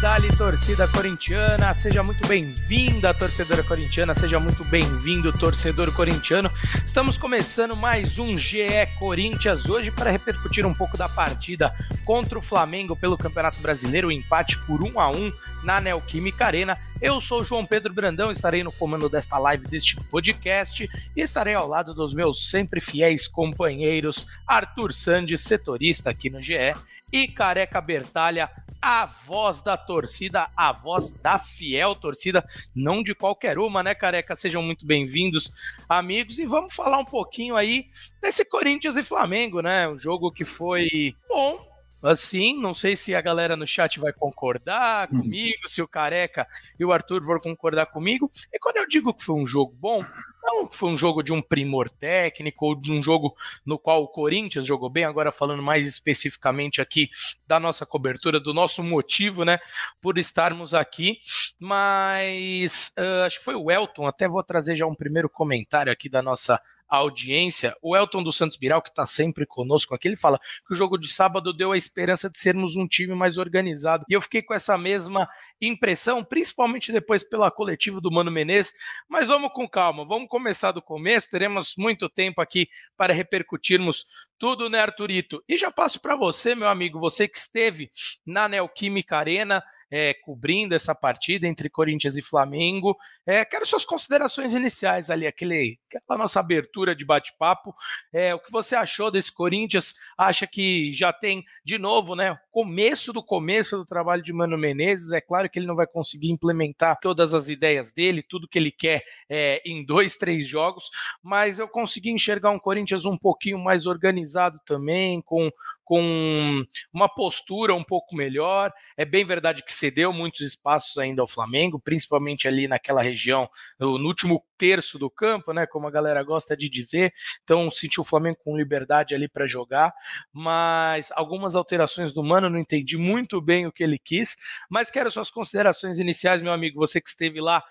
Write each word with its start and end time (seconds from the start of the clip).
Dali, 0.00 0.28
torcida 0.36 0.86
corintiana, 0.88 1.72
seja 1.72 2.02
muito 2.02 2.26
bem-vinda, 2.26 3.14
torcedora 3.14 3.62
corintiana, 3.62 4.14
seja 4.14 4.38
muito 4.38 4.64
bem-vindo, 4.64 5.32
torcedor 5.32 5.92
corintiano. 5.94 6.50
Estamos 6.84 7.16
começando 7.16 7.76
mais 7.76 8.18
um 8.18 8.36
GE 8.36 8.86
Corinthians 8.98 9.68
hoje 9.68 9.90
para 9.90 10.10
repercutir 10.10 10.66
um 10.66 10.74
pouco 10.74 10.98
da 10.98 11.08
partida 11.08 11.74
contra 12.04 12.38
o 12.38 12.42
Flamengo 12.42 12.94
pelo 12.94 13.16
Campeonato 13.16 13.60
Brasileiro, 13.60 14.08
o 14.08 14.12
empate 14.12 14.58
por 14.66 14.82
1 14.82 15.00
a 15.00 15.10
1 15.10 15.32
na 15.62 15.80
Neoquímica 15.80 16.46
Arena. 16.46 16.76
Eu 17.00 17.20
sou 17.20 17.44
João 17.44 17.64
Pedro 17.64 17.92
Brandão, 17.92 18.30
estarei 18.30 18.62
no 18.62 18.72
comando 18.72 19.08
desta 19.08 19.38
live, 19.38 19.66
deste 19.66 19.96
podcast, 19.96 20.88
e 21.16 21.20
estarei 21.20 21.54
ao 21.54 21.68
lado 21.68 21.92
dos 21.92 22.12
meus 22.14 22.50
sempre 22.50 22.80
fiéis 22.80 23.26
companheiros, 23.26 24.26
Arthur 24.46 24.92
Sandes, 24.92 25.40
setorista 25.40 26.10
aqui 26.10 26.30
no 26.30 26.42
GE, 26.42 26.74
e 27.12 27.28
Careca 27.28 27.80
Bertalha, 27.80 28.50
a 28.86 29.06
voz 29.06 29.62
da 29.62 29.78
torcida, 29.78 30.50
a 30.54 30.70
voz 30.70 31.10
da 31.10 31.38
fiel 31.38 31.94
torcida, 31.94 32.46
não 32.74 33.02
de 33.02 33.14
qualquer 33.14 33.58
uma, 33.58 33.82
né, 33.82 33.94
Careca? 33.94 34.36
Sejam 34.36 34.62
muito 34.62 34.84
bem-vindos, 34.84 35.50
amigos, 35.88 36.38
e 36.38 36.44
vamos 36.44 36.74
falar 36.74 36.98
um 36.98 37.04
pouquinho 37.04 37.56
aí 37.56 37.86
desse 38.20 38.44
Corinthians 38.44 38.98
e 38.98 39.02
Flamengo, 39.02 39.62
né? 39.62 39.88
Um 39.88 39.96
jogo 39.96 40.30
que 40.30 40.44
foi 40.44 41.16
bom, 41.26 41.66
assim. 42.04 42.60
Não 42.60 42.74
sei 42.74 42.96
se 42.96 43.14
a 43.14 43.20
galera 43.20 43.56
no 43.56 43.66
chat 43.66 43.98
vai 43.98 44.12
concordar 44.12 45.08
hum. 45.12 45.20
comigo, 45.20 45.68
se 45.68 45.82
o 45.82 45.88
Careca 45.88 46.46
e 46.78 46.84
o 46.84 46.92
Arthur 46.92 47.24
vão 47.24 47.38
concordar 47.40 47.86
comigo. 47.86 48.30
E 48.52 48.58
quando 48.58 48.76
eu 48.76 48.86
digo 48.86 49.12
que 49.12 49.24
foi 49.24 49.34
um 49.34 49.46
jogo 49.46 49.74
bom, 49.78 50.04
não 50.44 50.70
foi 50.70 50.90
um 50.90 50.96
jogo 50.96 51.22
de 51.22 51.32
um 51.32 51.40
primor 51.40 51.88
técnico 51.88 52.66
ou 52.66 52.74
de 52.74 52.92
um 52.92 53.02
jogo 53.02 53.34
no 53.64 53.78
qual 53.78 54.02
o 54.02 54.08
Corinthians 54.08 54.66
jogou 54.66 54.90
bem, 54.90 55.04
agora 55.04 55.32
falando 55.32 55.62
mais 55.62 55.88
especificamente 55.88 56.80
aqui 56.80 57.08
da 57.46 57.58
nossa 57.58 57.86
cobertura, 57.86 58.38
do 58.38 58.52
nosso 58.52 58.82
motivo, 58.82 59.44
né, 59.44 59.58
por 60.00 60.18
estarmos 60.18 60.74
aqui, 60.74 61.18
mas 61.58 62.92
uh, 62.98 63.24
acho 63.24 63.38
que 63.38 63.44
foi 63.44 63.54
o 63.54 63.70
Elton, 63.70 64.06
até 64.06 64.28
vou 64.28 64.42
trazer 64.42 64.76
já 64.76 64.86
um 64.86 64.94
primeiro 64.94 65.30
comentário 65.30 65.90
aqui 65.90 66.08
da 66.08 66.22
nossa 66.22 66.60
audiência. 66.96 67.76
O 67.82 67.96
Elton 67.96 68.22
dos 68.22 68.36
Santos 68.36 68.56
Biral, 68.56 68.82
que 68.82 68.88
está 68.88 69.06
sempre 69.06 69.46
conosco 69.46 69.94
aqui, 69.94 70.08
ele 70.08 70.16
fala 70.16 70.38
que 70.38 70.72
o 70.72 70.76
jogo 70.76 70.98
de 70.98 71.08
sábado 71.08 71.52
deu 71.52 71.72
a 71.72 71.76
esperança 71.76 72.30
de 72.30 72.38
sermos 72.38 72.76
um 72.76 72.86
time 72.86 73.14
mais 73.14 73.38
organizado. 73.38 74.04
E 74.08 74.12
eu 74.14 74.20
fiquei 74.20 74.42
com 74.42 74.54
essa 74.54 74.76
mesma 74.76 75.28
impressão, 75.60 76.24
principalmente 76.24 76.92
depois 76.92 77.22
pela 77.22 77.50
coletiva 77.50 78.00
do 78.00 78.10
Mano 78.10 78.30
Menezes. 78.30 78.72
Mas 79.08 79.28
vamos 79.28 79.52
com 79.52 79.68
calma, 79.68 80.04
vamos 80.04 80.28
começar 80.28 80.72
do 80.72 80.82
começo. 80.82 81.30
Teremos 81.30 81.74
muito 81.76 82.08
tempo 82.08 82.40
aqui 82.40 82.68
para 82.96 83.12
repercutirmos 83.12 84.06
tudo, 84.38 84.68
né, 84.68 84.80
Arturito? 84.80 85.42
E 85.48 85.56
já 85.56 85.70
passo 85.70 86.00
para 86.00 86.16
você, 86.16 86.54
meu 86.54 86.68
amigo, 86.68 87.00
você 87.00 87.26
que 87.26 87.38
esteve 87.38 87.90
na 88.26 88.48
Neoquímica 88.48 89.16
Arena 89.16 89.62
é, 89.90 90.12
cobrindo 90.12 90.74
essa 90.74 90.92
partida 90.92 91.46
entre 91.46 91.70
Corinthians 91.70 92.16
e 92.16 92.22
Flamengo. 92.22 92.96
É, 93.24 93.44
quero 93.44 93.64
suas 93.64 93.84
considerações 93.84 94.52
iniciais 94.52 95.08
ali, 95.08 95.24
aquele, 95.24 95.78
aquela 95.98 96.18
nossa 96.18 96.40
abertura 96.40 96.94
de 96.94 97.04
bate-papo. 97.04 97.74
É, 98.12 98.34
o 98.34 98.38
que 98.38 98.50
você 98.50 98.74
achou 98.76 99.10
desse 99.10 99.32
Corinthians? 99.32 99.94
Acha 100.16 100.46
que 100.46 100.92
já 100.92 101.12
tem, 101.12 101.44
de 101.64 101.78
novo, 101.78 102.14
né? 102.14 102.38
Começo 102.50 103.12
do 103.12 103.22
começo 103.22 103.76
do 103.76 103.84
trabalho 103.84 104.22
de 104.22 104.32
Mano 104.32 104.58
Menezes. 104.58 105.12
É 105.12 105.20
claro 105.20 105.48
que 105.48 105.58
ele 105.58 105.66
não 105.66 105.76
vai 105.76 105.86
conseguir 105.86 106.30
implementar 106.30 106.98
todas 107.00 107.34
as 107.34 107.48
ideias 107.48 107.92
dele, 107.92 108.22
tudo 108.22 108.48
que 108.48 108.58
ele 108.58 108.70
quer 108.70 109.04
é, 109.28 109.62
em 109.64 109.84
dois, 109.84 110.16
três 110.16 110.46
jogos, 110.46 110.90
mas 111.22 111.58
eu 111.58 111.68
consegui 111.68 112.10
enxergar 112.10 112.50
um 112.50 112.58
Corinthians 112.58 113.04
um 113.04 113.16
pouquinho 113.16 113.58
mais 113.58 113.86
organizado 113.86 114.60
também, 114.64 115.20
com 115.22 115.50
com 115.84 116.64
uma 116.92 117.08
postura 117.08 117.74
um 117.74 117.84
pouco 117.84 118.16
melhor. 118.16 118.72
É 118.96 119.04
bem 119.04 119.24
verdade 119.24 119.62
que 119.62 119.72
cedeu 119.72 120.12
muitos 120.12 120.40
espaços 120.40 120.96
ainda 120.98 121.20
ao 121.20 121.28
Flamengo, 121.28 121.78
principalmente 121.78 122.48
ali 122.48 122.66
naquela 122.66 123.02
região, 123.02 123.48
no 123.78 124.06
último 124.06 124.42
terço 124.56 124.98
do 124.98 125.10
campo, 125.10 125.52
né, 125.52 125.66
como 125.66 125.86
a 125.86 125.90
galera 125.90 126.22
gosta 126.22 126.56
de 126.56 126.68
dizer. 126.68 127.12
Então, 127.42 127.70
sentiu 127.70 128.02
o 128.02 128.06
Flamengo 128.06 128.38
com 128.44 128.56
liberdade 128.56 129.14
ali 129.14 129.28
para 129.28 129.46
jogar, 129.46 129.92
mas 130.32 131.10
algumas 131.12 131.56
alterações 131.56 132.12
do 132.12 132.22
Mano 132.22 132.48
não 132.48 132.58
entendi 132.58 132.96
muito 132.96 133.40
bem 133.40 133.66
o 133.66 133.72
que 133.72 133.82
ele 133.82 133.98
quis, 133.98 134.36
mas 134.70 134.90
quero 134.90 135.10
suas 135.10 135.30
considerações 135.30 135.98
iniciais, 135.98 136.42
meu 136.42 136.52
amigo, 136.52 136.78
você 136.78 137.00
que 137.00 137.08
esteve 137.08 137.40
lá 137.40 137.62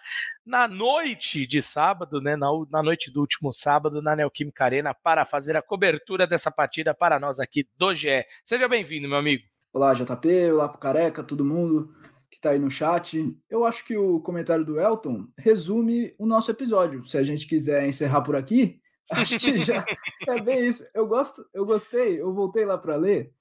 na 0.46 0.68
noite 0.68 1.48
de 1.48 1.62
sábado, 1.62 2.22
né, 2.22 2.36
na, 2.36 2.48
na 2.70 2.84
noite 2.84 3.12
do 3.12 3.22
último 3.22 3.54
sábado, 3.54 4.02
na 4.02 4.16
Neoquímica 4.16 4.66
Arena, 4.66 4.94
para 4.94 5.26
fazer 5.26 5.56
a 5.56 5.62
cobertura 5.62 6.28
dessa 6.28 6.52
partida 6.52 6.94
para 6.94 7.20
nós 7.20 7.40
aqui 7.40 7.68
do 7.78 7.96
GE. 7.96 8.26
Seja 8.44 8.68
bem-vindo, 8.68 9.08
meu 9.08 9.18
amigo. 9.18 9.44
Olá, 9.72 9.94
JP, 9.94 10.52
olá 10.52 10.70
pro 10.70 10.78
Careca, 10.78 11.24
todo 11.24 11.44
mundo 11.44 11.94
está 12.44 12.52
aí 12.52 12.60
no 12.60 12.70
chat. 12.70 13.36
Eu 13.50 13.66
acho 13.66 13.86
que 13.86 13.96
o 13.96 14.20
comentário 14.20 14.66
do 14.66 14.80
Elton 14.80 15.28
resume 15.38 16.14
o 16.20 16.26
nosso 16.26 16.52
episódio. 16.52 17.08
Se 17.08 17.18
a 17.18 17.24
gente 17.24 17.48
quiser 17.48 17.88
encerrar 17.88 18.22
por 18.22 18.36
aqui, 18.36 18.82
acho 19.10 19.40
que 19.40 19.58
já 19.60 19.86
é 20.28 20.42
bem 20.42 20.68
isso. 20.68 20.86
Eu 20.94 21.08
gosto, 21.08 21.46
eu 21.54 21.66
gostei, 21.66 22.20
eu 22.20 22.34
voltei 22.34 22.66
lá 22.66 22.78
para 22.78 22.98
ler, 22.98 23.32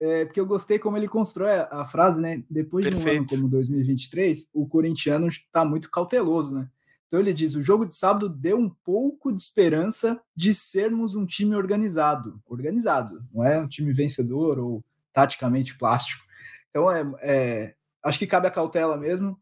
é, 0.00 0.24
porque 0.24 0.40
eu 0.40 0.46
gostei 0.46 0.78
como 0.78 0.96
ele 0.96 1.08
constrói 1.08 1.52
a, 1.52 1.68
a 1.82 1.86
frase, 1.86 2.20
né? 2.20 2.42
Depois 2.50 2.84
Perfeito. 2.84 3.04
de 3.04 3.10
um 3.10 3.18
ano 3.18 3.26
como 3.28 3.48
2023, 3.48 4.50
o 4.52 4.66
corintiano 4.66 5.28
está 5.28 5.64
muito 5.64 5.88
cauteloso, 5.90 6.50
né? 6.50 6.68
Então 7.06 7.20
ele 7.20 7.32
diz: 7.32 7.54
o 7.54 7.62
jogo 7.62 7.86
de 7.86 7.94
sábado 7.94 8.28
deu 8.28 8.58
um 8.58 8.68
pouco 8.68 9.32
de 9.32 9.40
esperança 9.40 10.20
de 10.34 10.52
sermos 10.52 11.14
um 11.14 11.24
time 11.24 11.54
organizado. 11.54 12.40
Organizado, 12.44 13.24
não 13.32 13.44
é 13.44 13.58
um 13.58 13.68
time 13.68 13.92
vencedor 13.92 14.58
ou 14.58 14.84
taticamente 15.12 15.78
plástico. 15.78 16.22
Então 16.70 16.90
é, 16.90 17.02
é 17.20 17.74
acho 18.08 18.18
que 18.18 18.26
cabe 18.26 18.46
a 18.46 18.50
cautela 18.50 18.96
mesmo. 18.96 19.38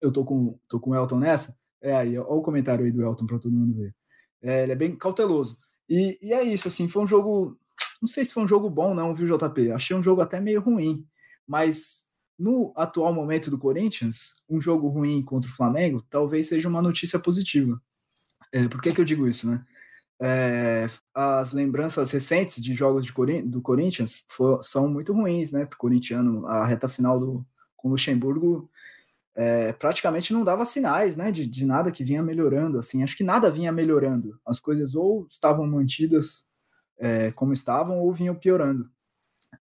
Eu 0.00 0.12
tô 0.12 0.24
com, 0.24 0.58
tô 0.68 0.78
com 0.78 0.90
o 0.90 0.94
Elton 0.94 1.18
nessa. 1.18 1.56
É 1.80 1.96
aí, 1.96 2.18
olha 2.18 2.28
o 2.28 2.42
comentário 2.42 2.84
aí 2.84 2.92
do 2.92 3.02
Elton 3.02 3.26
para 3.26 3.38
todo 3.38 3.52
mundo 3.52 3.74
ver. 3.74 3.94
É, 4.42 4.62
ele 4.62 4.72
é 4.72 4.76
bem 4.76 4.96
cauteloso. 4.96 5.58
E, 5.88 6.18
e 6.22 6.32
é 6.32 6.42
isso, 6.42 6.68
assim, 6.68 6.88
foi 6.88 7.02
um 7.02 7.06
jogo. 7.06 7.58
Não 8.00 8.08
sei 8.08 8.24
se 8.24 8.32
foi 8.32 8.42
um 8.42 8.48
jogo 8.48 8.68
bom, 8.68 8.94
não, 8.94 9.14
viu, 9.14 9.36
JP? 9.36 9.72
Achei 9.72 9.96
um 9.96 10.02
jogo 10.02 10.20
até 10.20 10.40
meio 10.40 10.60
ruim. 10.60 11.06
Mas 11.46 12.04
no 12.38 12.72
atual 12.76 13.12
momento 13.12 13.50
do 13.50 13.58
Corinthians, 13.58 14.34
um 14.48 14.60
jogo 14.60 14.88
ruim 14.88 15.22
contra 15.22 15.50
o 15.50 15.54
Flamengo 15.54 16.04
talvez 16.10 16.48
seja 16.48 16.68
uma 16.68 16.82
notícia 16.82 17.18
positiva. 17.18 17.80
É, 18.52 18.66
por 18.68 18.80
que, 18.82 18.92
que 18.92 19.00
eu 19.00 19.04
digo 19.04 19.28
isso, 19.28 19.48
né? 19.48 19.62
É, 20.20 20.88
as 21.14 21.52
lembranças 21.52 22.10
recentes 22.12 22.62
de 22.62 22.74
jogos 22.74 23.04
de 23.04 23.12
Corin 23.12 23.44
do 23.44 23.60
Corinthians 23.60 24.24
for, 24.28 24.62
são 24.62 24.88
muito 24.88 25.12
ruins, 25.12 25.52
né? 25.52 25.64
Para 25.66 25.74
o 25.74 25.78
corintiano, 25.78 26.46
a 26.46 26.64
reta 26.64 26.88
final 26.88 27.18
do, 27.18 27.46
com 27.82 27.88
o 27.88 27.90
Luxemburgo 27.90 28.70
é, 29.34 29.72
praticamente 29.72 30.32
não 30.32 30.44
dava 30.44 30.64
sinais, 30.64 31.16
né? 31.16 31.32
De, 31.32 31.46
de 31.46 31.66
nada 31.66 31.90
que 31.90 32.04
vinha 32.04 32.22
melhorando, 32.22 32.78
assim. 32.78 33.02
Acho 33.02 33.16
que 33.16 33.24
nada 33.24 33.50
vinha 33.50 33.72
melhorando. 33.72 34.38
As 34.46 34.60
coisas 34.60 34.94
ou 34.94 35.26
estavam 35.28 35.66
mantidas 35.66 36.46
é, 36.98 37.32
como 37.32 37.52
estavam 37.52 37.98
ou 37.98 38.12
vinham 38.12 38.34
piorando. 38.34 38.88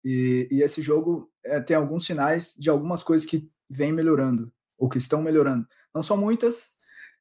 E, 0.04 0.48
e 0.50 0.62
esse 0.62 0.82
jogo 0.82 1.30
é, 1.44 1.60
tem 1.60 1.76
alguns 1.76 2.04
sinais 2.04 2.54
de 2.58 2.68
algumas 2.68 3.02
coisas 3.02 3.28
que 3.28 3.50
vêm 3.70 3.92
melhorando, 3.92 4.52
ou 4.76 4.88
que 4.88 4.98
estão 4.98 5.22
melhorando. 5.22 5.66
Não 5.94 6.02
são 6.02 6.16
muitas, 6.16 6.70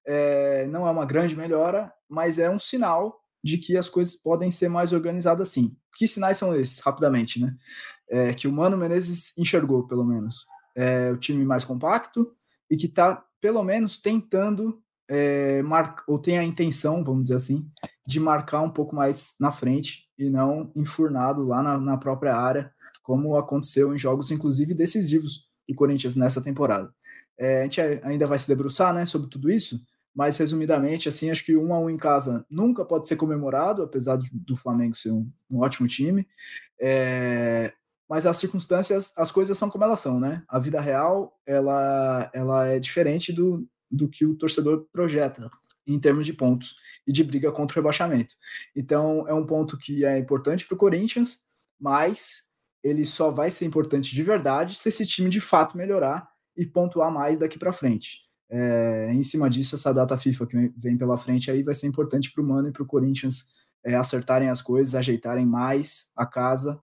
é, 0.05 0.65
não 0.67 0.87
é 0.87 0.91
uma 0.91 1.05
grande 1.05 1.35
melhora, 1.35 1.93
mas 2.09 2.39
é 2.39 2.49
um 2.49 2.59
sinal 2.59 3.21
de 3.43 3.57
que 3.57 3.77
as 3.77 3.87
coisas 3.89 4.15
podem 4.15 4.49
ser 4.51 4.69
mais 4.69 4.91
organizadas 4.91 5.49
sim. 5.49 5.75
Que 5.95 6.07
sinais 6.07 6.37
são 6.37 6.55
esses, 6.55 6.79
rapidamente, 6.79 7.39
né? 7.39 7.55
É, 8.09 8.33
que 8.33 8.47
o 8.47 8.51
Mano 8.51 8.77
Menezes 8.77 9.37
enxergou, 9.37 9.87
pelo 9.87 10.05
menos. 10.05 10.45
É, 10.77 11.11
o 11.11 11.17
time 11.17 11.43
mais 11.43 11.65
compacto 11.65 12.31
e 12.69 12.77
que 12.77 12.85
está, 12.85 13.25
pelo 13.41 13.63
menos, 13.63 13.97
tentando 13.97 14.79
é, 15.09 15.61
marcar, 15.63 16.03
ou 16.07 16.19
tem 16.19 16.37
a 16.37 16.43
intenção, 16.43 17.03
vamos 17.03 17.23
dizer 17.23 17.35
assim, 17.35 17.65
de 18.05 18.19
marcar 18.19 18.61
um 18.61 18.69
pouco 18.69 18.95
mais 18.95 19.35
na 19.39 19.51
frente 19.51 20.07
e 20.17 20.29
não 20.29 20.71
enfurnado 20.75 21.45
lá 21.45 21.63
na, 21.63 21.77
na 21.77 21.97
própria 21.97 22.35
área, 22.35 22.71
como 23.01 23.37
aconteceu 23.37 23.93
em 23.93 23.97
jogos, 23.97 24.31
inclusive, 24.31 24.73
decisivos 24.73 25.47
do 25.67 25.75
Corinthians 25.75 26.15
nessa 26.15 26.43
temporada. 26.43 26.93
É, 27.39 27.61
a 27.61 27.63
gente 27.63 27.81
ainda 27.81 28.25
vai 28.25 28.37
se 28.37 28.47
debruçar 28.47 28.93
né, 28.93 29.05
sobre 29.05 29.29
tudo 29.29 29.49
isso, 29.49 29.79
mas 30.13 30.37
resumidamente, 30.37 31.07
assim, 31.07 31.29
acho 31.29 31.45
que 31.45 31.55
um 31.55 31.73
a 31.73 31.79
um 31.79 31.89
em 31.89 31.97
casa 31.97 32.45
nunca 32.49 32.83
pode 32.83 33.07
ser 33.07 33.15
comemorado, 33.15 33.83
apesar 33.83 34.17
do 34.17 34.57
Flamengo 34.57 34.95
ser 34.95 35.11
um, 35.11 35.29
um 35.49 35.59
ótimo 35.59 35.87
time. 35.87 36.27
É, 36.81 37.71
mas 38.09 38.25
as 38.25 38.37
circunstâncias, 38.37 39.11
as 39.17 39.31
coisas 39.31 39.57
são 39.57 39.69
como 39.69 39.83
elas 39.83 39.99
são, 39.99 40.19
né? 40.19 40.43
A 40.47 40.59
vida 40.59 40.79
real, 40.79 41.37
ela, 41.45 42.29
ela 42.33 42.67
é 42.67 42.79
diferente 42.79 43.33
do, 43.33 43.67
do 43.91 44.07
que 44.07 44.25
o 44.25 44.35
torcedor 44.35 44.87
projeta 44.91 45.49
em 45.85 45.99
termos 45.99 46.25
de 46.25 46.33
pontos 46.33 46.75
e 47.05 47.11
de 47.11 47.23
briga 47.23 47.51
contra 47.51 47.75
o 47.75 47.81
rebaixamento. 47.81 48.35
Então, 48.75 49.27
é 49.27 49.33
um 49.33 49.45
ponto 49.45 49.77
que 49.77 50.05
é 50.05 50.17
importante 50.17 50.65
para 50.65 50.75
o 50.75 50.77
Corinthians, 50.77 51.39
mas 51.79 52.47
ele 52.83 53.05
só 53.05 53.31
vai 53.31 53.49
ser 53.49 53.65
importante 53.65 54.13
de 54.13 54.23
verdade 54.23 54.75
se 54.75 54.89
esse 54.89 55.05
time 55.05 55.29
de 55.29 55.41
fato 55.41 55.77
melhorar 55.77 56.29
e 56.55 56.65
pontuar 56.65 57.11
mais 57.11 57.37
daqui 57.37 57.57
para 57.57 57.73
frente. 57.73 58.25
É, 58.49 59.11
em 59.13 59.23
cima 59.23 59.49
disso, 59.49 59.75
essa 59.75 59.93
data 59.93 60.17
FIFA 60.17 60.47
que 60.47 60.73
vem 60.77 60.97
pela 60.97 61.17
frente 61.17 61.51
aí 61.51 61.63
vai 61.63 61.73
ser 61.73 61.87
importante 61.87 62.31
para 62.31 62.41
o 62.41 62.47
Mano 62.47 62.69
e 62.69 62.71
para 62.71 62.83
o 62.83 62.87
Corinthians 62.87 63.53
é, 63.83 63.95
acertarem 63.95 64.49
as 64.49 64.61
coisas, 64.61 64.95
ajeitarem 64.95 65.45
mais 65.45 66.11
a 66.15 66.25
casa 66.25 66.81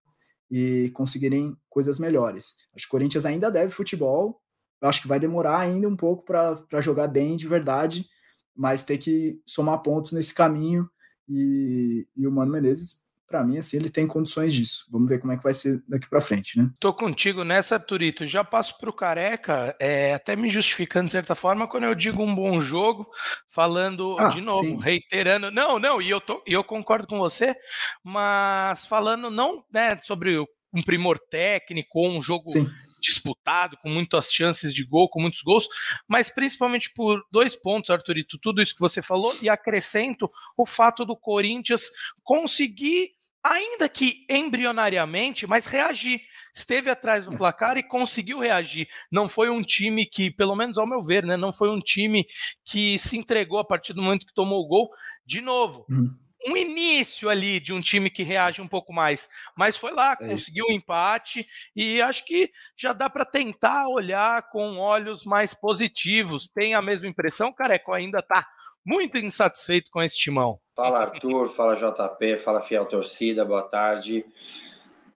e 0.56 0.88
conseguirem 0.90 1.56
coisas 1.68 1.98
melhores. 1.98 2.54
Acho 2.76 2.84
que 2.84 2.88
o 2.88 2.90
Corinthians 2.92 3.26
ainda 3.26 3.50
deve 3.50 3.72
futebol, 3.72 4.40
acho 4.80 5.02
que 5.02 5.08
vai 5.08 5.18
demorar 5.18 5.58
ainda 5.58 5.88
um 5.88 5.96
pouco 5.96 6.24
para 6.24 6.80
jogar 6.80 7.08
bem 7.08 7.36
de 7.36 7.48
verdade, 7.48 8.06
mas 8.54 8.80
ter 8.80 8.98
que 8.98 9.42
somar 9.44 9.82
pontos 9.82 10.12
nesse 10.12 10.32
caminho. 10.32 10.88
E, 11.28 12.06
e 12.16 12.24
o 12.24 12.30
Mano 12.30 12.52
Menezes 12.52 13.04
para 13.34 13.42
mim, 13.42 13.58
assim, 13.58 13.76
ele 13.78 13.90
tem 13.90 14.06
condições 14.06 14.54
disso. 14.54 14.86
Vamos 14.88 15.08
ver 15.08 15.18
como 15.18 15.32
é 15.32 15.36
que 15.36 15.42
vai 15.42 15.52
ser 15.52 15.82
daqui 15.88 16.08
para 16.08 16.20
frente, 16.20 16.56
né? 16.56 16.70
Tô 16.78 16.94
contigo 16.94 17.42
nessa, 17.42 17.80
Turito. 17.80 18.24
Já 18.28 18.44
passo 18.44 18.78
pro 18.78 18.92
Careca, 18.92 19.74
é, 19.80 20.14
até 20.14 20.36
me 20.36 20.48
justificando 20.48 21.06
de 21.06 21.12
certa 21.12 21.34
forma, 21.34 21.66
quando 21.66 21.82
eu 21.82 21.96
digo 21.96 22.22
um 22.22 22.32
bom 22.32 22.60
jogo, 22.60 23.08
falando 23.48 24.14
ah, 24.20 24.28
de 24.28 24.40
novo, 24.40 24.62
sim. 24.62 24.78
reiterando. 24.80 25.50
Não, 25.50 25.80
não, 25.80 26.00
e 26.00 26.08
eu, 26.08 26.20
tô, 26.20 26.44
e 26.46 26.52
eu 26.52 26.62
concordo 26.62 27.08
com 27.08 27.18
você, 27.18 27.56
mas 28.04 28.86
falando 28.86 29.28
não 29.28 29.64
né, 29.72 29.98
sobre 30.04 30.38
um 30.38 30.82
primor 30.84 31.18
técnico 31.18 31.98
ou 31.98 32.16
um 32.16 32.22
jogo 32.22 32.48
sim 32.48 32.70
disputado, 33.04 33.76
com 33.76 33.90
muitas 33.90 34.32
chances 34.32 34.74
de 34.74 34.82
gol, 34.82 35.08
com 35.08 35.20
muitos 35.20 35.42
gols, 35.42 35.68
mas 36.08 36.30
principalmente 36.30 36.90
por 36.94 37.22
dois 37.30 37.54
pontos, 37.54 37.90
Arthurito, 37.90 38.38
tudo 38.38 38.62
isso 38.62 38.74
que 38.74 38.80
você 38.80 39.02
falou, 39.02 39.36
e 39.42 39.48
acrescento 39.48 40.30
o 40.56 40.64
fato 40.64 41.04
do 41.04 41.14
Corinthians 41.14 41.90
conseguir, 42.22 43.10
ainda 43.44 43.88
que 43.88 44.24
embrionariamente, 44.28 45.46
mas 45.46 45.66
reagir 45.66 46.22
esteve 46.54 46.88
atrás 46.88 47.26
do 47.26 47.36
placar 47.36 47.76
e 47.76 47.82
conseguiu 47.82 48.38
reagir. 48.38 48.88
Não 49.10 49.28
foi 49.28 49.50
um 49.50 49.60
time 49.60 50.06
que, 50.06 50.30
pelo 50.30 50.56
menos 50.56 50.78
ao 50.78 50.86
meu 50.86 51.02
ver, 51.02 51.24
né, 51.24 51.36
não 51.36 51.52
foi 51.52 51.68
um 51.68 51.80
time 51.80 52.26
que 52.64 52.98
se 52.98 53.18
entregou 53.18 53.58
a 53.58 53.64
partir 53.64 53.92
do 53.92 54.02
momento 54.02 54.26
que 54.26 54.34
tomou 54.34 54.64
o 54.64 54.66
gol. 54.66 54.90
De 55.26 55.40
novo, 55.40 55.84
uhum 55.90 56.16
um 56.46 56.56
início 56.56 57.30
ali 57.30 57.58
de 57.58 57.72
um 57.72 57.80
time 57.80 58.10
que 58.10 58.22
reage 58.22 58.60
um 58.60 58.68
pouco 58.68 58.92
mais. 58.92 59.28
Mas 59.56 59.76
foi 59.76 59.92
lá, 59.92 60.12
é 60.12 60.16
conseguiu 60.16 60.66
um 60.68 60.72
empate 60.72 61.46
e 61.74 62.00
acho 62.02 62.24
que 62.26 62.50
já 62.76 62.92
dá 62.92 63.08
para 63.08 63.24
tentar 63.24 63.88
olhar 63.88 64.50
com 64.50 64.78
olhos 64.78 65.24
mais 65.24 65.54
positivos. 65.54 66.48
Tem 66.48 66.74
a 66.74 66.82
mesma 66.82 67.08
impressão, 67.08 67.52
Careco 67.52 67.92
ainda 67.92 68.18
está 68.18 68.46
muito 68.84 69.16
insatisfeito 69.16 69.90
com 69.90 70.02
esse 70.02 70.18
timão. 70.18 70.60
Fala 70.74 71.02
Arthur, 71.02 71.48
fala 71.50 71.76
JP, 71.76 72.36
fala 72.38 72.60
Fiel 72.60 72.84
Torcida, 72.86 73.44
boa 73.44 73.62
tarde. 73.62 74.26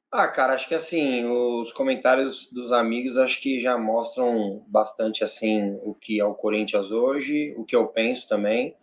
Ah, 0.09 0.29
cara, 0.29 0.55
acho 0.55 0.69
que 0.69 0.75
assim, 0.75 1.25
os 1.25 1.73
comentários 1.73 2.49
dos 2.53 2.71
amigos 2.71 3.19
acho 3.19 3.41
que 3.41 3.61
já 3.61 3.77
mostram 3.77 4.65
bastante 4.69 5.25
assim 5.25 5.77
o 5.83 5.97
que 5.97 6.21
é 6.21 6.25
o 6.25 6.33
Corinthians 6.33 6.93
hoje, 6.93 7.57
o 7.57 7.65
que 7.65 7.75
eu 7.75 7.89
penso 7.89 8.29
também. 8.29 8.77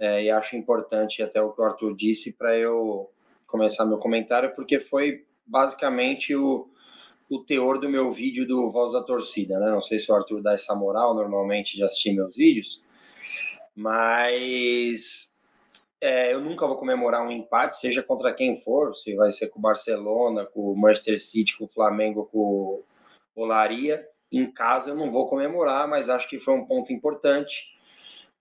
É, 0.00 0.24
e 0.24 0.30
acho 0.30 0.56
importante 0.56 1.22
até 1.22 1.40
o 1.40 1.52
que 1.52 1.60
o 1.60 1.64
Arthur 1.64 1.94
disse 1.94 2.36
para 2.36 2.56
eu 2.56 3.08
começar 3.46 3.86
meu 3.86 3.98
comentário, 3.98 4.52
porque 4.56 4.80
foi 4.80 5.24
basicamente 5.46 6.34
o, 6.34 6.68
o 7.30 7.38
teor 7.44 7.78
do 7.78 7.88
meu 7.88 8.10
vídeo 8.10 8.44
do 8.48 8.68
Voz 8.68 8.90
da 8.92 9.02
Torcida, 9.02 9.60
né? 9.60 9.70
Não 9.70 9.80
sei 9.80 10.00
se 10.00 10.10
o 10.10 10.14
Arthur 10.16 10.42
dá 10.42 10.54
essa 10.54 10.74
moral 10.74 11.14
normalmente 11.14 11.76
de 11.76 11.84
assistir 11.84 12.12
meus 12.12 12.34
vídeos, 12.34 12.84
mas 13.76 15.29
é, 16.00 16.32
eu 16.32 16.40
nunca 16.40 16.66
vou 16.66 16.76
comemorar 16.76 17.22
um 17.22 17.30
empate, 17.30 17.76
seja 17.76 18.02
contra 18.02 18.32
quem 18.32 18.56
for, 18.56 18.94
se 18.94 19.14
vai 19.14 19.30
ser 19.30 19.48
com 19.48 19.58
o 19.58 19.62
Barcelona, 19.62 20.46
com 20.46 20.72
o 20.72 20.76
Manchester 20.76 21.20
City, 21.20 21.58
com 21.58 21.64
o 21.64 21.68
Flamengo, 21.68 22.28
com 22.32 22.38
o 22.38 22.84
Olaria. 23.34 24.06
Em 24.32 24.50
casa 24.50 24.90
eu 24.90 24.94
não 24.94 25.10
vou 25.10 25.26
comemorar, 25.26 25.86
mas 25.86 26.08
acho 26.08 26.28
que 26.28 26.38
foi 26.38 26.54
um 26.54 26.64
ponto 26.64 26.92
importante 26.92 27.74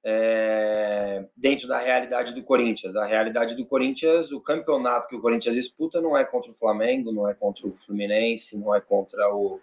é, 0.04 1.26
dentro 1.36 1.68
da 1.68 1.80
realidade 1.80 2.34
do 2.34 2.44
Corinthians. 2.44 2.96
A 2.96 3.06
realidade 3.06 3.56
do 3.56 3.66
Corinthians, 3.66 4.32
o 4.32 4.40
campeonato 4.40 5.10
que 5.10 5.16
o 5.16 5.22
Corinthians 5.22 5.56
disputa 5.56 6.00
não 6.00 6.18
é 6.18 6.24
contra 6.24 6.52
o 6.52 6.54
Flamengo, 6.56 7.12
não 7.12 7.28
é 7.28 7.34
contra 7.34 7.68
o 7.68 7.76
Fluminense, 7.76 8.58
não 8.58 8.74
é 8.74 8.80
contra 8.80 9.34
o 9.34 9.60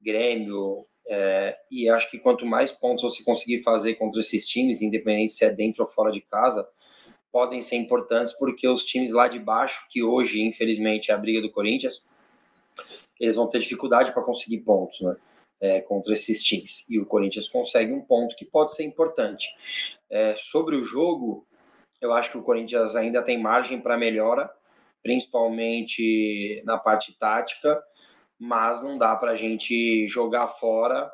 Grêmio. 0.00 0.86
É, 1.06 1.58
e 1.70 1.88
acho 1.90 2.10
que 2.10 2.18
quanto 2.18 2.46
mais 2.46 2.72
pontos 2.72 3.02
você 3.02 3.22
conseguir 3.22 3.62
fazer 3.62 3.96
contra 3.96 4.20
esses 4.20 4.46
times, 4.46 4.80
independente 4.80 5.32
se 5.32 5.44
é 5.44 5.50
dentro 5.50 5.82
ou 5.82 5.88
fora 5.88 6.10
de 6.10 6.20
casa, 6.20 6.66
podem 7.32 7.62
ser 7.62 7.76
importantes 7.76 8.32
porque 8.32 8.66
os 8.66 8.84
times 8.84 9.12
lá 9.12 9.28
de 9.28 9.38
baixo, 9.38 9.86
que 9.90 10.02
hoje, 10.02 10.42
infelizmente, 10.42 11.10
é 11.10 11.14
a 11.14 11.18
briga 11.18 11.40
do 11.40 11.50
Corinthians, 11.50 12.04
eles 13.18 13.36
vão 13.36 13.46
ter 13.46 13.58
dificuldade 13.58 14.12
para 14.12 14.22
conseguir 14.22 14.58
pontos, 14.60 15.00
né? 15.00 15.16
é, 15.60 15.80
contra 15.80 16.14
esses 16.14 16.42
times. 16.42 16.88
E 16.88 16.98
o 16.98 17.06
Corinthians 17.06 17.48
consegue 17.48 17.92
um 17.92 18.00
ponto 18.00 18.34
que 18.34 18.44
pode 18.44 18.74
ser 18.74 18.84
importante. 18.84 19.48
É, 20.08 20.34
sobre 20.36 20.74
o 20.74 20.84
jogo, 20.84 21.46
eu 22.00 22.12
acho 22.12 22.32
que 22.32 22.38
o 22.38 22.42
Corinthians 22.42 22.96
ainda 22.96 23.22
tem 23.22 23.40
margem 23.40 23.80
para 23.80 23.98
melhora, 23.98 24.50
principalmente 25.02 26.62
na 26.64 26.78
parte 26.78 27.16
tática, 27.18 27.82
mas 28.38 28.82
não 28.82 28.96
dá 28.96 29.14
para 29.14 29.32
a 29.32 29.36
gente 29.36 30.06
jogar 30.06 30.48
fora 30.48 31.10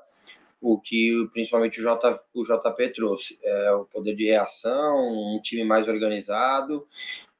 o 0.60 0.80
que 0.80 1.28
principalmente 1.32 1.80
o, 1.80 1.82
J, 1.82 2.20
o 2.34 2.42
JP 2.42 2.92
trouxe. 2.94 3.38
É 3.42 3.72
o 3.72 3.84
poder 3.84 4.14
de 4.14 4.26
reação, 4.26 4.96
um 5.36 5.40
time 5.42 5.64
mais 5.64 5.88
organizado, 5.88 6.86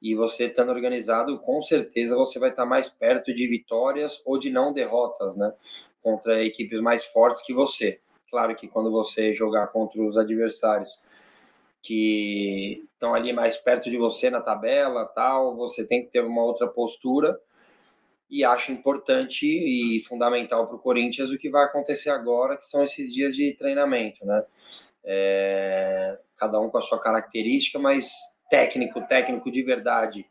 e 0.01 0.15
você 0.15 0.47
estando 0.47 0.71
organizado, 0.71 1.39
com 1.41 1.61
certeza 1.63 2.17
você 2.17 2.39
vai 2.39 2.51
estar 2.51 2.67
mais 2.67 2.89
perto 2.89 3.35
de 3.35 3.47
vitórias 3.49 4.21
ou 4.25 4.39
de 4.39 4.51
não 4.51 4.73
derrotas, 4.73 5.37
né? 5.37 5.53
contra 6.07 6.45
equipes 6.45 6.81
mais 6.81 7.05
fortes 7.05 7.43
que 7.43 7.53
você. 7.53 7.99
Claro 8.31 8.55
que 8.55 8.69
quando 8.69 8.93
você 8.93 9.35
jogar 9.35 9.67
contra 9.69 10.01
os 10.01 10.17
adversários 10.17 11.01
que 11.83 12.85
estão 12.93 13.13
ali 13.13 13.33
mais 13.33 13.57
perto 13.57 13.91
de 13.91 13.97
você 13.97 14.31
na 14.31 14.41
tabela, 14.41 15.05
tal, 15.07 15.57
você 15.57 15.85
tem 15.85 16.05
que 16.05 16.13
ter 16.13 16.21
uma 16.21 16.45
outra 16.45 16.69
postura. 16.69 17.37
E 18.28 18.44
acho 18.44 18.73
importante 18.73 19.46
e 19.46 20.02
fundamental 20.05 20.67
para 20.67 20.76
o 20.76 20.81
Corinthians 20.81 21.31
o 21.31 21.38
que 21.38 21.49
vai 21.49 21.64
acontecer 21.64 22.11
agora, 22.11 22.56
que 22.56 22.64
são 22.64 22.82
esses 22.82 23.12
dias 23.12 23.37
de 23.37 23.55
treinamento, 23.55 24.25
né? 24.26 24.44
É, 25.05 26.19
cada 26.37 26.61
um 26.61 26.69
com 26.69 26.78
a 26.78 26.82
sua 26.82 27.00
característica, 27.00 27.78
mas 27.78 28.11
técnico, 28.50 29.00
técnico 29.06 29.50
de 29.50 29.62
verdade, 29.62 30.26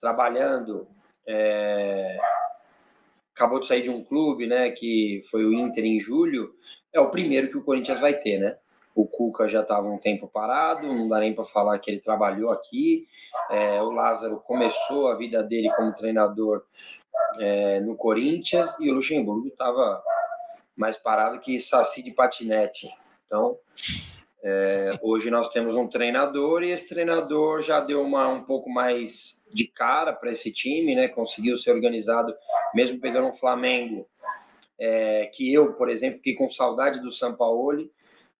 trabalhando, 0.00 0.86
é, 1.26 2.18
acabou 3.34 3.60
de 3.60 3.66
sair 3.66 3.82
de 3.82 3.90
um 3.90 4.04
clube, 4.04 4.46
né, 4.46 4.70
que 4.70 5.22
foi 5.30 5.44
o 5.44 5.52
Inter 5.52 5.84
em 5.84 6.00
julho, 6.00 6.54
é 6.92 7.00
o 7.00 7.10
primeiro 7.10 7.50
que 7.50 7.58
o 7.58 7.64
Corinthians 7.64 8.00
vai 8.00 8.14
ter, 8.14 8.38
né? 8.38 8.56
O 8.94 9.06
Cuca 9.06 9.46
já 9.46 9.60
estava 9.60 9.86
um 9.86 9.98
tempo 9.98 10.26
parado, 10.26 10.86
não 10.86 11.06
dá 11.06 11.18
nem 11.18 11.34
para 11.34 11.44
falar 11.44 11.78
que 11.78 11.90
ele 11.90 12.00
trabalhou 12.00 12.50
aqui. 12.50 13.06
É, 13.50 13.82
o 13.82 13.90
Lázaro 13.90 14.40
começou 14.40 15.08
a 15.08 15.14
vida 15.14 15.42
dele 15.42 15.70
como 15.76 15.92
treinador 15.92 16.62
é, 17.38 17.80
no 17.80 17.96
Corinthians 17.96 18.74
e 18.80 18.90
o 18.90 18.94
Luxemburgo 18.94 19.48
estava 19.48 20.02
mais 20.76 20.96
parado 20.96 21.40
que 21.40 21.58
Saci 21.58 22.02
de 22.02 22.10
patinete. 22.10 22.88
Então, 23.26 23.58
é, 24.42 24.98
hoje 25.02 25.30
nós 25.30 25.48
temos 25.48 25.74
um 25.74 25.88
treinador 25.88 26.62
e 26.62 26.70
esse 26.70 26.88
treinador 26.88 27.62
já 27.62 27.80
deu 27.80 28.02
uma, 28.02 28.28
um 28.28 28.44
pouco 28.44 28.70
mais 28.70 29.42
de 29.52 29.66
cara 29.66 30.12
para 30.12 30.30
esse 30.30 30.52
time, 30.52 30.94
né? 30.94 31.08
Conseguiu 31.08 31.56
ser 31.56 31.72
organizado, 31.72 32.32
mesmo 32.74 33.00
pegando 33.00 33.26
um 33.26 33.34
Flamengo, 33.34 34.06
é, 34.78 35.26
que 35.34 35.52
eu, 35.52 35.72
por 35.72 35.88
exemplo, 35.88 36.18
fiquei 36.18 36.34
com 36.34 36.48
saudade 36.48 37.00
do 37.00 37.10
Sampaoli. 37.10 37.90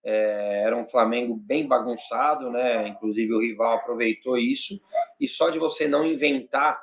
É, 0.04 0.62
era 0.64 0.76
um 0.76 0.86
Flamengo 0.86 1.34
bem 1.34 1.66
bagunçado, 1.66 2.50
né? 2.50 2.86
Inclusive 2.86 3.34
o 3.34 3.40
rival 3.40 3.78
aproveitou 3.78 4.38
isso. 4.38 4.80
E 5.18 5.26
só 5.26 5.50
de 5.50 5.58
você 5.58 5.88
não 5.88 6.06
inventar, 6.06 6.80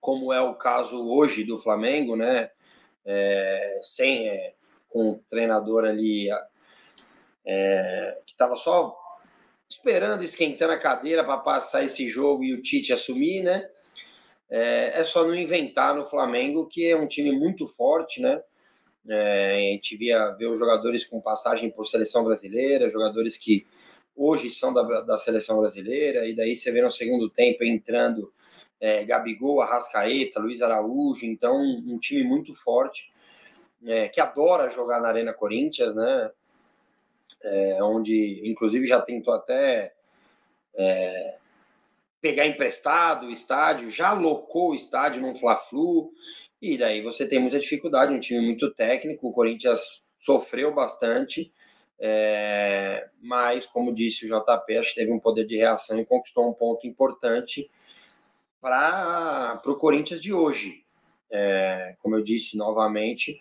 como 0.00 0.32
é 0.32 0.40
o 0.40 0.54
caso 0.54 0.96
hoje 0.96 1.44
do 1.44 1.58
Flamengo, 1.58 2.16
né? 2.16 2.50
É, 3.04 3.78
sem 3.82 4.28
é, 4.28 4.54
com 4.88 5.12
o 5.12 5.24
treinador 5.28 5.84
ali 5.84 6.28
é, 7.46 8.18
que 8.26 8.32
estava 8.32 8.56
só 8.56 8.96
esperando, 9.68 10.22
esquentando 10.22 10.72
a 10.72 10.78
cadeira 10.78 11.24
para 11.24 11.38
passar 11.38 11.84
esse 11.84 12.08
jogo 12.08 12.44
e 12.44 12.54
o 12.54 12.62
Tite 12.62 12.92
assumir, 12.92 13.42
né? 13.42 13.68
É, 14.50 15.00
é, 15.00 15.04
só 15.04 15.24
não 15.24 15.34
inventar 15.34 15.94
no 15.94 16.06
Flamengo, 16.06 16.66
que 16.66 16.86
é 16.86 16.96
um 16.96 17.06
time 17.06 17.32
muito 17.32 17.66
forte, 17.66 18.20
né? 18.20 18.42
É, 19.06 19.54
a 19.54 19.72
gente 19.72 19.96
via 19.96 20.30
ver 20.32 20.46
os 20.46 20.58
jogadores 20.58 21.04
com 21.04 21.20
passagem 21.20 21.70
por 21.70 21.86
seleção 21.86 22.24
brasileira, 22.24 22.88
jogadores 22.88 23.36
que 23.36 23.66
hoje 24.16 24.50
são 24.50 24.72
da, 24.72 24.82
da 25.02 25.16
seleção 25.16 25.60
brasileira, 25.60 26.26
e 26.26 26.34
daí 26.34 26.56
você 26.56 26.72
vê 26.72 26.82
no 26.82 26.90
segundo 26.90 27.30
tempo 27.30 27.62
entrando 27.62 28.32
é, 28.80 29.04
Gabigol, 29.04 29.60
Arrascaeta, 29.60 30.40
Luiz 30.40 30.62
Araújo, 30.62 31.26
então 31.26 31.56
um 31.60 31.98
time 31.98 32.24
muito 32.24 32.54
forte, 32.54 33.12
é, 33.84 34.08
que 34.08 34.20
adora 34.20 34.70
jogar 34.70 35.00
na 35.00 35.08
Arena 35.08 35.32
Corinthians, 35.32 35.94
né? 35.94 36.30
é, 37.42 37.82
onde 37.82 38.40
inclusive 38.44 38.86
já 38.86 39.00
tentou 39.00 39.34
até 39.34 39.92
é, 40.74 41.36
pegar 42.20 42.46
emprestado 42.46 43.26
o 43.26 43.30
estádio, 43.30 43.90
já 43.90 44.08
alocou 44.08 44.70
o 44.70 44.74
estádio 44.74 45.22
num 45.22 45.34
Fla-Flu, 45.34 46.12
e 46.60 46.76
daí 46.76 47.02
você 47.02 47.26
tem 47.26 47.38
muita 47.38 47.58
dificuldade, 47.58 48.12
um 48.12 48.20
time 48.20 48.44
muito 48.44 48.72
técnico, 48.74 49.28
o 49.28 49.32
Corinthians 49.32 50.06
sofreu 50.16 50.74
bastante, 50.74 51.52
é, 52.00 53.08
mas 53.20 53.66
como 53.66 53.94
disse 53.94 54.24
o 54.24 54.28
JP, 54.28 54.76
acho 54.76 54.90
que 54.90 55.00
teve 55.00 55.12
um 55.12 55.20
poder 55.20 55.46
de 55.46 55.56
reação 55.56 55.98
e 55.98 56.04
conquistou 56.04 56.48
um 56.48 56.52
ponto 56.52 56.86
importante 56.86 57.70
para 58.60 59.60
o 59.66 59.76
Corinthians 59.76 60.20
de 60.20 60.32
hoje. 60.32 60.84
É, 61.30 61.94
como 62.00 62.16
eu 62.16 62.22
disse 62.22 62.56
novamente, 62.56 63.40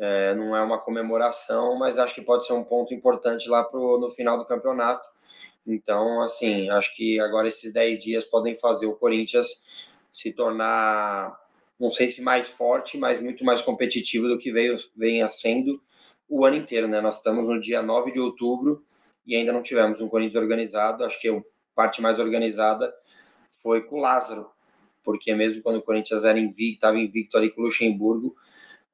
É, 0.00 0.32
não 0.34 0.56
é 0.56 0.62
uma 0.62 0.78
comemoração, 0.78 1.76
mas 1.76 1.98
acho 1.98 2.14
que 2.14 2.22
pode 2.22 2.46
ser 2.46 2.52
um 2.52 2.62
ponto 2.64 2.94
importante 2.94 3.48
lá 3.48 3.64
pro, 3.64 3.98
no 3.98 4.10
final 4.10 4.38
do 4.38 4.44
campeonato. 4.44 5.06
Então, 5.66 6.22
assim, 6.22 6.70
acho 6.70 6.94
que 6.96 7.18
agora 7.20 7.48
esses 7.48 7.72
10 7.72 7.98
dias 7.98 8.24
podem 8.24 8.56
fazer 8.56 8.86
o 8.86 8.94
Corinthians 8.96 9.62
se 10.12 10.32
tornar, 10.32 11.36
não 11.78 11.90
sei 11.90 12.08
se 12.08 12.22
mais 12.22 12.48
forte, 12.48 12.96
mas 12.96 13.20
muito 13.20 13.44
mais 13.44 13.60
competitivo 13.62 14.28
do 14.28 14.38
que 14.38 14.52
veio, 14.52 14.76
venha 14.96 15.28
sendo 15.28 15.82
o 16.28 16.44
ano 16.44 16.56
inteiro, 16.56 16.88
né? 16.88 17.00
Nós 17.00 17.16
estamos 17.16 17.48
no 17.48 17.60
dia 17.60 17.82
9 17.82 18.12
de 18.12 18.20
outubro 18.20 18.84
e 19.26 19.34
ainda 19.36 19.52
não 19.52 19.62
tivemos 19.62 20.00
um 20.00 20.08
Corinthians 20.08 20.40
organizado. 20.42 21.04
Acho 21.04 21.20
que 21.20 21.28
a 21.28 21.42
parte 21.74 22.00
mais 22.00 22.18
organizada 22.20 22.92
foi 23.68 23.82
com 23.82 23.96
o 23.96 24.00
Lázaro, 24.00 24.48
porque 25.04 25.34
mesmo 25.34 25.60
quando 25.62 25.76
o 25.76 25.82
Corinthians 25.82 26.24
era 26.24 26.38
invicto, 26.38 26.76
estava 26.76 26.98
invicto 26.98 27.36
ali 27.36 27.50
com 27.50 27.60
o 27.60 27.64
Luxemburgo, 27.64 28.34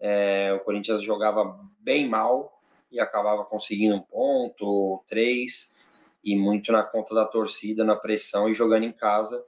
é, 0.01 0.53
o 0.53 0.65
Corinthians 0.65 1.01
jogava 1.01 1.57
bem 1.79 2.09
mal 2.09 2.61
e 2.91 2.99
acabava 2.99 3.45
conseguindo 3.45 3.95
um 3.95 4.01
ponto, 4.01 5.01
três, 5.07 5.77
e 6.25 6.35
muito 6.37 6.73
na 6.73 6.83
conta 6.83 7.15
da 7.15 7.25
torcida, 7.25 7.85
na 7.85 7.95
pressão 7.95 8.49
e 8.49 8.55
jogando 8.55 8.83
em 8.83 8.91
casa. 8.91 9.45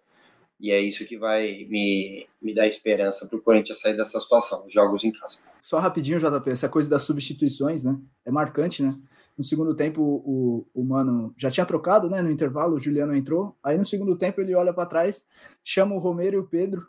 E 0.61 0.71
é 0.71 0.80
isso 0.80 1.04
que 1.04 1.18
vai 1.18 1.66
me, 1.68 2.28
me 2.40 2.54
dar 2.54 2.68
esperança 2.68 3.26
para 3.26 3.37
o 3.37 3.42
Corinthians 3.42 3.80
sair 3.80 3.97
dessa 3.97 4.21
situação, 4.21 4.64
os 4.64 4.73
jogos 4.73 5.02
em 5.02 5.11
casa. 5.11 5.38
Só 5.61 5.80
rapidinho, 5.80 6.21
JP, 6.21 6.50
essa 6.50 6.68
coisa 6.68 6.88
das 6.88 7.02
substituições, 7.02 7.83
né? 7.83 7.99
É 8.25 8.30
marcante, 8.30 8.80
né? 8.80 8.95
No 9.37 9.45
segundo 9.45 9.75
tempo, 9.75 10.00
o, 10.02 10.66
o 10.75 10.85
Mano 10.85 11.35
já 11.37 11.50
tinha 11.50 11.66
trocado, 11.66 12.09
né? 12.09 12.23
No 12.23 12.31
intervalo, 12.31 12.76
o 12.76 12.81
Juliano 12.81 13.14
entrou. 13.14 13.55
Aí 13.62 13.76
no 13.76 13.85
segundo 13.85 14.16
tempo, 14.16 14.40
ele 14.40 14.55
olha 14.55 14.73
para 14.73 14.88
trás, 14.88 15.26
chama 15.62 15.95
o 15.95 15.99
Romero 15.99 16.37
e 16.37 16.38
o 16.38 16.47
Pedro. 16.47 16.87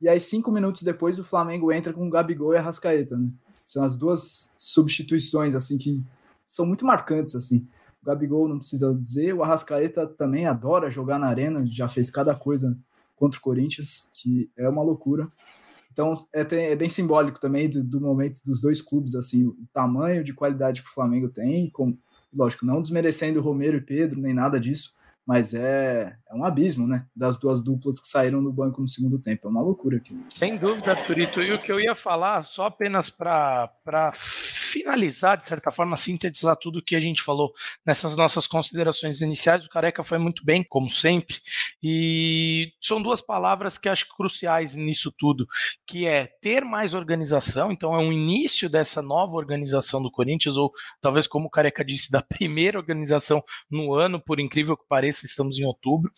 E 0.00 0.08
aí, 0.08 0.18
cinco 0.18 0.50
minutos 0.50 0.82
depois, 0.82 1.18
o 1.18 1.24
Flamengo 1.24 1.70
entra 1.70 1.92
com 1.92 2.06
o 2.06 2.10
Gabigol 2.10 2.54
e 2.54 2.56
a 2.56 2.60
Rascaeta, 2.60 3.16
né? 3.16 3.28
São 3.64 3.84
as 3.84 3.96
duas 3.96 4.52
substituições, 4.58 5.54
assim, 5.54 5.78
que 5.78 6.02
são 6.48 6.66
muito 6.66 6.84
marcantes, 6.84 7.36
assim. 7.36 7.66
O 8.02 8.06
Gabigol 8.06 8.48
não 8.48 8.58
precisa 8.58 8.92
dizer, 8.92 9.32
o 9.32 9.44
Arrascaeta 9.44 10.06
também 10.06 10.46
adora 10.46 10.90
jogar 10.90 11.18
na 11.18 11.28
arena, 11.28 11.64
já 11.66 11.88
fez 11.88 12.10
cada 12.10 12.34
coisa 12.34 12.76
contra 13.14 13.38
o 13.38 13.42
Corinthians, 13.42 14.10
que 14.12 14.50
é 14.56 14.68
uma 14.68 14.82
loucura. 14.82 15.30
Então 15.92 16.16
é, 16.32 16.40
é 16.40 16.76
bem 16.76 16.88
simbólico 16.88 17.40
também 17.40 17.68
do, 17.68 17.82
do, 17.82 18.00
momento 18.00 18.40
dos 18.44 18.60
dois 18.60 18.80
clubes, 18.80 19.14
assim, 19.14 19.46
o 19.46 19.56
tamanho 19.72 20.24
de 20.24 20.32
qualidade 20.32 20.82
que 20.82 20.88
o 20.88 20.92
Flamengo 20.92 21.28
tem, 21.28 21.70
com, 21.70 21.96
lógico, 22.34 22.64
não 22.64 22.80
desmerecendo 22.80 23.38
o 23.38 23.42
Romero 23.42 23.76
e 23.76 23.80
Pedro, 23.80 24.20
nem 24.20 24.32
nada 24.32 24.58
disso, 24.58 24.94
mas 25.26 25.54
é, 25.54 26.16
é 26.28 26.34
um 26.34 26.44
abismo, 26.44 26.86
né? 26.86 27.06
Das 27.14 27.36
duas 27.36 27.60
duplas 27.60 28.00
que 28.00 28.08
saíram 28.08 28.42
do 28.42 28.52
banco 28.52 28.80
no 28.80 28.88
segundo 28.88 29.20
tempo. 29.20 29.46
É 29.46 29.50
uma 29.50 29.62
loucura 29.62 29.98
aqui. 29.98 30.18
Sem 30.28 30.56
dúvida, 30.56 30.96
Turito. 30.96 31.40
E 31.40 31.52
o 31.52 31.58
que 31.60 31.70
eu 31.70 31.78
ia 31.78 31.94
falar, 31.94 32.44
só 32.44 32.66
apenas 32.66 33.08
para 33.08 33.70
finalizar, 34.72 35.40
de 35.40 35.46
certa 35.46 35.70
forma, 35.70 35.96
sintetizar 35.96 36.56
tudo 36.56 36.82
que 36.82 36.96
a 36.96 37.00
gente 37.00 37.22
falou 37.22 37.52
nessas 37.84 38.16
nossas 38.16 38.46
considerações 38.46 39.20
iniciais, 39.20 39.66
o 39.66 39.68
Careca 39.68 40.02
foi 40.02 40.16
muito 40.16 40.42
bem, 40.44 40.64
como 40.64 40.88
sempre. 40.88 41.38
E 41.82 42.72
são 42.80 43.02
duas 43.02 43.20
palavras 43.20 43.76
que 43.76 43.88
acho 43.88 44.08
cruciais 44.16 44.74
nisso 44.74 45.12
tudo, 45.18 45.46
que 45.86 46.06
é 46.06 46.26
ter 46.40 46.64
mais 46.64 46.94
organização, 46.94 47.70
então 47.70 47.94
é 47.94 47.98
um 47.98 48.12
início 48.12 48.70
dessa 48.70 49.02
nova 49.02 49.36
organização 49.36 50.02
do 50.02 50.10
Corinthians, 50.10 50.56
ou 50.56 50.72
talvez 51.00 51.26
como 51.26 51.46
o 51.46 51.50
Careca 51.50 51.84
disse, 51.84 52.10
da 52.10 52.22
primeira 52.24 52.78
organização 52.78 53.42
no 53.70 53.94
ano, 53.94 54.20
por 54.20 54.40
incrível 54.40 54.76
que 54.76 54.86
pareça 54.88 55.26
estamos 55.26 55.58
em 55.58 55.64
outubro, 55.64 56.10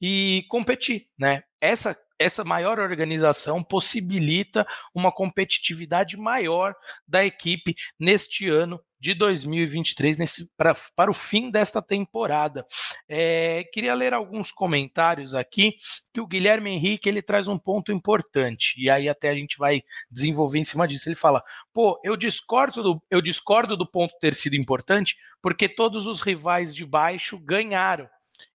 e 0.00 0.44
competir, 0.48 1.06
né? 1.18 1.42
Essa 1.60 1.96
essa 2.18 2.44
maior 2.44 2.78
organização 2.78 3.62
possibilita 3.62 4.66
uma 4.94 5.12
competitividade 5.12 6.16
maior 6.16 6.74
da 7.06 7.24
equipe 7.24 7.74
neste 7.98 8.48
ano 8.48 8.80
de 8.98 9.14
2023 9.14 10.16
nesse, 10.16 10.50
pra, 10.56 10.74
para 10.96 11.10
o 11.10 11.14
fim 11.14 11.50
desta 11.50 11.82
temporada. 11.82 12.66
É, 13.08 13.64
queria 13.72 13.94
ler 13.94 14.14
alguns 14.14 14.50
comentários 14.50 15.34
aqui 15.34 15.74
que 16.12 16.20
o 16.20 16.26
Guilherme 16.26 16.70
Henrique 16.70 17.08
ele 17.08 17.22
traz 17.22 17.46
um 17.46 17.58
ponto 17.58 17.92
importante 17.92 18.74
e 18.78 18.88
aí 18.90 19.08
até 19.08 19.30
a 19.30 19.34
gente 19.34 19.58
vai 19.58 19.82
desenvolver 20.10 20.58
em 20.58 20.64
cima 20.64 20.88
disso. 20.88 21.08
Ele 21.08 21.16
fala: 21.16 21.42
pô, 21.72 22.00
eu 22.02 22.16
discordo 22.16 22.82
do, 22.82 23.02
eu 23.10 23.20
discordo 23.20 23.76
do 23.76 23.88
ponto 23.88 24.14
ter 24.20 24.34
sido 24.34 24.56
importante 24.56 25.16
porque 25.42 25.68
todos 25.68 26.06
os 26.06 26.20
rivais 26.20 26.74
de 26.74 26.84
baixo 26.84 27.38
ganharam. 27.38 28.08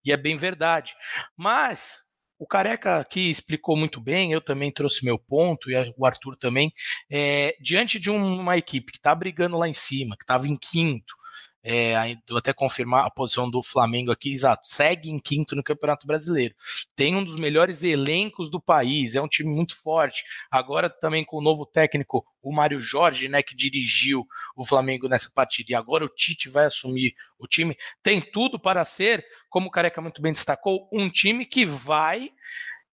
E 0.03 0.11
é 0.11 0.17
bem 0.17 0.35
verdade. 0.35 0.93
Mas 1.37 2.10
o 2.41 2.47
Careca 2.47 2.97
aqui 2.97 3.29
explicou 3.29 3.77
muito 3.77 4.01
bem, 4.01 4.33
eu 4.33 4.41
também 4.41 4.71
trouxe 4.71 5.05
meu 5.05 5.19
ponto, 5.19 5.69
e 5.69 5.93
o 5.95 6.05
Arthur 6.07 6.35
também. 6.35 6.73
É, 7.07 7.55
diante 7.61 7.99
de 7.99 8.09
uma 8.09 8.57
equipe 8.57 8.91
que 8.91 8.97
está 8.97 9.13
brigando 9.13 9.59
lá 9.59 9.69
em 9.69 9.73
cima, 9.73 10.17
que 10.17 10.23
estava 10.23 10.47
em 10.47 10.57
quinto, 10.57 11.13
é, 11.63 12.17
vou 12.27 12.39
até 12.39 12.51
confirmar 12.51 13.05
a 13.05 13.11
posição 13.11 13.49
do 13.49 13.61
Flamengo 13.61 14.11
aqui, 14.11 14.31
exato. 14.31 14.67
Segue 14.67 15.09
em 15.09 15.19
quinto 15.19 15.55
no 15.55 15.63
Campeonato 15.63 16.07
Brasileiro. 16.07 16.55
Tem 16.95 17.15
um 17.15 17.23
dos 17.23 17.35
melhores 17.35 17.83
elencos 17.83 18.49
do 18.49 18.59
país, 18.59 19.15
é 19.15 19.21
um 19.21 19.27
time 19.27 19.49
muito 19.53 19.79
forte. 19.79 20.23
Agora 20.49 20.89
também 20.89 21.23
com 21.23 21.37
o 21.37 21.41
novo 21.41 21.65
técnico, 21.65 22.25
o 22.41 22.51
Mário 22.51 22.81
Jorge, 22.81 23.27
né, 23.27 23.43
que 23.43 23.55
dirigiu 23.55 24.25
o 24.55 24.65
Flamengo 24.65 25.07
nessa 25.07 25.29
partida. 25.33 25.71
E 25.71 25.75
agora 25.75 26.03
o 26.03 26.09
Tite 26.09 26.49
vai 26.49 26.65
assumir 26.65 27.13
o 27.37 27.47
time. 27.47 27.77
Tem 28.01 28.19
tudo 28.19 28.59
para 28.59 28.83
ser, 28.83 29.23
como 29.49 29.67
o 29.67 29.71
Careca 29.71 30.01
muito 30.01 30.21
bem 30.21 30.33
destacou, 30.33 30.89
um 30.91 31.09
time 31.09 31.45
que 31.45 31.65
vai 31.65 32.31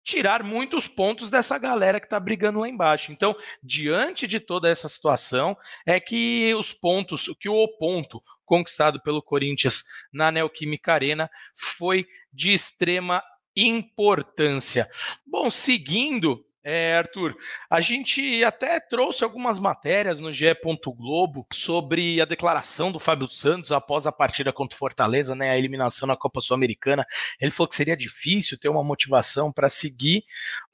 tirar 0.04 0.44
muitos 0.44 0.86
pontos 0.86 1.30
dessa 1.30 1.58
galera 1.58 1.98
que 1.98 2.06
está 2.06 2.20
brigando 2.20 2.60
lá 2.60 2.68
embaixo. 2.68 3.10
Então, 3.10 3.34
diante 3.62 4.26
de 4.26 4.38
toda 4.38 4.68
essa 4.68 4.88
situação, 4.88 5.56
é 5.86 5.98
que 5.98 6.54
os 6.54 6.72
pontos, 6.72 7.34
que 7.40 7.48
o 7.48 7.68
ponto 7.78 8.22
conquistado 8.44 9.00
pelo 9.00 9.22
Corinthians 9.22 9.82
na 10.12 10.30
Neoquímica 10.30 10.92
Arena 10.92 11.30
foi 11.56 12.06
de 12.30 12.52
extrema 12.52 13.22
importância. 13.56 14.88
Bom, 15.26 15.50
seguindo 15.50 16.44
é, 16.64 16.96
Arthur, 16.96 17.36
a 17.68 17.78
gente 17.82 18.42
até 18.42 18.80
trouxe 18.80 19.22
algumas 19.22 19.58
matérias 19.58 20.18
no 20.18 20.32
GE. 20.32 20.54
Globo 20.96 21.46
sobre 21.52 22.20
a 22.20 22.24
declaração 22.24 22.90
do 22.90 22.98
Fábio 22.98 23.28
Santos 23.28 23.70
após 23.70 24.06
a 24.06 24.12
partida 24.12 24.52
contra 24.52 24.74
o 24.74 24.78
Fortaleza, 24.78 25.34
né, 25.34 25.50
a 25.50 25.58
eliminação 25.58 26.06
na 26.06 26.16
Copa 26.16 26.40
Sul-Americana. 26.40 27.04
Ele 27.38 27.50
falou 27.50 27.68
que 27.68 27.76
seria 27.76 27.96
difícil 27.96 28.58
ter 28.58 28.70
uma 28.70 28.82
motivação 28.82 29.52
para 29.52 29.68
seguir, 29.68 30.24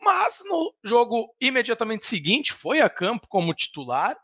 mas 0.00 0.42
no 0.49 0.73
jogo 0.85 1.35
imediatamente 1.40 2.06
seguinte 2.06 2.52
foi 2.52 2.80
a 2.80 2.88
campo 2.88 3.26
como 3.28 3.52
titular 3.52 4.16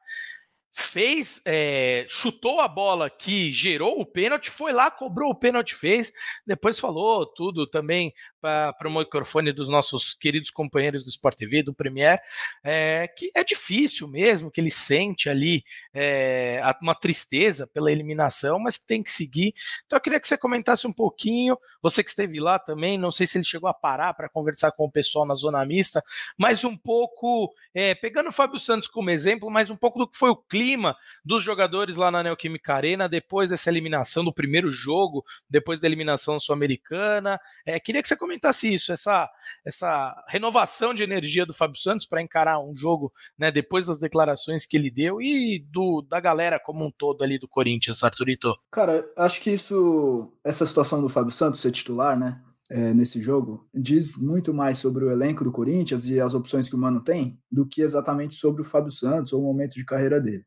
fez, 0.79 1.41
é, 1.47 2.05
chutou 2.07 2.61
a 2.61 2.69
bola 2.69 3.09
que 3.09 3.51
gerou 3.51 3.99
o 3.99 4.05
pênalti, 4.05 4.51
foi 4.51 4.75
lá, 4.75 4.91
cobrou 4.91 5.31
o 5.31 5.35
pênalti, 5.35 5.75
fez, 5.75 6.13
depois 6.47 6.79
falou 6.79 7.25
tudo 7.25 7.67
também 7.67 8.13
para 8.79 8.89
o 8.89 8.95
microfone 8.95 9.53
dos 9.53 9.69
nossos 9.69 10.15
queridos 10.15 10.51
companheiros 10.51 11.05
do 11.05 11.11
Sport 11.11 11.37
TV, 11.37 11.63
do 11.63 11.75
Premier, 11.75 12.21
é, 12.63 13.09
que 13.09 13.31
é 13.35 13.43
difícil 13.43 14.09
mesmo, 14.09 14.51
que 14.51 14.61
ele 14.61 14.71
sente 14.71 15.29
ali 15.29 15.65
é, 15.93 16.61
uma 16.81 16.95
tristeza 16.95 17.67
pela 17.67 17.91
eliminação, 17.91 18.59
mas 18.59 18.79
que 18.79 18.87
tem 18.87 19.03
que 19.03 19.11
seguir. 19.11 19.55
Então 19.85 19.97
eu 19.97 20.01
queria 20.01 20.21
que 20.21 20.29
você 20.29 20.39
comentasse 20.39 20.87
um 20.87 20.93
pouquinho, 20.93 21.59
você 21.83 22.03
que 22.03 22.11
esteve 22.11 22.41
lá 22.41 22.59
também, 22.59 22.97
não 22.97 23.11
sei 23.11 23.27
se 23.27 23.39
ele 23.39 23.45
chegou 23.45 23.69
a 23.69 23.75
parar 23.75 24.15
para 24.15 24.29
conversar 24.29 24.73
com 24.73 24.85
o 24.85 24.91
pessoal 24.91 25.27
na 25.27 25.35
zona 25.35 25.65
mista, 25.65 26.03
mas 26.39 26.65
um 26.65 26.77
pouco, 26.77 27.53
é, 27.75 27.95
pegando 27.95 28.29
o 28.29 28.33
Fábio 28.33 28.59
Santos 28.59 28.89
como 28.89 29.11
exemplo, 29.11 29.51
mas 29.51 29.71
um 29.71 29.77
pouco 29.77 29.99
do 29.99 30.09
que 30.09 30.17
foi 30.17 30.31
o 30.31 30.37
clima 30.37 30.97
dos 31.25 31.43
jogadores 31.43 31.97
lá 31.97 32.11
na 32.11 32.23
Neoquímica 32.23 32.75
Arena 32.75 33.09
depois 33.09 33.51
dessa 33.51 33.71
eliminação 33.71 34.25
do 34.25 34.33
primeiro 34.33 34.71
jogo, 34.71 35.25
depois 35.49 35.79
da 35.79 35.87
eliminação 35.87 36.39
sul-americana. 36.39 37.41
É, 37.65 37.79
queria 37.81 38.03
que 38.03 38.09
você 38.09 38.17
comentasse 38.17 38.36
comentasse 38.37 38.73
isso, 38.73 38.93
essa, 38.93 39.29
essa 39.65 40.25
renovação 40.29 40.93
de 40.93 41.03
energia 41.03 41.47
do 41.47 41.55
Fábio 41.55 41.81
Santos 41.81 42.07
para 42.07 42.23
encarar 42.23 42.61
um 42.61 42.77
jogo 42.77 43.13
né, 43.39 43.51
depois 43.51 43.87
das 43.87 43.99
declarações 43.99 44.67
que 44.67 44.77
ele 44.77 44.91
deu 44.91 45.21
e 45.21 45.65
do, 45.71 46.03
da 46.03 46.21
galera 46.21 46.61
como 46.61 46.85
um 46.85 46.93
todo 46.97 47.25
ali 47.25 47.39
do 47.39 47.49
Corinthians, 47.49 48.03
Arthurito. 48.03 48.55
Cara, 48.71 49.05
acho 49.17 49.41
que 49.41 49.51
isso, 49.51 50.33
essa 50.45 50.67
situação 50.67 51.01
do 51.01 51.09
Fábio 51.09 51.33
Santos 51.33 51.61
ser 51.61 51.73
titular, 51.73 52.19
né? 52.19 52.43
É, 52.69 52.93
nesse 52.93 53.21
jogo 53.21 53.65
diz 53.73 54.17
muito 54.17 54.53
mais 54.53 54.79
sobre 54.79 55.05
o 55.05 55.11
elenco 55.13 55.45
do 55.45 55.53
Corinthians 55.53 56.05
e 56.07 56.19
as 56.21 56.35
opções 56.35 56.69
que 56.69 56.75
o 56.75 56.79
Mano 56.79 57.01
tem 57.01 57.41
do 57.49 57.65
que 57.65 57.81
exatamente 57.81 58.35
sobre 58.35 58.61
o 58.61 58.65
Fábio 58.65 58.91
Santos 58.91 59.33
ou 59.33 59.41
o 59.41 59.45
momento 59.45 59.75
de 59.75 59.85
carreira 59.85 60.21
dele. 60.21 60.45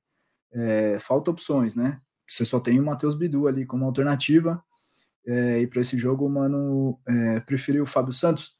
É, 0.51 0.99
falta 0.99 1.31
opções, 1.31 1.75
né? 1.75 2.01
Você 2.27 2.43
só 2.43 2.59
tem 2.59 2.77
o 2.77 2.83
Matheus 2.83 3.15
Bidu 3.15 3.47
ali 3.47 3.65
como 3.65 3.85
alternativa 3.85 4.61
é, 5.25 5.61
e 5.61 5.67
para 5.67 5.81
esse 5.81 5.97
jogo, 5.97 6.29
Mano 6.29 6.99
é, 7.07 7.39
preferiu 7.41 7.83
o 7.83 7.87
Fábio 7.87 8.13
Santos. 8.13 8.57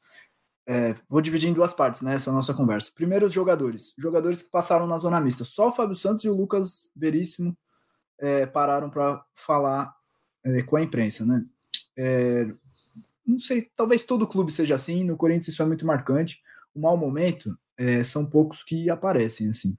É, 0.66 0.94
vou 1.08 1.20
dividir 1.20 1.48
em 1.48 1.52
duas 1.52 1.74
partes 1.74 2.02
né, 2.02 2.14
essa 2.14 2.30
nossa 2.30 2.54
conversa. 2.54 2.92
Primeiro, 2.94 3.26
os 3.26 3.32
jogadores. 3.32 3.92
Jogadores 3.98 4.42
que 4.42 4.50
passaram 4.50 4.86
na 4.86 4.98
zona 4.98 5.20
mista. 5.20 5.44
Só 5.44 5.68
o 5.68 5.72
Fábio 5.72 5.96
Santos 5.96 6.24
e 6.24 6.28
o 6.28 6.36
Lucas 6.36 6.90
Veríssimo 6.94 7.56
é, 8.18 8.46
pararam 8.46 8.88
para 8.88 9.24
falar 9.34 9.94
é, 10.44 10.62
com 10.62 10.76
a 10.76 10.82
imprensa. 10.82 11.24
Né? 11.24 11.44
É, 11.96 12.46
não 13.26 13.40
sei, 13.40 13.68
talvez 13.74 14.04
todo 14.04 14.28
clube 14.28 14.52
seja 14.52 14.74
assim. 14.74 15.02
No 15.02 15.16
Corinthians 15.16 15.48
isso 15.48 15.62
é 15.62 15.66
muito 15.66 15.86
marcante. 15.86 16.40
O 16.74 16.80
mau 16.80 16.96
momento 16.96 17.58
são 18.04 18.26
poucos 18.26 18.62
que 18.62 18.90
aparecem 18.90 19.48
assim. 19.48 19.74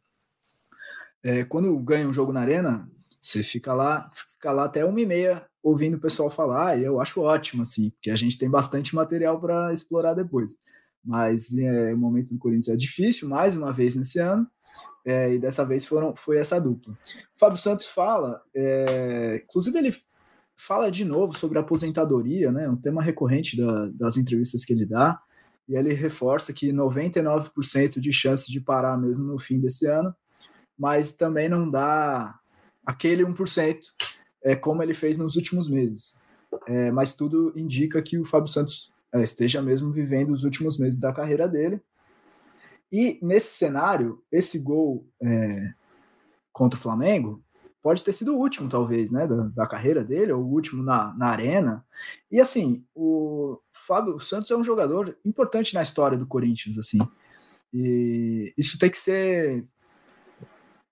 quando 1.50 1.78
ganha 1.78 2.08
um 2.08 2.12
jogo 2.12 2.34
na 2.34 2.42
arena, 2.42 2.90
você 3.22 3.44
fica 3.44 3.76
lá, 3.76 4.10
fica 4.16 4.52
lá 4.52 4.66
até 4.66 4.84
uma 4.84 5.00
e 5.00 5.06
meia 5.06 5.48
ouvindo 5.64 5.98
o 5.98 6.00
pessoal 6.00 6.30
falar, 6.30 6.80
e 6.80 6.84
eu 6.84 7.00
acho 7.00 7.22
ótimo, 7.22 7.62
assim, 7.62 7.92
porque 7.92 8.10
a 8.10 8.16
gente 8.16 8.38
tem 8.38 8.50
bastante 8.50 8.96
material 8.96 9.40
para 9.40 9.72
explorar 9.74 10.14
depois. 10.14 10.58
Mas 11.04 11.56
é, 11.56 11.94
o 11.94 11.98
momento 11.98 12.34
do 12.34 12.40
Corinthians 12.40 12.74
é 12.74 12.78
difícil, 12.78 13.28
mais 13.28 13.56
uma 13.56 13.72
vez 13.72 13.96
nesse 13.96 14.20
ano, 14.20 14.48
é, 15.06 15.34
e 15.34 15.40
dessa 15.40 15.66
vez 15.66 15.86
foram, 15.86 16.16
foi 16.16 16.38
essa 16.38 16.60
dupla. 16.60 16.94
O 16.94 17.40
Fábio 17.40 17.58
Santos 17.58 17.88
fala, 17.88 18.42
é, 18.56 19.42
inclusive 19.44 19.78
ele 19.78 19.96
fala 20.56 20.92
de 20.92 21.04
novo 21.04 21.38
sobre 21.38 21.58
a 21.58 21.62
aposentadoria, 21.62 22.52
né, 22.52 22.70
um 22.70 22.76
tema 22.76 23.02
recorrente 23.02 23.58
da, 23.58 23.88
das 23.94 24.18
entrevistas 24.18 24.64
que 24.64 24.74
ele 24.74 24.86
dá, 24.86 25.20
e 25.68 25.76
ele 25.76 25.94
reforça 25.94 26.54
que 26.54 26.72
99% 26.72 28.00
de 28.00 28.12
chance 28.12 28.52
de 28.52 28.60
parar 28.60 28.98
mesmo 28.98 29.24
no 29.24 29.40
fim 29.40 29.60
desse 29.60 29.88
ano, 29.88 30.14
mas 30.78 31.14
também 31.14 31.48
não 31.48 31.70
dá 31.70 32.36
aquele 32.86 33.24
1%, 33.24 33.80
é, 34.44 34.56
como 34.56 34.82
ele 34.82 34.94
fez 34.94 35.18
nos 35.18 35.36
últimos 35.36 35.70
meses. 35.70 36.22
É, 36.68 36.92
mas 36.92 37.14
tudo 37.14 37.54
indica 37.56 38.02
que 38.02 38.18
o 38.18 38.26
Fábio 38.26 38.52
Santos 38.52 38.92
é, 39.14 39.24
esteja 39.24 39.62
mesmo 39.62 39.92
vivendo 39.92 40.32
os 40.32 40.44
últimos 40.44 40.78
meses 40.78 41.00
da 41.00 41.14
carreira 41.14 41.48
dele. 41.48 41.82
E 42.92 43.18
nesse 43.22 43.58
cenário, 43.58 44.22
esse 44.32 44.60
gol 44.60 45.06
é, 45.22 45.74
contra 46.52 46.78
o 46.78 46.82
Flamengo 46.82 47.42
pode 47.82 48.04
ter 48.04 48.14
sido 48.14 48.36
o 48.36 48.38
último, 48.38 48.70
talvez, 48.70 49.10
né, 49.10 49.26
da, 49.26 49.44
da, 49.48 49.68
carreira 49.68 50.04
dele, 50.04 50.32
ou 50.32 50.44
o 50.44 50.52
último 50.52 50.84
na, 50.84 51.14
na 51.16 51.28
arena. 51.28 51.84
E 52.30 52.40
assim, 52.40 52.86
o 52.94 53.60
Fábio 53.72 54.20
Santos 54.20 54.52
é 54.52 54.56
um 54.56 54.64
jogador 54.64 55.18
importante 55.26 55.74
na 55.74 55.82
história 55.82 56.18
do 56.18 56.28
Corinthians, 56.28 56.78
assim. 56.78 57.00
E 57.74 58.54
isso 58.58 58.78
tem 58.78 58.90
que 58.90 58.98
ser 58.98 59.66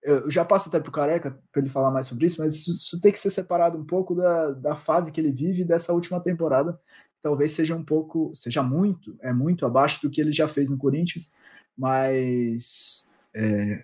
eu 0.01 0.31
já 0.31 0.45
passo 0.45 0.69
até 0.69 0.79
para 0.79 0.89
o 0.89 0.93
Careca 0.93 1.37
para 1.51 1.61
ele 1.61 1.69
falar 1.69 1.91
mais 1.91 2.07
sobre 2.07 2.25
isso, 2.25 2.41
mas 2.41 2.55
isso, 2.55 2.71
isso, 2.71 3.01
tem 3.01 3.11
que 3.11 3.19
ser 3.19 3.31
separado 3.31 3.77
um 3.77 3.85
pouco 3.85 4.15
da, 4.15 4.51
da 4.51 4.75
fase 4.75 5.11
que 5.11 5.19
ele 5.19 5.31
vive 5.31 5.63
dessa 5.65 5.93
última 5.93 6.21
temporada. 6.21 6.79
Talvez 7.21 7.51
seja 7.51 7.75
um 7.75 7.83
pouco, 7.83 8.31
seja 8.33 8.63
muito, 8.63 9.17
é 9.21 9.33
muito 9.33 9.65
abaixo 9.65 10.01
do 10.01 10.09
que 10.09 10.21
ele 10.21 10.31
já 10.31 10.47
fez 10.47 10.69
no 10.69 10.77
Corinthians, 10.77 11.31
mas 11.77 13.09
é, 13.35 13.83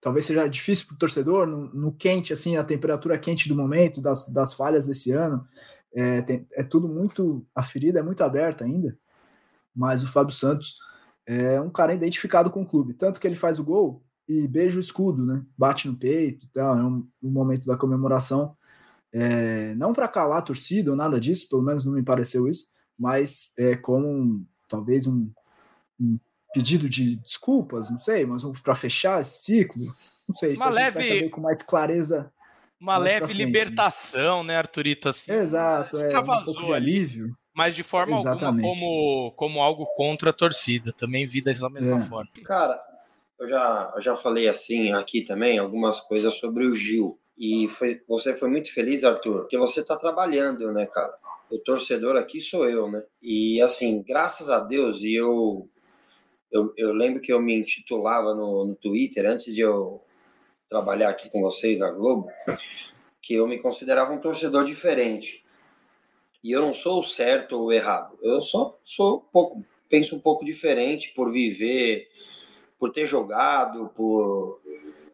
talvez 0.00 0.24
seja 0.24 0.48
difícil 0.48 0.86
para 0.88 0.94
o 0.94 0.98
torcedor, 0.98 1.46
no, 1.46 1.72
no, 1.72 1.92
quente, 1.92 2.32
assim, 2.32 2.56
a 2.56 2.64
temperatura 2.64 3.18
quente 3.18 3.48
do 3.48 3.54
momento, 3.54 4.00
das, 4.00 4.28
das 4.28 4.52
falhas 4.52 4.86
desse 4.86 5.12
ano. 5.12 5.46
É, 5.94 6.22
tem, 6.22 6.46
é 6.52 6.62
tudo 6.64 6.88
muito, 6.88 7.46
a 7.54 7.62
ferida 7.62 8.00
é 8.00 8.02
muito 8.02 8.22
aberta 8.24 8.64
ainda, 8.64 8.96
mas 9.74 10.02
o 10.02 10.08
Fábio 10.08 10.34
Santos 10.34 10.78
é 11.26 11.60
um 11.60 11.70
cara 11.70 11.94
identificado 11.94 12.50
com 12.50 12.62
o 12.62 12.66
clube, 12.66 12.94
tanto 12.94 13.20
que 13.20 13.26
ele 13.26 13.36
faz 13.36 13.58
o 13.58 13.64
gol 13.64 14.02
e 14.30 14.46
beija 14.46 14.76
o 14.76 14.80
escudo, 14.80 15.26
né? 15.26 15.42
Bate 15.58 15.88
no 15.88 15.96
peito, 15.96 16.48
tal. 16.54 16.78
É 16.78 16.82
um, 16.84 17.06
um 17.22 17.30
momento 17.30 17.66
da 17.66 17.76
comemoração. 17.76 18.56
É, 19.12 19.74
não 19.74 19.92
para 19.92 20.06
calar 20.06 20.38
a 20.38 20.42
torcida 20.42 20.90
ou 20.90 20.96
nada 20.96 21.18
disso, 21.18 21.48
pelo 21.48 21.62
menos 21.62 21.84
não 21.84 21.92
me 21.92 22.02
pareceu 22.02 22.46
isso, 22.46 22.68
mas 22.96 23.52
é 23.58 23.74
como 23.74 24.06
um, 24.06 24.46
talvez 24.68 25.04
um, 25.04 25.28
um, 26.00 26.16
pedido 26.54 26.88
de 26.88 27.16
desculpas, 27.16 27.90
não 27.90 27.98
sei, 27.98 28.24
mas 28.24 28.44
para 28.62 28.76
fechar 28.76 29.20
esse 29.20 29.42
ciclo, 29.42 29.84
não 30.28 30.36
sei, 30.36 30.52
isso 30.52 30.62
uma 30.62 30.70
a 30.70 30.72
gente 30.72 30.80
leve, 30.80 30.94
vai 30.94 31.02
saber 31.02 31.30
com 31.30 31.40
mais 31.40 31.60
clareza. 31.60 32.32
Uma 32.80 33.00
mais 33.00 33.12
leve 33.12 33.26
frente, 33.26 33.38
né? 33.38 33.44
libertação, 33.44 34.44
né, 34.44 34.56
Arthurito? 34.56 35.08
Assim, 35.08 35.32
Exato, 35.32 35.96
é, 35.96 36.20
um 36.20 36.44
pouco 36.44 36.66
de 36.66 36.72
alívio. 36.72 37.36
Mas 37.52 37.74
de 37.74 37.82
forma 37.82 38.16
Exatamente. 38.16 38.64
alguma 38.64 38.74
como, 38.74 39.32
como 39.32 39.60
algo 39.60 39.84
contra 39.96 40.30
a 40.30 40.32
torcida. 40.32 40.92
Também 40.92 41.26
vi 41.26 41.42
da 41.42 41.50
mesma 41.68 41.98
é. 41.98 42.00
forma. 42.00 42.30
Cara, 42.44 42.80
eu 43.40 43.48
já, 43.48 43.92
eu 43.96 44.02
já 44.02 44.14
falei 44.14 44.48
assim 44.48 44.92
aqui 44.92 45.22
também 45.22 45.58
algumas 45.58 45.98
coisas 46.00 46.34
sobre 46.34 46.66
o 46.66 46.74
Gil. 46.74 47.18
E 47.38 47.66
foi, 47.68 48.02
você 48.06 48.36
foi 48.36 48.50
muito 48.50 48.72
feliz, 48.72 49.02
Arthur, 49.02 49.40
porque 49.40 49.56
você 49.56 49.80
está 49.80 49.96
trabalhando, 49.96 50.70
né, 50.72 50.84
cara? 50.84 51.12
O 51.50 51.58
torcedor 51.58 52.16
aqui 52.16 52.38
sou 52.38 52.68
eu, 52.68 52.90
né? 52.90 53.02
E 53.22 53.60
assim, 53.62 54.02
graças 54.02 54.50
a 54.50 54.60
Deus, 54.60 55.02
e 55.02 55.14
eu, 55.14 55.66
eu, 56.52 56.74
eu 56.76 56.92
lembro 56.92 57.22
que 57.22 57.32
eu 57.32 57.40
me 57.40 57.58
intitulava 57.58 58.34
no, 58.34 58.66
no 58.66 58.76
Twitter, 58.76 59.24
antes 59.24 59.54
de 59.54 59.62
eu 59.62 60.04
trabalhar 60.68 61.08
aqui 61.08 61.30
com 61.30 61.40
vocês 61.40 61.78
na 61.78 61.90
Globo, 61.90 62.28
que 63.22 63.34
eu 63.34 63.48
me 63.48 63.58
considerava 63.58 64.12
um 64.12 64.20
torcedor 64.20 64.64
diferente. 64.64 65.42
E 66.44 66.52
eu 66.52 66.60
não 66.60 66.74
sou 66.74 66.98
o 66.98 67.02
certo 67.02 67.56
ou 67.56 67.66
o 67.66 67.72
errado. 67.72 68.18
Eu 68.22 68.42
só 68.42 68.78
sou 68.84 69.22
pouco, 69.32 69.64
penso 69.88 70.14
um 70.14 70.20
pouco 70.20 70.44
diferente 70.44 71.10
por 71.14 71.32
viver 71.32 72.06
por 72.80 72.90
ter 72.90 73.04
jogado, 73.04 73.90
por 73.90 74.58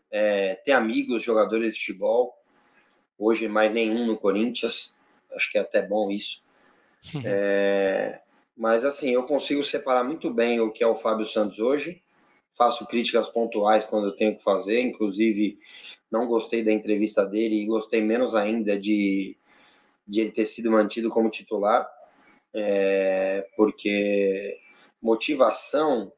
é, 0.09 0.55
ter 0.65 0.71
amigos 0.71 1.25
jogadores 1.25 1.75
de 1.75 1.81
futebol. 1.81 2.33
Hoje, 3.19 3.49
mais 3.49 3.75
nenhum 3.75 4.07
no 4.07 4.17
Corinthians. 4.17 4.97
Acho 5.35 5.51
que 5.51 5.59
é 5.59 5.63
até 5.63 5.83
bom 5.83 6.09
isso. 6.09 6.45
é, 7.25 8.21
mas, 8.57 8.85
assim, 8.85 9.11
eu 9.11 9.25
consigo 9.25 9.65
separar 9.65 10.05
muito 10.05 10.33
bem 10.33 10.61
o 10.61 10.71
que 10.71 10.85
é 10.85 10.87
o 10.87 10.95
Fábio 10.95 11.27
Santos 11.27 11.59
hoje. 11.59 12.01
Faço 12.53 12.87
críticas 12.87 13.29
pontuais 13.29 13.85
quando 13.85 14.07
eu 14.07 14.17
tenho 14.17 14.37
que 14.37 14.43
fazer. 14.45 14.81
Inclusive, 14.81 15.59
não 16.09 16.29
gostei 16.29 16.63
da 16.63 16.71
entrevista 16.71 17.27
dele 17.27 17.57
e 17.57 17.67
gostei 17.67 18.01
menos 18.01 18.37
ainda 18.37 18.79
de, 18.79 19.37
de 20.07 20.21
ele 20.21 20.31
ter 20.31 20.47
sido 20.47 20.71
mantido 20.71 21.09
como 21.09 21.29
titular. 21.29 21.87
É, 22.55 23.45
porque 23.57 24.57
motivação 25.03 26.13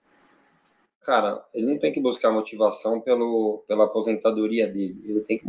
cara, 1.08 1.42
ele 1.54 1.66
não 1.66 1.78
tem 1.78 1.90
que 1.90 2.02
buscar 2.02 2.30
motivação 2.30 3.00
pelo, 3.00 3.64
pela 3.66 3.86
aposentadoria 3.86 4.68
dele. 4.68 5.00
Ele 5.02 5.20
tem 5.22 5.38
que 5.38 5.46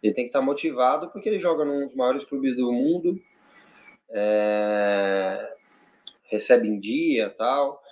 ele 0.00 0.14
tem 0.14 0.22
que 0.22 0.28
estar 0.28 0.38
tá 0.38 0.44
motivado 0.44 1.10
porque 1.10 1.28
ele 1.28 1.40
joga 1.40 1.64
num 1.64 1.84
dos 1.84 1.96
maiores 1.96 2.24
clubes 2.24 2.54
do 2.54 2.72
mundo, 2.72 3.20
é, 4.08 5.52
recebe 6.30 6.68
em 6.68 6.78
dia 6.78 7.28
tal. 7.30 7.82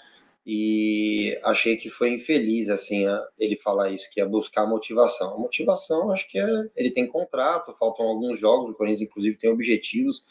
E 0.46 1.37
achei 1.42 1.76
que 1.76 1.90
foi 1.90 2.14
infeliz 2.14 2.70
assim 2.70 3.04
ele 3.37 3.56
falar 3.56 3.90
isso, 3.90 4.09
que 4.09 4.20
ia 4.20 4.26
buscar 4.26 4.64
motivação. 4.64 5.35
A 5.35 5.38
motivação, 5.38 6.12
acho 6.12 6.30
que 6.30 6.38
é, 6.38 6.70
ele 6.76 6.92
tem 6.92 7.09
contrato, 7.09 7.74
faltam 7.74 8.06
alguns 8.06 8.38
jogos, 8.38 8.70
o 8.70 8.74
Corinthians 8.74 9.09
inclusive 9.09 9.37
tem 9.38 9.50
objetivos 9.50 10.24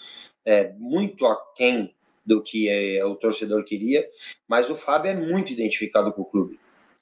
é, 0.46 0.72
muito 0.78 1.26
aquém 1.26 1.94
do 2.26 2.42
que 2.42 2.70
é, 2.70 3.04
o 3.06 3.16
torcedor 3.16 3.64
queria, 3.64 4.08
mas 4.48 4.70
o 4.70 4.76
Fábio 4.76 5.12
é 5.12 5.16
muito 5.16 5.54
identificado 5.54 6.12
com 6.14 6.22
o 6.22 6.26
clube. 6.26 6.60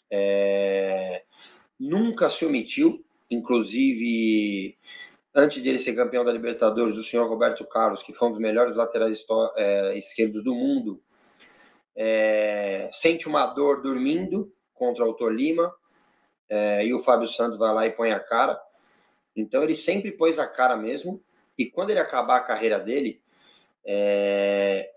É, 0.09 1.23
nunca 1.79 2.29
se 2.29 2.45
omitiu, 2.45 3.03
inclusive 3.29 4.77
antes 5.35 5.61
de 5.61 5.69
ele 5.69 5.77
ser 5.77 5.95
campeão 5.95 6.25
da 6.25 6.31
Libertadores, 6.31 6.97
o 6.97 7.03
senhor 7.03 7.29
Roberto 7.29 7.63
Carlos, 7.65 8.01
que 8.01 8.11
foi 8.11 8.27
um 8.27 8.31
dos 8.31 8.39
melhores 8.39 8.75
laterais 8.75 9.23
é, 9.55 9.97
esquerdos 9.97 10.43
do 10.43 10.55
mundo, 10.55 10.99
é, 11.95 12.89
sente 12.91 13.27
uma 13.27 13.45
dor 13.45 13.81
dormindo 13.81 14.51
contra 14.73 15.05
o 15.05 15.13
Tolima, 15.13 15.71
é, 16.49 16.85
e 16.85 16.93
o 16.93 16.99
Fábio 16.99 17.27
Santos 17.27 17.57
vai 17.57 17.73
lá 17.73 17.85
e 17.85 17.91
põe 17.91 18.11
a 18.11 18.19
cara. 18.19 18.59
Então 19.35 19.61
ele 19.61 19.75
sempre 19.75 20.11
pôs 20.11 20.39
a 20.39 20.47
cara 20.47 20.75
mesmo, 20.75 21.21
e 21.55 21.69
quando 21.69 21.91
ele 21.91 21.99
acabar 21.99 22.37
a 22.37 22.43
carreira 22.43 22.79
dele, 22.79 23.21
é, 23.85 24.89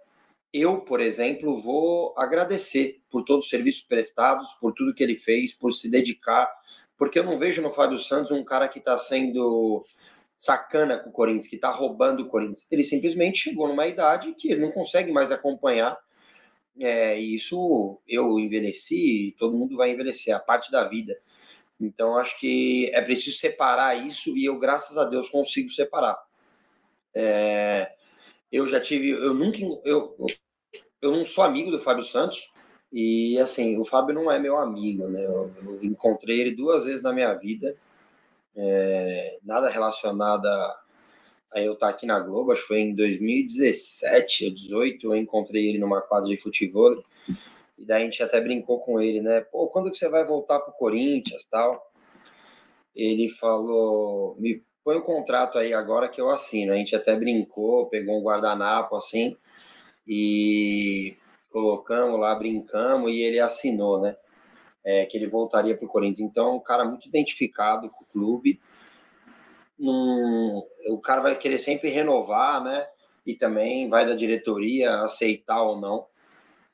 eu, 0.52 0.80
por 0.80 1.00
exemplo, 1.00 1.60
vou 1.60 2.14
agradecer 2.16 3.00
por 3.10 3.24
todos 3.24 3.44
os 3.44 3.50
serviços 3.50 3.82
prestados, 3.82 4.52
por 4.54 4.72
tudo 4.72 4.94
que 4.94 5.02
ele 5.02 5.16
fez, 5.16 5.52
por 5.52 5.72
se 5.72 5.88
dedicar, 5.88 6.50
porque 6.96 7.18
eu 7.18 7.24
não 7.24 7.38
vejo 7.38 7.62
no 7.62 7.70
Fábio 7.70 7.98
Santos 7.98 8.30
um 8.30 8.44
cara 8.44 8.68
que 8.68 8.78
está 8.78 8.98
sendo 8.98 9.84
sacana 10.36 10.98
com 10.98 11.10
o 11.10 11.12
Corinthians, 11.12 11.46
que 11.46 11.56
está 11.56 11.70
roubando 11.70 12.22
o 12.22 12.28
Corinthians. 12.28 12.66
Ele 12.70 12.82
simplesmente 12.82 13.38
chegou 13.38 13.68
numa 13.68 13.86
idade 13.86 14.34
que 14.34 14.50
ele 14.50 14.62
não 14.62 14.72
consegue 14.72 15.12
mais 15.12 15.30
acompanhar. 15.30 15.98
É, 16.78 17.20
e 17.20 17.34
isso 17.34 18.00
eu 18.08 18.38
envelheci, 18.38 19.34
todo 19.38 19.56
mundo 19.56 19.76
vai 19.76 19.90
envelhecer, 19.90 20.34
a 20.34 20.38
parte 20.38 20.70
da 20.70 20.84
vida. 20.84 21.18
Então 21.80 22.16
acho 22.16 22.38
que 22.38 22.90
é 22.92 23.00
preciso 23.00 23.36
separar 23.36 23.94
isso 24.06 24.36
e 24.36 24.44
eu, 24.44 24.58
graças 24.58 24.98
a 24.98 25.04
Deus, 25.04 25.28
consigo 25.28 25.70
separar. 25.70 26.18
É, 27.14 27.92
eu 28.50 28.66
já 28.66 28.80
tive, 28.80 29.10
eu 29.10 29.32
nunca, 29.34 29.58
eu, 29.84 30.16
eu 31.00 31.12
não 31.12 31.24
sou 31.24 31.44
amigo 31.44 31.70
do 31.70 31.78
Fábio 31.78 32.04
Santos 32.04 32.52
e 32.92 33.38
assim, 33.38 33.78
o 33.78 33.84
Fábio 33.84 34.14
não 34.14 34.30
é 34.30 34.38
meu 34.38 34.56
amigo, 34.58 35.06
né? 35.08 35.24
Eu, 35.24 35.52
eu 35.64 35.78
encontrei 35.84 36.40
ele 36.40 36.56
duas 36.56 36.84
vezes 36.84 37.02
na 37.02 37.12
minha 37.12 37.32
vida, 37.34 37.76
é, 38.56 39.38
nada 39.42 39.68
relacionado 39.68 40.46
a, 40.46 40.80
eu 41.56 41.74
estar 41.74 41.88
aqui 41.88 42.06
na 42.06 42.18
Globo, 42.18 42.52
acho 42.52 42.62
que 42.62 42.68
foi 42.68 42.80
em 42.80 42.94
2017 42.94 44.44
ou 44.44 44.50
2018, 44.50 45.06
eu 45.06 45.16
encontrei 45.16 45.68
ele 45.68 45.78
numa 45.78 46.00
quadra 46.00 46.28
de 46.28 46.36
futebol 46.36 47.02
e 47.78 47.84
daí 47.84 48.02
a 48.02 48.04
gente 48.04 48.22
até 48.22 48.40
brincou 48.40 48.78
com 48.78 49.00
ele, 49.00 49.20
né? 49.20 49.40
Pô, 49.40 49.68
quando 49.68 49.90
que 49.90 49.96
você 49.96 50.08
vai 50.08 50.24
voltar 50.24 50.60
pro 50.60 50.72
Corinthians, 50.72 51.46
tal? 51.46 51.90
Ele 52.94 53.28
falou, 53.28 54.36
me 54.38 54.62
põe 54.90 54.96
o 54.96 55.02
contrato 55.02 55.58
aí 55.58 55.72
agora 55.72 56.08
que 56.08 56.20
eu 56.20 56.30
assino. 56.30 56.72
A 56.72 56.76
gente 56.76 56.96
até 56.96 57.14
brincou, 57.14 57.86
pegou 57.86 58.18
um 58.18 58.22
guardanapo 58.22 58.96
assim 58.96 59.36
e 60.06 61.16
colocamos 61.50 62.18
lá, 62.18 62.34
brincamos 62.34 63.10
e 63.12 63.22
ele 63.22 63.38
assinou, 63.38 64.00
né? 64.00 64.16
é, 64.84 65.06
que 65.06 65.16
ele 65.16 65.26
voltaria 65.26 65.76
para 65.76 65.84
o 65.84 65.88
Corinthians. 65.88 66.28
Então, 66.28 66.56
um 66.56 66.60
cara 66.60 66.84
muito 66.84 67.08
identificado 67.08 67.88
com 67.90 68.04
o 68.04 68.06
clube. 68.06 68.60
o 69.78 70.98
cara 71.02 71.20
vai 71.20 71.36
querer 71.36 71.58
sempre 71.58 71.88
renovar, 71.88 72.62
né? 72.62 72.86
E 73.26 73.34
também 73.34 73.88
vai 73.88 74.06
da 74.06 74.14
diretoria 74.14 75.02
aceitar 75.02 75.62
ou 75.62 75.80
não. 75.80 76.06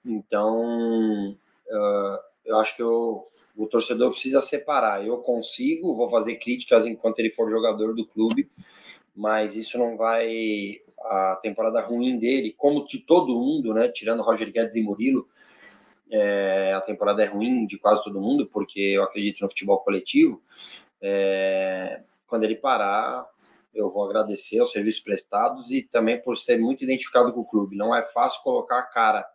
Então, 0.05 1.31
uh, 1.33 2.19
eu 2.45 2.59
acho 2.61 2.77
que 2.77 2.83
eu, 2.83 3.25
o 3.57 3.67
torcedor 3.67 4.11
precisa 4.11 4.41
separar. 4.41 5.05
Eu 5.07 5.19
consigo, 5.19 5.95
vou 5.95 6.09
fazer 6.09 6.37
críticas 6.37 6.87
enquanto 6.87 7.19
ele 7.21 7.31
for 7.31 7.51
jogador 7.51 7.95
do 7.95 8.07
clube, 8.07 8.49
mas 9.15 9.57
isso 9.57 9.79
não 9.79 9.97
vai. 9.97 10.81
A 10.99 11.39
temporada 11.41 11.81
ruim 11.81 12.19
dele, 12.19 12.55
como 12.57 12.85
de 12.85 12.99
todo 12.99 13.39
mundo, 13.39 13.73
né? 13.73 13.89
Tirando 13.89 14.23
Roger 14.23 14.51
Guedes 14.51 14.75
e 14.75 14.83
Murilo, 14.83 15.29
é, 16.11 16.73
a 16.75 16.81
temporada 16.81 17.23
é 17.23 17.27
ruim 17.27 17.67
de 17.67 17.79
quase 17.79 18.03
todo 18.03 18.21
mundo, 18.21 18.47
porque 18.47 18.81
eu 18.81 19.03
acredito 19.03 19.41
no 19.41 19.49
futebol 19.49 19.79
coletivo. 19.79 20.43
É, 21.01 22.01
quando 22.27 22.45
ele 22.45 22.57
parar, 22.57 23.25
eu 23.75 23.89
vou 23.89 24.05
agradecer 24.05 24.61
os 24.61 24.73
serviços 24.73 25.01
prestados 25.01 25.71
e 25.71 25.83
também 25.83 26.21
por 26.21 26.37
ser 26.37 26.59
muito 26.59 26.83
identificado 26.83 27.33
com 27.33 27.41
o 27.41 27.45
clube. 27.45 27.77
Não 27.77 27.95
é 27.95 28.03
fácil 28.03 28.43
colocar 28.43 28.79
a 28.79 28.87
cara. 28.87 29.27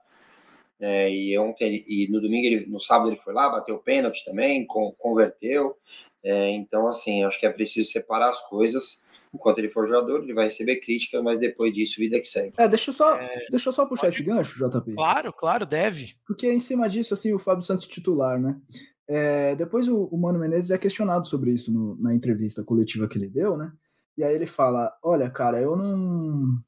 É, 0.81 1.13
e 1.13 1.37
ontem 1.37 1.85
e 1.87 2.07
no 2.09 2.19
domingo, 2.19 2.47
ele, 2.47 2.65
no 2.65 2.79
sábado 2.79 3.09
ele 3.09 3.17
foi 3.17 3.33
lá, 3.33 3.49
bateu 3.49 3.77
pênalti 3.77 4.25
também, 4.25 4.65
com, 4.65 4.91
converteu. 4.97 5.77
É, 6.23 6.49
então, 6.49 6.87
assim, 6.87 7.23
acho 7.23 7.39
que 7.39 7.45
é 7.45 7.51
preciso 7.51 7.89
separar 7.91 8.29
as 8.29 8.41
coisas 8.49 9.03
enquanto 9.33 9.59
ele 9.59 9.69
for 9.69 9.87
jogador, 9.87 10.21
ele 10.21 10.33
vai 10.33 10.45
receber 10.45 10.77
crítica, 10.77 11.21
mas 11.21 11.39
depois 11.39 11.73
disso, 11.73 11.99
vida 11.99 12.19
que 12.19 12.25
segue. 12.25 12.53
É, 12.57 12.67
deixa 12.67 12.89
eu 12.91 12.93
só, 12.93 13.15
é... 13.15 13.47
deixa 13.49 13.69
eu 13.69 13.73
só 13.73 13.85
puxar 13.85 14.07
Pode... 14.07 14.15
esse 14.15 14.23
gancho, 14.23 14.57
JP. 14.57 14.93
Claro, 14.93 15.33
claro, 15.33 15.65
deve. 15.65 16.15
Porque 16.27 16.51
em 16.51 16.59
cima 16.59 16.89
disso, 16.89 17.13
assim, 17.13 17.33
o 17.33 17.39
Fábio 17.39 17.63
Santos 17.63 17.87
titular, 17.87 18.39
né? 18.39 18.59
É, 19.07 19.55
depois 19.55 19.87
o, 19.87 20.05
o, 20.05 20.17
Mano 20.17 20.39
Menezes 20.39 20.71
é 20.71 20.77
questionado 20.77 21.27
sobre 21.27 21.51
isso 21.51 21.71
no, 21.71 21.95
na 22.01 22.13
entrevista 22.13 22.63
coletiva 22.63 23.07
que 23.07 23.17
ele 23.17 23.27
deu, 23.27 23.57
né? 23.57 23.71
E 24.17 24.23
aí 24.23 24.33
ele 24.33 24.45
fala: 24.45 24.93
Olha, 25.03 25.29
cara, 25.29 25.61
eu 25.61 25.75
não. 25.75 26.59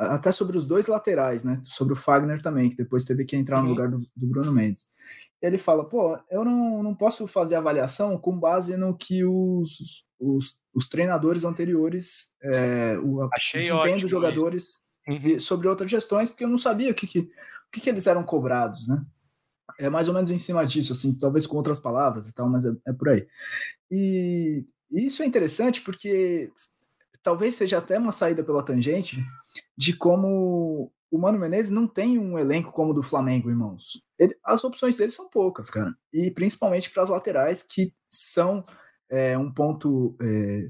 Até 0.00 0.32
sobre 0.32 0.56
os 0.56 0.66
dois 0.66 0.86
laterais, 0.86 1.44
né? 1.44 1.60
Sobre 1.62 1.92
o 1.92 1.96
Fagner 1.96 2.42
também, 2.42 2.70
que 2.70 2.76
depois 2.76 3.04
teve 3.04 3.24
que 3.24 3.36
entrar 3.36 3.58
uhum. 3.58 3.64
no 3.64 3.68
lugar 3.70 3.88
do, 3.88 3.98
do 3.98 4.26
Bruno 4.26 4.52
Mendes 4.52 4.86
ele 5.42 5.56
fala, 5.56 5.84
pô, 5.84 6.18
eu 6.30 6.44
não, 6.44 6.82
não 6.82 6.94
posso 6.94 7.26
fazer 7.26 7.54
avaliação 7.54 8.18
com 8.18 8.38
base 8.38 8.76
no 8.76 8.96
que 8.96 9.24
os, 9.24 10.04
os, 10.18 10.58
os 10.74 10.88
treinadores 10.88 11.44
anteriores, 11.44 12.32
é, 12.42 12.98
o, 12.98 13.28
Achei 13.32 13.62
desempenho 13.62 14.00
dos 14.00 14.10
jogadores 14.10 14.80
uhum. 15.08 15.38
sobre 15.38 15.66
outras 15.66 15.90
gestões, 15.90 16.28
porque 16.28 16.44
eu 16.44 16.48
não 16.48 16.58
sabia 16.58 16.90
o 16.90 16.94
que, 16.94 17.06
que, 17.06 17.20
o 17.20 17.70
que, 17.72 17.80
que 17.80 17.88
eles 17.88 18.06
eram 18.06 18.22
cobrados, 18.22 18.86
né? 18.86 19.02
É 19.78 19.88
mais 19.88 20.08
ou 20.08 20.14
menos 20.14 20.30
em 20.30 20.36
cima 20.36 20.66
disso, 20.66 20.92
assim, 20.92 21.16
talvez 21.16 21.46
com 21.46 21.56
outras 21.56 21.78
palavras 21.78 22.28
e 22.28 22.34
tal, 22.34 22.50
mas 22.50 22.66
é, 22.66 22.72
é 22.86 22.92
por 22.92 23.08
aí. 23.08 23.26
E 23.90 24.66
isso 24.90 25.22
é 25.22 25.26
interessante 25.26 25.80
porque 25.80 26.52
talvez 27.22 27.54
seja 27.54 27.78
até 27.78 27.98
uma 27.98 28.12
saída 28.12 28.42
pela 28.42 28.62
tangente 28.62 29.24
de 29.76 29.92
como 29.92 30.92
o 31.10 31.18
Mano 31.18 31.38
Menezes 31.38 31.70
não 31.70 31.88
tem 31.88 32.18
um 32.18 32.38
elenco 32.38 32.70
como 32.70 32.92
o 32.92 32.94
do 32.94 33.02
Flamengo, 33.02 33.50
irmãos. 33.50 34.02
Ele, 34.18 34.36
as 34.44 34.62
opções 34.62 34.96
dele 34.96 35.10
são 35.10 35.28
poucas, 35.28 35.68
cara. 35.68 35.94
E 36.12 36.30
principalmente 36.30 36.88
para 36.90 37.02
as 37.02 37.08
laterais, 37.08 37.62
que 37.62 37.92
são 38.08 38.64
é, 39.08 39.36
um 39.36 39.52
ponto 39.52 40.16
é, 40.22 40.68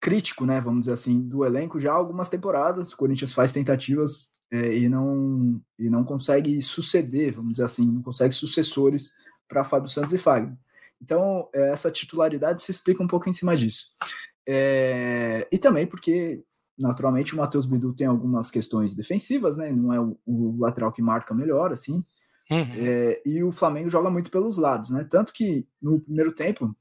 crítico, 0.00 0.44
né? 0.44 0.60
Vamos 0.60 0.80
dizer 0.80 0.94
assim, 0.94 1.20
do 1.20 1.44
elenco 1.44 1.78
já 1.78 1.92
há 1.92 1.94
algumas 1.94 2.28
temporadas. 2.28 2.92
O 2.92 2.96
Corinthians 2.96 3.32
faz 3.32 3.52
tentativas 3.52 4.32
é, 4.50 4.76
e, 4.76 4.88
não, 4.88 5.60
e 5.78 5.88
não 5.88 6.02
consegue 6.02 6.60
suceder, 6.60 7.34
vamos 7.34 7.52
dizer 7.52 7.64
assim, 7.64 7.86
não 7.86 8.02
consegue 8.02 8.34
sucessores 8.34 9.12
para 9.46 9.64
Fábio 9.64 9.88
Santos 9.88 10.12
e 10.12 10.18
Fagner. 10.18 10.56
Então, 11.00 11.48
é, 11.54 11.70
essa 11.70 11.90
titularidade 11.90 12.62
se 12.62 12.70
explica 12.72 13.02
um 13.02 13.06
pouco 13.06 13.28
em 13.28 13.32
cima 13.32 13.56
disso. 13.56 13.86
É, 14.46 15.46
e 15.50 15.58
também 15.58 15.86
porque 15.86 16.42
naturalmente 16.78 17.34
o 17.34 17.36
Matheus 17.36 17.66
Bidu 17.66 17.92
tem 17.92 18.06
algumas 18.06 18.50
questões 18.50 18.94
defensivas, 18.94 19.56
né? 19.56 19.70
Não 19.70 19.92
é 19.92 20.00
o, 20.00 20.18
o 20.26 20.56
lateral 20.58 20.90
que 20.90 21.02
marca 21.02 21.34
melhor, 21.34 21.72
assim. 21.72 22.04
Uhum. 22.50 22.72
É, 22.74 23.22
e 23.24 23.42
o 23.44 23.52
Flamengo 23.52 23.90
joga 23.90 24.10
muito 24.10 24.30
pelos 24.30 24.56
lados, 24.56 24.90
né? 24.90 25.06
Tanto 25.08 25.32
que 25.32 25.66
no 25.80 26.00
primeiro 26.00 26.32
tempo, 26.32 26.74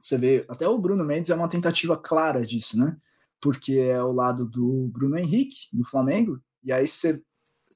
você 0.00 0.16
vê, 0.16 0.44
até 0.48 0.66
o 0.66 0.78
Bruno 0.78 1.04
Mendes 1.04 1.30
é 1.30 1.34
uma 1.34 1.48
tentativa 1.48 1.96
clara 1.96 2.42
disso, 2.42 2.78
né? 2.78 2.96
Porque 3.40 3.74
é 3.74 4.02
o 4.02 4.12
lado 4.12 4.46
do 4.46 4.88
Bruno 4.92 5.18
Henrique, 5.18 5.68
do 5.72 5.84
Flamengo, 5.84 6.40
e 6.62 6.72
aí 6.72 6.86
você 6.86 7.22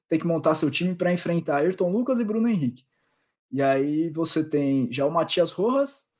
tem 0.07 0.19
que 0.19 0.27
montar 0.27 0.55
seu 0.55 0.71
time 0.71 0.95
para 0.95 1.13
enfrentar 1.13 1.57
Ayrton 1.57 1.91
Lucas 1.91 2.19
e 2.19 2.23
Bruno 2.23 2.47
Henrique. 2.47 2.83
E 3.51 3.61
aí 3.61 4.09
você 4.09 4.43
tem 4.43 4.91
já 4.91 5.05
o 5.05 5.11
Matias 5.11 5.51
Rojas, 5.51 6.11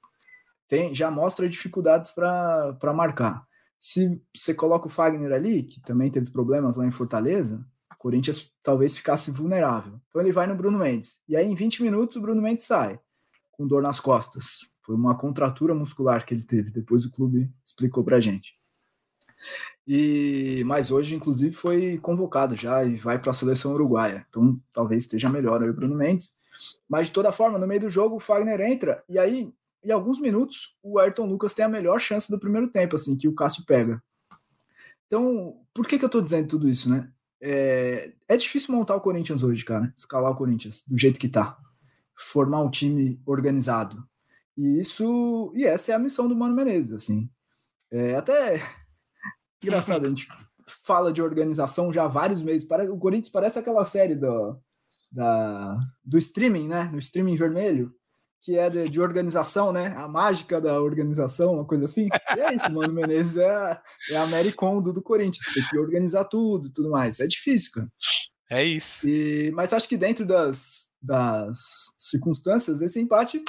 tem, 0.68 0.94
já 0.94 1.10
mostra 1.12 1.50
dificuldades 1.50 2.12
para 2.12 2.94
marcar. 2.94 3.46
Se 3.78 4.22
você 4.36 4.54
coloca 4.54 4.88
o 4.88 4.90
Fagner 4.90 5.32
ali, 5.32 5.64
que 5.64 5.80
também 5.82 6.10
teve 6.10 6.32
problemas 6.32 6.76
lá 6.76 6.86
em 6.86 6.92
Fortaleza, 6.92 7.64
o 7.92 7.98
Corinthians 7.98 8.52
talvez 8.64 8.96
ficasse 8.96 9.32
vulnerável. 9.32 10.00
Então 10.10 10.22
ele 10.22 10.32
vai 10.32 10.48
no 10.48 10.56
Bruno 10.56 10.80
Mendes. 10.80 11.22
E 11.28 11.36
aí 11.36 11.46
em 11.46 11.56
20 11.56 11.84
minutos 11.84 12.18
o 12.18 12.22
Bruno 12.22 12.42
Mendes 12.42 12.66
sai, 12.66 13.00
com 13.52 13.68
dor 13.68 13.84
nas 13.84 14.00
costas. 14.00 14.74
Foi 14.82 14.96
uma 14.96 15.16
contratura 15.16 15.74
muscular 15.76 16.26
que 16.26 16.34
ele 16.34 16.44
teve, 16.44 16.72
depois 16.72 17.06
o 17.06 17.12
clube 17.12 17.52
explicou 17.64 18.04
pra 18.04 18.20
gente. 18.20 18.56
E 19.88 20.64
mas 20.66 20.90
hoje 20.90 21.16
inclusive 21.16 21.54
foi 21.54 22.00
convocado 22.00 22.56
já 22.56 22.84
e 22.84 22.96
vai 22.96 23.20
para 23.20 23.30
a 23.30 23.34
seleção 23.34 23.74
uruguaia. 23.74 24.26
Então 24.30 24.60
talvez 24.74 25.04
esteja 25.04 25.30
melhor 25.30 25.62
aí 25.62 25.70
o 25.70 25.74
Bruno 25.74 25.96
Mendes. 25.96 26.34
Mas 26.88 27.08
de 27.08 27.14
toda 27.14 27.32
forma, 27.32 27.60
no 27.60 27.68
meio 27.68 27.82
do 27.82 27.90
jogo 27.90 28.16
o 28.16 28.20
Fagner 28.20 28.62
entra 28.62 29.04
e 29.08 29.20
aí 29.20 29.54
em 29.86 29.92
alguns 29.92 30.20
minutos, 30.20 30.76
o 30.82 30.98
Ayrton 30.98 31.28
Lucas 31.28 31.54
tem 31.54 31.64
a 31.64 31.70
melhor 31.70 32.00
chance 32.00 32.30
do 32.30 32.40
primeiro 32.40 32.70
tempo, 32.70 32.96
assim, 32.96 33.16
que 33.16 33.28
o 33.28 33.36
Cássio 33.36 33.66
pega. 33.66 34.02
Então, 35.06 35.62
por 35.74 35.88
que, 35.88 36.00
que 36.00 36.06
eu 36.06 36.10
tô 36.10 36.22
dizendo 36.22 36.48
tudo 36.48 36.68
isso, 36.68 36.90
né? 36.90 37.08
É, 37.40 38.12
é 38.28 38.36
difícil 38.36 38.74
montar 38.74 38.96
o 38.96 39.02
Corinthians 39.02 39.44
hoje, 39.44 39.64
cara. 39.64 39.94
Escalar 39.96 40.32
o 40.32 40.36
Corinthians 40.36 40.84
do 40.88 40.98
jeito 40.98 41.20
que 41.20 41.30
tá. 41.30 41.58
Formar 42.18 42.62
um 42.62 42.70
time 42.70 43.22
organizado. 43.26 44.04
E 44.58 44.80
isso. 44.80 45.54
E 45.56 45.66
essa 45.66 45.92
é 45.92 45.96
a 45.96 46.00
missão 46.00 46.28
do 46.28 46.36
Mano 46.36 46.56
Menezes, 46.56 46.94
assim. 46.94 47.30
É 47.92 48.16
até 48.16 48.64
engraçado, 49.62 50.06
a 50.06 50.10
gente 50.10 50.28
fala 50.84 51.14
de 51.14 51.22
organização 51.22 51.94
já 51.94 52.06
há 52.06 52.08
vários 52.08 52.42
meses. 52.42 52.68
O 52.90 52.98
Corinthians 52.98 53.32
parece 53.32 53.60
aquela 53.60 53.86
série 53.86 54.16
do, 54.16 54.60
da, 55.12 55.78
do 56.04 56.18
streaming, 56.18 56.68
né? 56.68 56.90
No 56.92 56.98
streaming 56.98 57.36
vermelho 57.36 57.94
que 58.46 58.60
é 58.60 58.70
de, 58.70 58.88
de, 58.88 59.02
organização, 59.02 59.74
né? 59.74 59.96
A 59.98 60.08
mágica 60.08 60.62
da 60.62 60.80
organização, 60.80 61.56
uma 61.56 61.66
coisa 61.66 61.86
assim. 61.86 62.08
E 62.38 62.40
é 62.40 62.54
isso, 62.54 62.72
Mano 62.72 62.94
Menezes 62.94 63.38
é, 63.38 63.82
é 64.12 64.18
a 64.18 64.28
Mary 64.28 64.54
Kondo 64.54 64.94
do 64.94 65.02
Corinthians, 65.02 65.52
tem 65.52 65.66
que 65.68 65.80
organizar 65.80 66.26
tudo 66.26 66.68
e 66.68 66.72
tudo 66.72 66.92
mais. 66.92 67.20
É 67.20 67.26
difícil, 67.26 67.72
cara. 67.74 67.92
É 68.52 68.64
isso. 68.64 69.08
E, 69.08 69.52
mas 69.56 69.74
acho 69.74 69.90
que 69.90 69.98
dentro 69.98 70.28
das, 70.28 70.88
das 71.02 71.58
circunstâncias, 71.98 72.84
esse 72.84 73.02
empate 73.02 73.44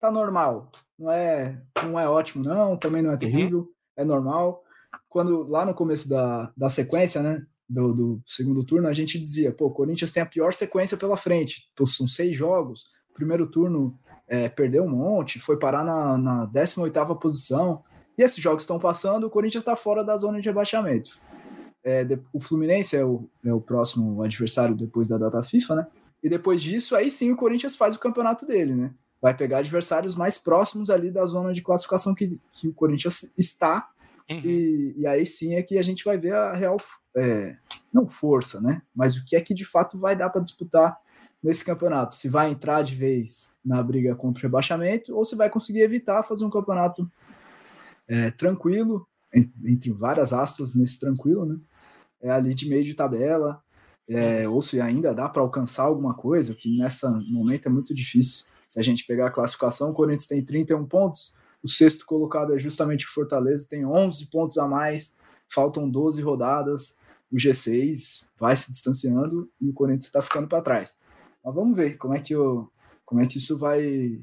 tá 0.00 0.10
normal. 0.10 0.72
Não 0.98 1.12
é, 1.12 1.62
não 1.84 2.00
é 2.00 2.08
ótimo, 2.08 2.42
não, 2.42 2.76
também 2.76 3.02
não 3.02 3.10
é 3.10 3.12
uhum. 3.12 3.18
terrível, 3.20 3.58
uhum. 3.60 3.68
é 3.96 4.04
normal. 4.04 4.64
Quando 5.08 5.44
lá 5.48 5.64
no 5.64 5.72
começo 5.72 6.08
da, 6.08 6.52
da 6.56 6.68
sequência, 6.68 7.22
né? 7.22 7.46
Do, 7.68 7.92
do 7.94 8.22
segundo 8.26 8.64
turno, 8.64 8.88
a 8.88 8.92
gente 8.92 9.18
dizia, 9.20 9.52
pô, 9.52 9.66
o 9.66 9.72
Corinthians 9.72 10.10
tem 10.10 10.22
a 10.22 10.26
pior 10.26 10.52
sequência 10.52 10.96
pela 10.96 11.16
frente. 11.16 11.68
São 11.86 12.08
seis 12.08 12.34
jogos. 12.36 12.86
Primeiro 13.14 13.48
turno 13.48 13.98
é, 14.28 14.48
perdeu 14.48 14.84
um 14.84 14.88
monte, 14.88 15.38
foi 15.38 15.58
parar 15.58 15.84
na, 15.84 16.18
na 16.18 16.46
18ª 16.46 17.18
posição, 17.18 17.82
e 18.18 18.22
esses 18.22 18.42
jogos 18.42 18.62
estão 18.62 18.78
passando, 18.78 19.24
o 19.24 19.30
Corinthians 19.30 19.62
está 19.62 19.76
fora 19.76 20.02
da 20.02 20.16
zona 20.16 20.40
de 20.40 20.48
rebaixamento. 20.48 21.18
É, 21.84 22.02
de, 22.02 22.18
o 22.32 22.40
Fluminense 22.40 22.96
é 22.96 23.04
o, 23.04 23.28
é 23.44 23.52
o 23.52 23.60
próximo 23.60 24.22
adversário 24.22 24.74
depois 24.74 25.08
da 25.08 25.18
data 25.18 25.42
FIFA, 25.42 25.76
né? 25.76 25.86
E 26.22 26.28
depois 26.28 26.62
disso, 26.62 26.96
aí 26.96 27.10
sim 27.10 27.30
o 27.30 27.36
Corinthians 27.36 27.76
faz 27.76 27.94
o 27.94 28.00
campeonato 28.00 28.44
dele, 28.46 28.74
né? 28.74 28.90
Vai 29.20 29.36
pegar 29.36 29.58
adversários 29.58 30.16
mais 30.16 30.38
próximos 30.38 30.90
ali 30.90 31.10
da 31.10 31.24
zona 31.26 31.52
de 31.52 31.62
classificação 31.62 32.14
que, 32.14 32.40
que 32.52 32.68
o 32.68 32.72
Corinthians 32.72 33.32
está. 33.38 33.88
Uhum. 34.28 34.40
E, 34.44 34.94
e, 34.98 35.06
aí 35.06 35.24
sim 35.24 35.54
é 35.54 35.62
que 35.62 35.78
a 35.78 35.82
gente 35.82 36.04
vai 36.04 36.18
ver 36.18 36.34
a 36.34 36.52
real, 36.52 36.76
é, 37.14 37.56
não 37.92 38.08
força, 38.08 38.60
né? 38.60 38.82
Mas 38.94 39.16
o 39.16 39.24
que 39.24 39.36
é 39.36 39.40
que 39.40 39.54
de 39.54 39.64
fato 39.64 39.96
vai 39.96 40.16
dar 40.16 40.30
para 40.30 40.42
disputar 40.42 40.98
nesse 41.42 41.64
campeonato. 41.64 42.14
Se 42.14 42.28
vai 42.28 42.50
entrar 42.50 42.82
de 42.82 42.94
vez 42.94 43.54
na 43.64 43.82
briga 43.82 44.14
contra 44.14 44.40
o 44.40 44.42
rebaixamento 44.42 45.16
ou 45.16 45.24
se 45.24 45.36
vai 45.36 45.50
conseguir 45.50 45.80
evitar 45.80 46.22
fazer 46.22 46.44
um 46.44 46.50
campeonato 46.50 47.10
é, 48.08 48.30
tranquilo, 48.30 49.06
entre 49.64 49.90
várias 49.92 50.32
aspas 50.32 50.74
nesse 50.74 50.98
tranquilo, 50.98 51.44
né? 51.44 51.58
É 52.22 52.30
ali 52.30 52.54
de 52.54 52.68
meio 52.68 52.82
de 52.82 52.94
tabela, 52.94 53.62
é, 54.08 54.48
ou 54.48 54.62
se 54.62 54.80
ainda 54.80 55.12
dá 55.12 55.28
para 55.28 55.42
alcançar 55.42 55.84
alguma 55.84 56.14
coisa, 56.14 56.54
que 56.54 56.78
nessa 56.78 57.10
momento 57.28 57.66
é 57.66 57.70
muito 57.70 57.94
difícil. 57.94 58.46
Se 58.68 58.78
a 58.78 58.82
gente 58.82 59.04
pegar 59.04 59.26
a 59.26 59.30
classificação, 59.30 59.90
o 59.90 59.94
Corinthians 59.94 60.26
tem 60.26 60.44
31 60.44 60.86
pontos, 60.86 61.34
o 61.62 61.68
sexto 61.68 62.06
colocado 62.06 62.54
é 62.54 62.58
justamente 62.58 63.04
o 63.04 63.10
Fortaleza, 63.10 63.66
tem 63.68 63.84
11 63.84 64.26
pontos 64.26 64.58
a 64.58 64.68
mais, 64.68 65.16
faltam 65.48 65.90
12 65.90 66.22
rodadas, 66.22 66.96
o 67.30 67.36
G6 67.36 68.26
vai 68.38 68.54
se 68.54 68.70
distanciando 68.70 69.50
e 69.60 69.68
o 69.68 69.72
Corinthians 69.72 70.06
está 70.06 70.22
ficando 70.22 70.46
para 70.46 70.62
trás. 70.62 70.96
Mas 71.46 71.54
vamos 71.54 71.76
ver 71.76 71.96
como 71.96 72.12
é 72.12 72.18
que 72.18 72.34
o, 72.34 72.68
como 73.04 73.20
é 73.20 73.26
que 73.26 73.38
isso 73.38 73.56
vai 73.56 74.18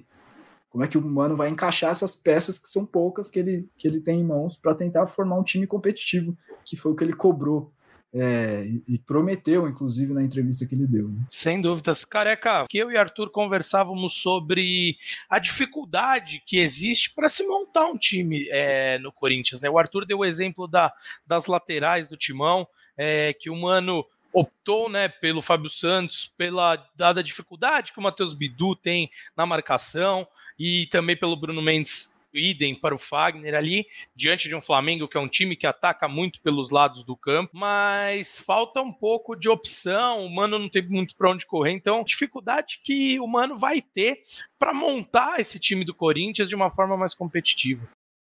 como 0.69 0.83
é 0.83 0.87
que 0.87 0.97
o 0.97 1.01
Mano 1.01 1.37
vai 1.37 1.49
encaixar 1.49 1.91
essas 1.91 2.15
peças 2.15 2.57
que 2.57 2.67
são 2.67 2.83
poucas 2.83 3.29
que 3.29 3.37
ele, 3.37 3.69
que 3.77 3.87
ele 3.87 4.01
tem 4.01 4.19
em 4.19 4.23
mãos 4.23 4.57
para 4.57 4.73
tentar 4.73 5.05
formar 5.05 5.37
um 5.37 5.43
time 5.43 5.67
competitivo, 5.67 6.35
que 6.65 6.75
foi 6.75 6.91
o 6.91 6.95
que 6.95 7.03
ele 7.03 7.13
cobrou 7.13 7.71
é, 8.11 8.65
e 8.87 8.97
prometeu, 8.97 9.67
inclusive, 9.67 10.13
na 10.13 10.23
entrevista 10.23 10.65
que 10.65 10.73
ele 10.73 10.87
deu. 10.87 11.09
Né? 11.09 11.21
Sem 11.29 11.61
dúvidas. 11.61 12.03
Careca, 12.03 12.65
que 12.67 12.79
eu 12.79 12.91
e 12.91 12.97
Arthur 12.97 13.29
conversávamos 13.29 14.13
sobre 14.13 14.97
a 15.29 15.37
dificuldade 15.39 16.41
que 16.45 16.57
existe 16.57 17.13
para 17.13 17.29
se 17.29 17.47
montar 17.47 17.85
um 17.85 17.97
time 17.97 18.47
é, 18.49 18.97
no 18.97 19.11
Corinthians. 19.11 19.61
Né? 19.61 19.69
O 19.69 19.77
Arthur 19.77 20.05
deu 20.05 20.19
o 20.19 20.25
exemplo 20.25 20.67
da, 20.67 20.91
das 21.25 21.45
laterais 21.45 22.07
do 22.07 22.17
timão, 22.17 22.67
é, 22.97 23.33
que 23.33 23.49
o 23.49 23.55
Mano 23.55 24.05
optou 24.33 24.89
né, 24.89 25.07
pelo 25.07 25.41
Fábio 25.41 25.69
Santos, 25.69 26.33
pela 26.37 26.75
dada 26.95 27.23
dificuldade 27.23 27.93
que 27.93 27.99
o 27.99 28.01
Matheus 28.01 28.33
Bidu 28.33 28.75
tem 28.75 29.09
na 29.37 29.45
marcação 29.45 30.27
e 30.57 30.87
também 30.87 31.15
pelo 31.15 31.35
Bruno 31.35 31.61
Mendes 31.61 32.13
idem 32.33 32.73
para 32.73 32.95
o 32.95 32.97
Fagner 32.97 33.53
ali, 33.53 33.85
diante 34.15 34.49
de 34.49 34.55
um 34.55 34.61
Flamengo 34.61 35.07
que 35.07 35.17
é 35.17 35.19
um 35.19 35.27
time 35.27 35.55
que 35.55 35.67
ataca 35.67 36.07
muito 36.07 36.41
pelos 36.41 36.71
lados 36.71 37.03
do 37.03 37.15
campo, 37.15 37.55
mas 37.55 38.39
falta 38.39 38.81
um 38.81 38.91
pouco 38.91 39.35
de 39.35 39.47
opção, 39.47 40.25
o 40.25 40.29
Mano 40.29 40.57
não 40.57 40.69
tem 40.69 40.81
muito 40.81 41.15
para 41.15 41.29
onde 41.29 41.45
correr, 41.45 41.71
então 41.71 42.03
dificuldade 42.03 42.81
que 42.83 43.19
o 43.19 43.27
Mano 43.27 43.55
vai 43.55 43.81
ter 43.81 44.23
para 44.57 44.73
montar 44.73 45.39
esse 45.39 45.59
time 45.59 45.85
do 45.85 45.93
Corinthians 45.93 46.49
de 46.49 46.55
uma 46.55 46.71
forma 46.71 46.97
mais 46.97 47.13
competitiva. 47.13 47.87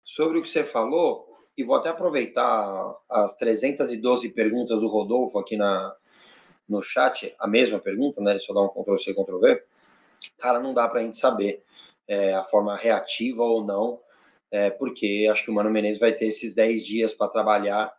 Sobre 0.04 0.38
o 0.38 0.42
que 0.42 0.48
você 0.48 0.64
falou, 0.64 1.27
e 1.58 1.64
vou 1.64 1.74
até 1.74 1.88
aproveitar 1.88 2.96
as 3.10 3.34
312 3.34 4.28
perguntas 4.28 4.80
do 4.80 4.86
Rodolfo 4.86 5.40
aqui 5.40 5.56
na, 5.56 5.92
no 6.68 6.80
chat, 6.80 7.34
a 7.36 7.48
mesma 7.48 7.80
pergunta, 7.80 8.20
né? 8.20 8.30
Ele 8.30 8.40
só 8.40 8.54
dá 8.54 8.62
um 8.62 8.68
Ctrl-C, 8.68 9.12
Ctrl-V. 9.12 9.64
Cara, 10.38 10.60
não 10.60 10.72
dá 10.72 10.86
para 10.86 11.00
a 11.00 11.02
gente 11.02 11.16
saber 11.16 11.64
é, 12.06 12.32
a 12.32 12.44
forma 12.44 12.76
reativa 12.76 13.42
ou 13.42 13.64
não, 13.64 14.00
é, 14.52 14.70
porque 14.70 15.28
acho 15.28 15.44
que 15.44 15.50
o 15.50 15.54
Mano 15.54 15.68
Menezes 15.68 15.98
vai 15.98 16.12
ter 16.12 16.26
esses 16.26 16.54
10 16.54 16.86
dias 16.86 17.12
para 17.12 17.26
trabalhar 17.26 17.92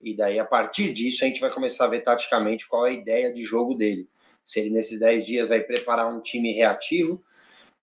e 0.00 0.16
daí 0.16 0.38
a 0.38 0.44
partir 0.44 0.90
disso 0.90 1.22
a 1.22 1.28
gente 1.28 1.40
vai 1.40 1.52
começar 1.52 1.84
a 1.84 1.88
ver 1.88 2.00
taticamente 2.00 2.66
qual 2.66 2.86
é 2.86 2.90
a 2.90 2.94
ideia 2.94 3.30
de 3.30 3.42
jogo 3.42 3.74
dele. 3.74 4.08
Se 4.42 4.58
ele 4.58 4.70
nesses 4.70 5.00
10 5.00 5.26
dias 5.26 5.48
vai 5.48 5.60
preparar 5.60 6.10
um 6.10 6.20
time 6.22 6.50
reativo, 6.52 7.22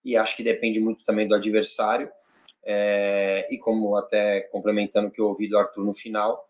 e 0.03 0.17
acho 0.17 0.35
que 0.35 0.43
depende 0.43 0.79
muito 0.79 1.03
também 1.03 1.27
do 1.27 1.35
adversário, 1.35 2.09
é, 2.71 3.47
e 3.49 3.57
como 3.57 3.95
até 3.95 4.41
complementando 4.41 5.07
o 5.07 5.11
que 5.11 5.19
eu 5.19 5.25
ouvi 5.25 5.49
do 5.49 5.57
Arthur 5.57 5.83
no 5.83 5.91
final, 5.91 6.47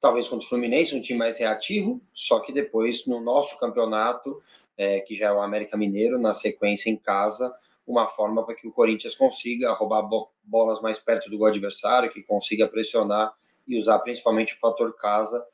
talvez 0.00 0.28
contra 0.28 0.44
o 0.44 0.48
Fluminense 0.48 0.96
um 0.96 1.00
time 1.00 1.20
mais 1.20 1.38
reativo, 1.38 2.02
só 2.12 2.40
que 2.40 2.52
depois 2.52 3.06
no 3.06 3.20
nosso 3.20 3.56
campeonato, 3.56 4.42
é, 4.76 4.98
que 4.98 5.14
já 5.14 5.28
é 5.28 5.32
o 5.32 5.40
América 5.40 5.76
Mineiro, 5.76 6.18
na 6.18 6.34
sequência 6.34 6.90
em 6.90 6.96
casa, 6.96 7.54
uma 7.86 8.08
forma 8.08 8.44
para 8.44 8.56
que 8.56 8.66
o 8.66 8.72
Corinthians 8.72 9.14
consiga 9.14 9.72
roubar 9.72 10.02
bolas 10.42 10.82
mais 10.82 10.98
perto 10.98 11.30
do 11.30 11.44
adversário, 11.44 12.10
que 12.10 12.20
consiga 12.20 12.66
pressionar 12.66 13.32
e 13.68 13.78
usar 13.78 14.00
principalmente 14.00 14.54
o 14.54 14.58
fator 14.58 14.92
casa 14.96 15.44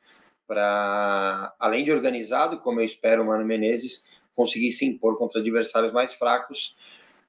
para, 0.46 1.54
além 1.58 1.84
de 1.84 1.92
organizado, 1.92 2.58
como 2.60 2.80
eu 2.80 2.84
espero 2.86 3.22
o 3.22 3.26
Mano 3.26 3.44
Menezes, 3.44 4.18
conseguir 4.34 4.70
se 4.70 4.86
impor 4.86 5.18
contra 5.18 5.40
adversários 5.40 5.92
mais 5.92 6.14
fracos, 6.14 6.74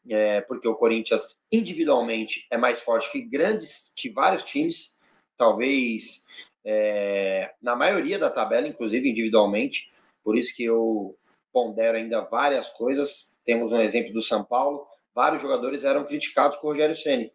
é, 0.09 0.41
porque 0.41 0.67
o 0.67 0.75
Corinthians 0.75 1.39
individualmente 1.51 2.45
é 2.49 2.57
mais 2.57 2.81
forte 2.81 3.11
que 3.11 3.21
grandes, 3.21 3.91
que 3.95 4.09
vários 4.09 4.43
times, 4.43 4.97
talvez 5.37 6.25
é, 6.65 7.53
na 7.61 7.75
maioria 7.75 8.19
da 8.19 8.29
tabela, 8.29 8.67
inclusive 8.67 9.09
individualmente, 9.09 9.91
por 10.23 10.37
isso 10.37 10.55
que 10.55 10.63
eu 10.63 11.17
pondero 11.51 11.97
ainda 11.97 12.21
várias 12.21 12.69
coisas. 12.69 13.33
Temos 13.45 13.71
um 13.71 13.79
exemplo 13.79 14.13
do 14.13 14.21
São 14.21 14.43
Paulo, 14.43 14.85
vários 15.15 15.41
jogadores 15.41 15.83
eram 15.83 16.03
criticados 16.03 16.57
por 16.57 16.67
Rogério 16.67 16.95
Ceni. 16.95 17.31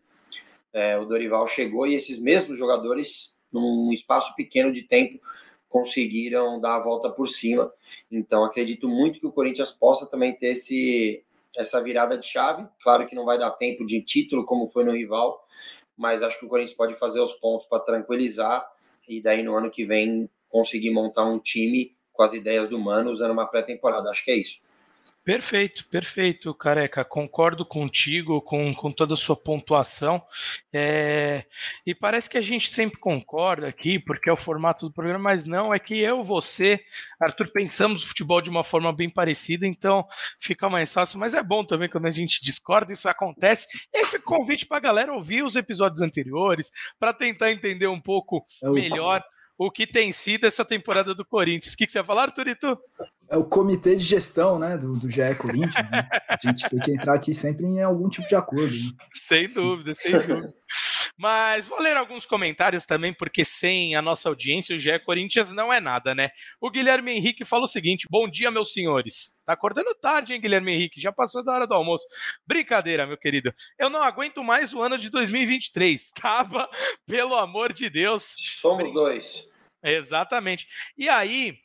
É, 0.73 0.99
o 0.99 1.05
Dorival 1.05 1.47
chegou 1.47 1.87
e 1.87 1.95
esses 1.95 2.19
mesmos 2.19 2.57
jogadores, 2.57 3.37
num 3.53 3.93
espaço 3.93 4.35
pequeno 4.35 4.73
de 4.73 4.83
tempo, 4.83 5.21
conseguiram 5.69 6.61
dar 6.61 6.77
a 6.77 6.83
volta 6.83 7.11
por 7.11 7.29
cima. 7.29 7.73
Então, 8.11 8.45
acredito 8.45 8.89
muito 8.89 9.19
que 9.19 9.27
o 9.27 9.33
Corinthians 9.33 9.73
possa 9.73 10.07
também 10.07 10.35
ter 10.35 10.53
esse, 10.53 11.25
essa 11.57 11.83
virada 11.83 12.17
de 12.17 12.27
chave. 12.27 12.67
Claro 12.83 13.07
que 13.07 13.15
não 13.15 13.25
vai 13.25 13.39
dar 13.39 13.51
tempo 13.53 13.87
de 13.87 14.01
título, 14.03 14.45
como 14.45 14.67
foi 14.67 14.85
no 14.85 14.93
rival, 14.93 15.47
mas 15.97 16.23
acho 16.23 16.39
que 16.39 16.47
o 16.47 16.49
Corinthians 16.49 16.77
pode 16.77 16.95
fazer 16.95 17.21
os 17.21 17.35
pontos 17.35 17.67
para 17.67 17.81
tranquilizar 17.81 18.67
e 19.09 19.21
daí 19.21 19.43
no 19.43 19.57
ano 19.57 19.71
que 19.71 19.85
vem 19.85 20.29
conseguir 20.49 20.91
montar 20.91 21.25
um 21.25 21.39
time 21.39 21.95
com 22.13 22.23
as 22.23 22.35
ideias 22.35 22.69
do 22.69 22.79
Mano 22.79 23.11
usando 23.11 23.33
uma 23.33 23.47
pré-temporada. 23.47 24.11
Acho 24.11 24.25
que 24.25 24.31
é 24.31 24.37
isso. 24.37 24.61
Perfeito, 25.25 25.85
perfeito, 25.87 26.53
careca. 26.53 27.05
Concordo 27.05 27.65
contigo, 27.65 28.41
com, 28.43 28.75
com 28.75 28.91
toda 28.91 29.15
a 29.15 29.17
sua 29.17 29.37
pontuação. 29.37 30.21
É, 30.73 31.45
e 31.87 31.95
parece 31.95 32.29
que 32.29 32.37
a 32.37 32.41
gente 32.41 32.71
sempre 32.71 32.99
concorda 32.99 33.69
aqui, 33.69 34.01
porque 34.01 34.29
é 34.29 34.33
o 34.33 34.37
formato 34.37 34.89
do 34.89 34.93
programa, 34.93 35.23
mas 35.23 35.45
não, 35.45 35.73
é 35.73 35.79
que 35.79 35.97
eu, 35.97 36.25
você, 36.25 36.85
Arthur, 37.21 37.53
pensamos 37.53 38.03
o 38.03 38.09
futebol 38.09 38.41
de 38.41 38.51
uma 38.51 38.65
forma 38.65 38.93
bem 38.93 39.09
parecida, 39.09 39.65
então 39.65 40.05
fica 40.41 40.69
mais 40.69 40.93
fácil. 40.93 41.21
Mas 41.21 41.35
é 41.35 41.43
bom 41.43 41.65
também 41.65 41.89
quando 41.89 42.07
a 42.07 42.11
gente 42.11 42.43
discorda, 42.43 42.93
isso 42.93 43.09
acontece. 43.09 43.69
E 43.95 43.99
aí 43.99 44.05
fica 44.05 44.25
convite 44.25 44.67
para 44.67 44.79
a 44.79 44.81
galera 44.81 45.13
ouvir 45.13 45.45
os 45.45 45.55
episódios 45.55 46.03
anteriores, 46.03 46.73
para 46.99 47.13
tentar 47.13 47.53
entender 47.53 47.87
um 47.87 48.01
pouco 48.01 48.45
melhor 48.61 49.23
o 49.59 49.71
que 49.71 49.87
tem 49.87 50.13
sido 50.13 50.47
essa 50.47 50.65
temporada 50.65 51.15
do 51.15 51.25
Corinthians. 51.25 51.75
O 51.75 51.77
que, 51.77 51.87
que 51.87 51.93
você 51.93 51.99
ia 51.99 52.05
falar, 52.05 52.31
Turito? 52.31 52.79
É 53.29 53.37
o 53.37 53.45
comitê 53.45 53.97
de 53.97 54.05
gestão 54.05 54.59
né, 54.59 54.77
do, 54.77 54.97
do 54.97 55.11
GE 55.11 55.35
Corinthians. 55.39 55.91
Né? 55.91 56.09
A 56.29 56.39
gente 56.43 56.69
tem 56.69 56.79
que 56.81 56.91
entrar 56.93 57.15
aqui 57.15 57.33
sempre 57.33 57.65
em 57.65 57.81
algum 57.83 58.09
tipo 58.09 58.29
de 58.29 58.35
acordo. 58.35 58.75
Né? 58.75 58.93
Sem 59.15 59.49
dúvida, 59.49 59.95
sem 59.95 60.13
dúvida. 60.13 60.55
Mas 61.23 61.69
vou 61.69 61.81
ler 61.81 61.97
alguns 61.97 62.27
comentários 62.27 62.85
também, 62.85 63.15
porque 63.15 63.45
sem 63.45 63.95
a 63.95 64.03
nossa 64.03 64.29
audiência, 64.29 64.75
o 64.75 64.79
GE 64.81 64.99
Corinthians 65.05 65.53
não 65.53 65.73
é 65.73 65.79
nada, 65.79 66.17
né? 66.17 66.33
O 66.61 66.69
Guilherme 66.69 67.13
Henrique 67.13 67.45
fala 67.45 67.63
o 67.63 67.69
seguinte: 67.69 68.09
bom 68.11 68.29
dia, 68.29 68.51
meus 68.51 68.73
senhores. 68.73 69.33
Tá 69.47 69.53
acordando 69.53 69.95
tarde, 69.95 70.35
hein, 70.35 70.41
Guilherme 70.41 70.73
Henrique? 70.73 71.01
Já 71.01 71.13
passou 71.13 71.45
da 71.45 71.53
hora 71.53 71.65
do 71.65 71.75
almoço. 71.75 72.05
Brincadeira, 72.45 73.07
meu 73.07 73.17
querido. 73.17 73.55
Eu 73.79 73.89
não 73.89 74.03
aguento 74.03 74.43
mais 74.43 74.75
o 74.75 74.83
ano 74.83 74.99
de 74.99 75.11
2023. 75.11 76.11
Acaba, 76.19 76.69
pelo 77.07 77.37
amor 77.37 77.73
de 77.73 77.89
Deus. 77.89 78.35
Somos 78.37 78.93
dois. 78.93 79.49
Exatamente. 79.81 80.67
E 80.99 81.09
aí, 81.09 81.57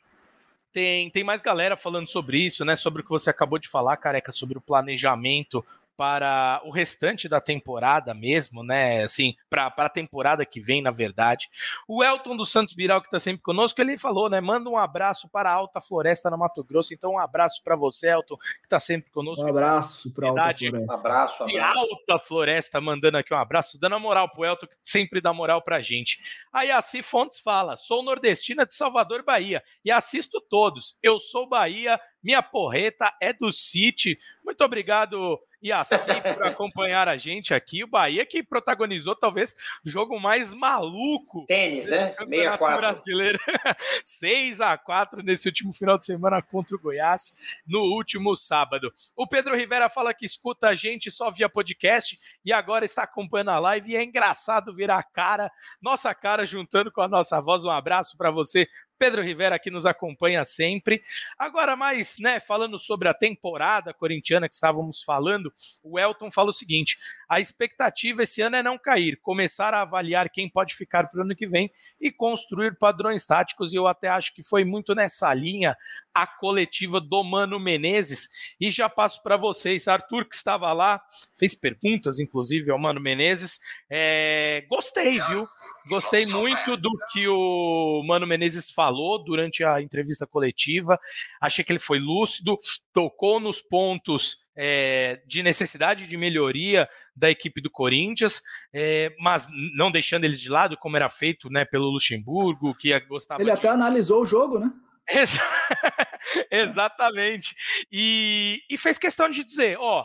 tem, 0.72 1.10
tem 1.10 1.24
mais 1.24 1.42
galera 1.42 1.76
falando 1.76 2.08
sobre 2.08 2.38
isso, 2.38 2.64
né? 2.64 2.76
Sobre 2.76 3.02
o 3.02 3.04
que 3.04 3.10
você 3.10 3.28
acabou 3.28 3.58
de 3.58 3.68
falar, 3.68 3.96
careca, 3.96 4.30
sobre 4.30 4.56
o 4.56 4.60
planejamento 4.60 5.66
para 5.98 6.62
o 6.64 6.70
restante 6.70 7.28
da 7.28 7.40
temporada 7.40 8.14
mesmo, 8.14 8.62
né? 8.62 9.02
Assim, 9.02 9.34
para 9.50 9.66
a 9.76 9.88
temporada 9.88 10.46
que 10.46 10.60
vem, 10.60 10.80
na 10.80 10.92
verdade. 10.92 11.50
O 11.88 12.04
Elton 12.04 12.36
dos 12.36 12.52
Santos 12.52 12.72
Viral, 12.72 13.00
que 13.00 13.08
está 13.08 13.18
sempre 13.18 13.42
conosco, 13.42 13.80
ele 13.80 13.98
falou, 13.98 14.30
né? 14.30 14.40
Manda 14.40 14.70
um 14.70 14.78
abraço 14.78 15.28
para 15.28 15.50
a 15.50 15.54
Alta 15.54 15.80
Floresta 15.80 16.30
no 16.30 16.38
Mato 16.38 16.62
Grosso. 16.62 16.94
Então, 16.94 17.14
um 17.14 17.18
abraço 17.18 17.64
para 17.64 17.74
você, 17.74 18.10
Elton, 18.10 18.36
que 18.36 18.46
está 18.62 18.78
sempre 18.78 19.10
conosco. 19.10 19.44
Um 19.44 19.48
abraço 19.48 20.14
para 20.14 20.28
a 20.28 20.30
Alta 20.30 20.54
Floresta. 20.54 20.92
Um 20.92 20.96
abraço, 20.96 21.42
um 21.42 21.48
abraço. 21.48 21.78
Alta 21.80 22.18
Floresta 22.24 22.80
mandando 22.80 23.18
aqui 23.18 23.34
um 23.34 23.38
abraço, 23.38 23.80
dando 23.80 23.96
a 23.96 23.98
moral 23.98 24.28
pro 24.28 24.44
Elton, 24.44 24.68
que 24.68 24.76
sempre 24.84 25.20
dá 25.20 25.32
moral 25.32 25.62
pra 25.62 25.80
gente. 25.80 26.20
Aí 26.52 26.70
a 26.70 26.80
Ci 26.80 27.02
Fontes 27.02 27.40
fala: 27.40 27.76
sou 27.76 28.04
nordestina 28.04 28.64
de 28.64 28.72
Salvador, 28.72 29.24
Bahia, 29.24 29.64
e 29.84 29.90
assisto 29.90 30.40
todos. 30.40 30.96
Eu 31.02 31.18
sou 31.18 31.48
Bahia, 31.48 31.98
minha 32.22 32.42
porreta 32.42 33.12
é 33.20 33.32
do 33.32 33.52
City. 33.52 34.18
Muito 34.44 34.64
obrigado, 34.64 35.38
assim 35.74 36.34
por 36.34 36.42
acompanhar 36.46 37.08
a 37.08 37.16
gente 37.16 37.52
aqui. 37.52 37.84
O 37.84 37.88
Bahia 37.88 38.24
que 38.24 38.42
protagonizou 38.42 39.14
talvez 39.14 39.54
o 39.84 39.88
jogo 39.88 40.18
mais 40.18 40.52
maluco. 40.52 41.44
Tênis, 41.46 41.88
né? 41.88 42.12
64. 42.12 42.78
brasileiro. 42.78 43.38
6 44.04 44.60
a 44.60 44.76
4 44.78 45.22
nesse 45.22 45.48
último 45.48 45.72
final 45.72 45.98
de 45.98 46.06
semana 46.06 46.40
contra 46.40 46.76
o 46.76 46.80
Goiás, 46.80 47.32
no 47.66 47.80
último 47.80 48.34
sábado. 48.36 48.92
O 49.14 49.26
Pedro 49.26 49.56
Rivera 49.56 49.88
fala 49.88 50.14
que 50.14 50.26
escuta 50.26 50.68
a 50.68 50.74
gente 50.74 51.10
só 51.10 51.30
via 51.30 51.48
podcast 51.48 52.18
e 52.44 52.52
agora 52.52 52.84
está 52.84 53.02
acompanhando 53.02 53.50
a 53.50 53.58
live 53.58 53.92
e 53.92 53.96
é 53.96 54.02
engraçado 54.02 54.74
ver 54.74 54.90
a 54.90 55.02
cara, 55.02 55.50
nossa 55.80 56.14
cara 56.14 56.46
juntando 56.46 56.90
com 56.90 57.00
a 57.00 57.08
nossa 57.08 57.40
voz. 57.40 57.64
Um 57.64 57.70
abraço 57.70 58.16
para 58.16 58.30
você, 58.30 58.66
Pedro 58.98 59.22
Rivera 59.22 59.58
que 59.58 59.70
nos 59.70 59.86
acompanha 59.86 60.44
sempre. 60.44 61.00
Agora, 61.38 61.76
mais, 61.76 62.16
né, 62.18 62.40
falando 62.40 62.78
sobre 62.78 63.08
a 63.08 63.14
temporada 63.14 63.94
corintiana 63.94 64.48
que 64.48 64.54
estávamos 64.54 65.02
falando, 65.02 65.52
o 65.82 65.98
Elton 65.98 66.30
fala 66.30 66.50
o 66.50 66.52
seguinte: 66.52 66.98
a 67.28 67.40
expectativa 67.40 68.24
esse 68.24 68.42
ano 68.42 68.56
é 68.56 68.62
não 68.62 68.76
cair, 68.76 69.18
começar 69.22 69.72
a 69.72 69.82
avaliar 69.82 70.28
quem 70.28 70.48
pode 70.48 70.74
ficar 70.74 71.08
para 71.08 71.20
o 71.20 71.22
ano 71.22 71.36
que 71.36 71.46
vem 71.46 71.70
e 72.00 72.10
construir 72.10 72.76
padrões 72.76 73.24
táticos. 73.24 73.72
E 73.72 73.76
eu 73.76 73.86
até 73.86 74.08
acho 74.08 74.34
que 74.34 74.42
foi 74.42 74.64
muito 74.64 74.94
nessa 74.94 75.32
linha 75.32 75.76
a 76.12 76.26
coletiva 76.26 77.00
do 77.00 77.22
Mano 77.22 77.60
Menezes. 77.60 78.28
E 78.60 78.70
já 78.70 78.88
passo 78.88 79.22
para 79.22 79.36
vocês, 79.36 79.86
Arthur, 79.86 80.24
que 80.24 80.34
estava 80.34 80.72
lá, 80.72 81.00
fez 81.36 81.54
perguntas, 81.54 82.18
inclusive, 82.18 82.70
ao 82.70 82.78
Mano 82.78 83.00
Menezes. 83.00 83.60
É, 83.88 84.66
gostei, 84.68 85.20
viu? 85.20 85.46
Gostei 85.88 86.26
muito 86.26 86.76
do 86.76 86.90
que 87.12 87.28
o 87.28 88.02
Mano 88.04 88.26
Menezes 88.26 88.70
falou 88.70 88.87
falou 88.88 89.22
durante 89.22 89.62
a 89.62 89.82
entrevista 89.82 90.26
coletiva. 90.26 90.98
Achei 91.40 91.62
que 91.62 91.70
ele 91.70 91.78
foi 91.78 91.98
lúcido, 91.98 92.58
tocou 92.92 93.38
nos 93.38 93.60
pontos 93.60 94.46
é, 94.56 95.20
de 95.26 95.42
necessidade 95.42 96.06
de 96.06 96.16
melhoria 96.16 96.88
da 97.14 97.30
equipe 97.30 97.60
do 97.60 97.70
Corinthians, 97.70 98.40
é, 98.72 99.14
mas 99.20 99.46
não 99.76 99.90
deixando 99.90 100.24
eles 100.24 100.40
de 100.40 100.48
lado, 100.48 100.76
como 100.76 100.96
era 100.96 101.10
feito 101.10 101.50
né, 101.50 101.64
pelo 101.64 101.90
Luxemburgo, 101.90 102.74
que 102.74 102.98
gostava. 103.00 103.42
Ele 103.42 103.50
de... 103.50 103.56
até 103.56 103.68
analisou 103.68 104.22
o 104.22 104.26
jogo, 104.26 104.58
né? 104.58 104.72
Exatamente. 106.50 107.54
E, 107.90 108.60
e, 108.68 108.76
fez 108.76 108.98
questão 108.98 109.30
de 109.30 109.42
dizer: 109.42 109.78
ó, 109.78 110.04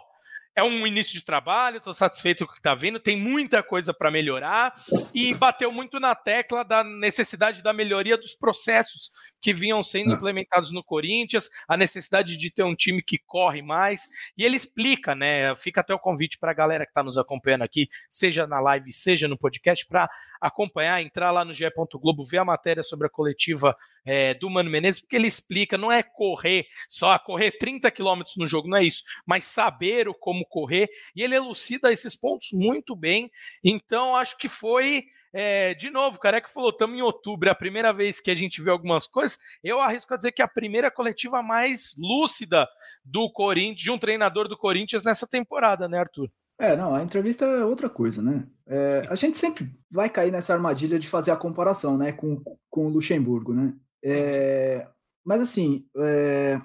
é 0.55 0.63
um 0.63 0.85
início 0.85 1.13
de 1.13 1.25
trabalho, 1.25 1.77
estou 1.77 1.93
satisfeito 1.93 2.45
com 2.45 2.51
o 2.51 2.53
que 2.53 2.59
está 2.59 2.75
vendo, 2.75 2.99
tem 2.99 3.17
muita 3.17 3.63
coisa 3.63 3.93
para 3.93 4.11
melhorar 4.11 4.73
e 5.13 5.33
bateu 5.33 5.71
muito 5.71 5.99
na 5.99 6.13
tecla 6.13 6.63
da 6.63 6.83
necessidade 6.83 7.63
da 7.63 7.73
melhoria 7.73 8.17
dos 8.17 8.35
processos 8.35 9.11
que 9.41 9.51
vinham 9.51 9.83
sendo 9.83 10.11
é. 10.11 10.15
implementados 10.15 10.71
no 10.71 10.83
Corinthians, 10.83 11.49
a 11.67 11.75
necessidade 11.75 12.37
de 12.37 12.51
ter 12.51 12.63
um 12.63 12.75
time 12.75 13.01
que 13.01 13.17
corre 13.17 13.61
mais. 13.61 14.07
E 14.37 14.45
ele 14.45 14.55
explica, 14.55 15.15
né? 15.15 15.55
Fica 15.55 15.81
até 15.81 15.93
o 15.93 15.99
convite 15.99 16.37
para 16.37 16.51
a 16.51 16.55
galera 16.55 16.85
que 16.85 16.91
está 16.91 17.03
nos 17.03 17.17
acompanhando 17.17 17.63
aqui, 17.63 17.89
seja 18.09 18.45
na 18.45 18.59
live, 18.59 18.93
seja 18.93 19.27
no 19.27 19.37
podcast, 19.37 19.85
para 19.87 20.09
acompanhar, 20.39 21.01
entrar 21.01 21.31
lá 21.31 21.43
no 21.43 21.53
GE. 21.53 21.63
Globo, 21.99 22.23
ver 22.23 22.37
a 22.37 22.45
matéria 22.45 22.83
sobre 22.83 23.07
a 23.07 23.09
coletiva 23.09 23.75
é, 24.05 24.33
do 24.33 24.49
Mano 24.49 24.69
Menezes, 24.69 25.01
porque 25.01 25.15
ele 25.15 25.27
explica, 25.27 25.77
não 25.77 25.91
é 25.91 26.03
correr, 26.03 26.65
só 26.89 27.17
correr 27.19 27.51
30 27.57 27.89
quilômetros 27.91 28.35
no 28.37 28.47
jogo, 28.47 28.67
não 28.67 28.77
é 28.77 28.83
isso, 28.83 29.03
mas 29.25 29.45
saber 29.45 30.07
o 30.07 30.13
como 30.13 30.45
correr, 30.45 30.89
e 31.15 31.23
ele 31.23 31.35
elucida 31.35 31.91
esses 31.91 32.15
pontos 32.15 32.49
muito 32.51 32.95
bem, 32.95 33.31
então 33.63 34.15
acho 34.15 34.37
que 34.37 34.47
foi, 34.47 35.05
é, 35.33 35.73
de 35.73 35.89
novo, 35.89 36.17
o 36.17 36.19
Careca 36.19 36.49
falou, 36.49 36.69
estamos 36.69 36.97
em 36.97 37.01
outubro, 37.01 37.49
é 37.49 37.51
a 37.51 37.55
primeira 37.55 37.91
vez 37.93 38.19
que 38.19 38.31
a 38.31 38.35
gente 38.35 38.61
vê 38.61 38.69
algumas 38.69 39.07
coisas, 39.07 39.37
eu 39.63 39.79
arrisco 39.79 40.13
a 40.13 40.17
dizer 40.17 40.31
que 40.31 40.41
é 40.41 40.45
a 40.45 40.47
primeira 40.47 40.91
coletiva 40.91 41.41
mais 41.41 41.95
lúcida 41.97 42.67
do 43.03 43.29
Corinthians, 43.31 43.81
de 43.81 43.91
um 43.91 43.97
treinador 43.97 44.47
do 44.47 44.57
Corinthians 44.57 45.03
nessa 45.03 45.27
temporada, 45.27 45.87
né, 45.87 45.99
Arthur? 45.99 46.29
É, 46.59 46.75
não, 46.75 46.93
a 46.93 47.03
entrevista 47.03 47.45
é 47.45 47.65
outra 47.65 47.89
coisa, 47.89 48.21
né? 48.21 48.47
É, 48.67 49.05
a 49.09 49.15
gente 49.15 49.37
sempre 49.37 49.69
vai 49.89 50.09
cair 50.09 50.31
nessa 50.31 50.53
armadilha 50.53 50.99
de 50.99 51.09
fazer 51.09 51.31
a 51.31 51.35
comparação, 51.35 51.97
né, 51.97 52.11
com, 52.11 52.41
com 52.69 52.85
o 52.85 52.89
Luxemburgo, 52.89 53.53
né? 53.53 53.73
É, 54.03 54.87
mas 55.25 55.41
assim, 55.41 55.87
é, 55.97 56.59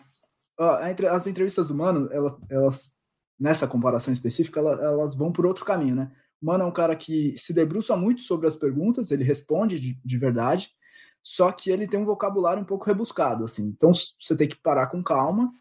as 1.10 1.26
entrevistas 1.26 1.68
do 1.68 1.74
Mano, 1.74 2.08
elas, 2.50 2.92
nessa 3.38 3.68
comparação 3.68 4.12
específica, 4.12 4.60
elas, 4.60 5.14
vão 5.14 5.30
por 5.30 5.46
outro 5.46 5.64
caminho, 5.64 5.94
né? 5.94 6.12
O 6.42 6.46
Mano 6.46 6.64
é 6.64 6.66
um 6.66 6.72
cara 6.72 6.96
que 6.96 7.36
se 7.36 7.52
debruça 7.52 7.96
muito 7.96 8.22
sobre 8.22 8.46
as 8.46 8.56
perguntas, 8.56 9.10
ele 9.10 9.24
responde 9.24 9.78
de, 9.78 10.00
de 10.04 10.18
verdade, 10.18 10.70
só 11.22 11.52
que 11.52 11.70
ele 11.70 11.86
tem 11.86 12.00
um 12.00 12.06
vocabulário 12.06 12.62
um 12.62 12.66
pouco 12.66 12.86
rebuscado, 12.86 13.44
assim. 13.44 13.66
Então 13.66 13.92
você 13.92 14.36
tem 14.36 14.48
que 14.48 14.56
parar 14.56 14.88
com 14.88 15.02
calma 15.02 15.52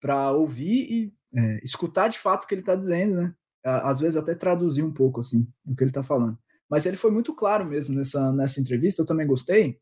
para 0.00 0.30
ouvir 0.32 0.86
e 0.90 1.14
é, 1.34 1.64
escutar 1.64 2.08
de 2.08 2.18
fato 2.18 2.44
o 2.44 2.46
que 2.46 2.54
ele 2.54 2.62
está 2.62 2.74
dizendo, 2.74 3.16
né? 3.16 3.34
Às 3.64 3.98
vezes 3.98 4.16
até 4.16 4.34
traduzir 4.34 4.84
um 4.84 4.92
pouco 4.92 5.20
assim 5.20 5.46
que 5.76 5.82
ele 5.82 5.90
está 5.90 6.02
falando. 6.02 6.38
Mas 6.70 6.86
ele 6.86 6.96
foi 6.96 7.10
muito 7.10 7.34
claro 7.34 7.64
mesmo 7.64 7.94
nessa, 7.94 8.32
nessa 8.32 8.60
entrevista, 8.60 9.02
eu 9.02 9.06
também 9.06 9.26
gostei, 9.26 9.80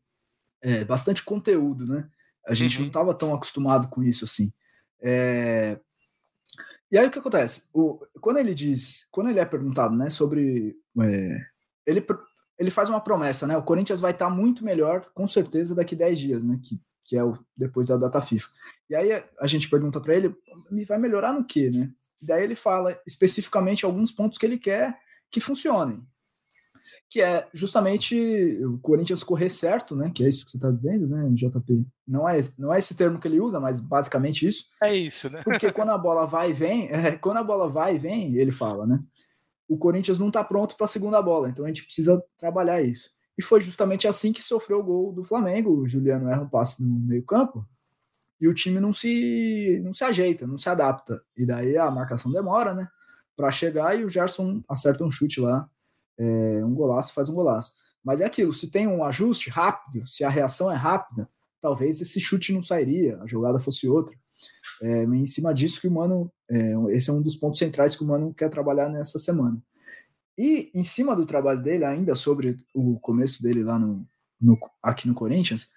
é, 0.65 0.83
bastante 0.83 1.23
conteúdo, 1.23 1.85
né? 1.85 2.09
A 2.47 2.55
gente 2.55 2.77
uhum. 2.77 2.81
não 2.81 2.87
estava 2.87 3.13
tão 3.13 3.33
acostumado 3.35 3.87
com 3.87 4.03
isso 4.03 4.25
assim. 4.25 4.51
É... 4.99 5.79
E 6.91 6.97
aí 6.97 7.05
o 7.05 7.11
que 7.11 7.19
acontece? 7.19 7.69
O, 7.71 7.99
quando 8.19 8.37
ele 8.37 8.55
diz, 8.55 9.07
quando 9.11 9.29
ele 9.29 9.39
é 9.39 9.45
perguntado, 9.45 9.95
né, 9.95 10.09
sobre, 10.09 10.75
é, 11.01 11.37
ele 11.85 12.05
ele 12.57 12.71
faz 12.71 12.87
uma 12.87 13.01
promessa, 13.01 13.45
né? 13.45 13.57
O 13.57 13.63
Corinthians 13.63 13.99
vai 13.99 14.11
estar 14.11 14.29
tá 14.29 14.31
muito 14.31 14.63
melhor, 14.63 15.05
com 15.13 15.27
certeza, 15.27 15.75
daqui 15.75 15.93
10 15.93 16.17
dias, 16.17 16.43
né? 16.43 16.57
Que, 16.63 16.79
que 17.03 17.17
é 17.17 17.23
o 17.23 17.37
depois 17.55 17.85
da 17.85 17.97
data 17.97 18.21
FIFA. 18.21 18.47
E 18.89 18.95
aí 18.95 19.23
a 19.39 19.45
gente 19.45 19.69
pergunta 19.69 19.99
para 19.99 20.15
ele, 20.15 20.33
vai 20.87 20.97
melhorar 20.97 21.33
no 21.33 21.43
quê, 21.43 21.69
né? 21.69 21.91
E 22.21 22.25
daí 22.25 22.43
ele 22.43 22.55
fala 22.55 22.97
especificamente 23.05 23.85
alguns 23.85 24.11
pontos 24.11 24.37
que 24.37 24.45
ele 24.45 24.57
quer 24.57 24.97
que 25.29 25.41
funcionem 25.41 26.07
que 27.09 27.21
é 27.21 27.47
justamente 27.53 28.15
o 28.63 28.77
Corinthians 28.79 29.23
correr 29.23 29.49
certo, 29.49 29.95
né? 29.95 30.11
Que 30.13 30.25
é 30.25 30.29
isso 30.29 30.45
que 30.45 30.51
você 30.51 30.57
está 30.57 30.71
dizendo, 30.71 31.07
né, 31.07 31.29
JP? 31.33 31.85
Não 32.07 32.27
é, 32.27 32.39
não 32.57 32.73
é 32.73 32.79
esse 32.79 32.95
termo 32.95 33.19
que 33.19 33.27
ele 33.27 33.39
usa, 33.39 33.59
mas 33.59 33.79
basicamente 33.79 34.47
isso. 34.47 34.65
É 34.81 34.95
isso, 34.95 35.29
né? 35.29 35.41
Porque 35.43 35.71
quando 35.71 35.89
a 35.89 35.97
bola 35.97 36.25
vai 36.25 36.49
e 36.51 36.53
vem, 36.53 36.89
é, 36.91 37.11
quando 37.11 37.37
a 37.37 37.43
bola 37.43 37.67
vai 37.67 37.95
e 37.95 37.99
vem, 37.99 38.35
ele 38.35 38.51
fala, 38.51 38.85
né? 38.85 38.99
O 39.67 39.77
Corinthians 39.77 40.19
não 40.19 40.27
está 40.27 40.43
pronto 40.43 40.75
para 40.75 40.85
a 40.85 40.87
segunda 40.87 41.21
bola, 41.21 41.49
então 41.49 41.65
a 41.65 41.67
gente 41.67 41.83
precisa 41.83 42.23
trabalhar 42.37 42.81
isso. 42.81 43.09
E 43.37 43.41
foi 43.41 43.59
justamente 43.61 44.07
assim 44.07 44.31
que 44.31 44.41
sofreu 44.41 44.79
o 44.79 44.83
gol 44.83 45.13
do 45.13 45.23
Flamengo. 45.23 45.71
O 45.71 45.87
Juliano 45.87 46.29
erra 46.29 46.43
um 46.43 46.49
passe 46.49 46.83
no 46.83 46.99
meio-campo 46.99 47.67
e 48.39 48.47
o 48.47 48.53
time 48.53 48.79
não 48.79 48.93
se 48.93 49.81
não 49.83 49.93
se 49.93 50.03
ajeita, 50.03 50.47
não 50.47 50.57
se 50.57 50.69
adapta. 50.69 51.21
E 51.35 51.45
daí 51.45 51.77
a 51.77 51.89
marcação 51.91 52.31
demora, 52.31 52.73
né? 52.73 52.87
Para 53.35 53.51
chegar 53.51 53.97
e 53.97 54.05
o 54.05 54.09
Gerson 54.09 54.63
acerta 54.67 55.03
um 55.03 55.11
chute 55.11 55.41
lá 55.41 55.69
é, 56.17 56.65
um 56.65 56.73
golaço 56.73 57.13
faz 57.13 57.29
um 57.29 57.33
golaço. 57.33 57.73
Mas 58.03 58.21
é 58.21 58.25
aquilo, 58.25 58.53
se 58.53 58.69
tem 58.69 58.87
um 58.87 59.03
ajuste 59.03 59.49
rápido, 59.49 60.07
se 60.07 60.23
a 60.23 60.29
reação 60.29 60.71
é 60.71 60.75
rápida, 60.75 61.27
talvez 61.61 61.99
esse 62.01 62.19
chute 62.19 62.53
não 62.53 62.61
sairia, 62.61 63.19
a 63.21 63.25
jogada 63.25 63.59
fosse 63.59 63.87
outra. 63.87 64.15
É, 64.81 65.03
em 65.03 65.25
cima 65.25 65.53
disso 65.53 65.81
que 65.81 65.87
o 65.87 65.91
Mano, 65.91 66.31
é, 66.49 66.73
esse 66.91 67.09
é 67.09 67.13
um 67.13 67.21
dos 67.21 67.35
pontos 67.35 67.57
centrais 67.57 67.95
que 67.95 68.03
o 68.03 68.07
Mano 68.07 68.33
quer 68.33 68.49
trabalhar 68.49 68.89
nessa 68.89 69.17
semana. 69.17 69.61
E 70.37 70.69
em 70.73 70.83
cima 70.83 71.15
do 71.15 71.25
trabalho 71.25 71.63
dele, 71.63 71.85
ainda 71.85 72.13
sobre 72.13 72.57
o 72.73 72.99
começo 72.99 73.41
dele 73.41 73.63
lá 73.63 73.79
no, 73.79 74.05
no 74.39 74.59
aqui 74.83 75.07
no 75.07 75.15
Corinthians, 75.15 75.69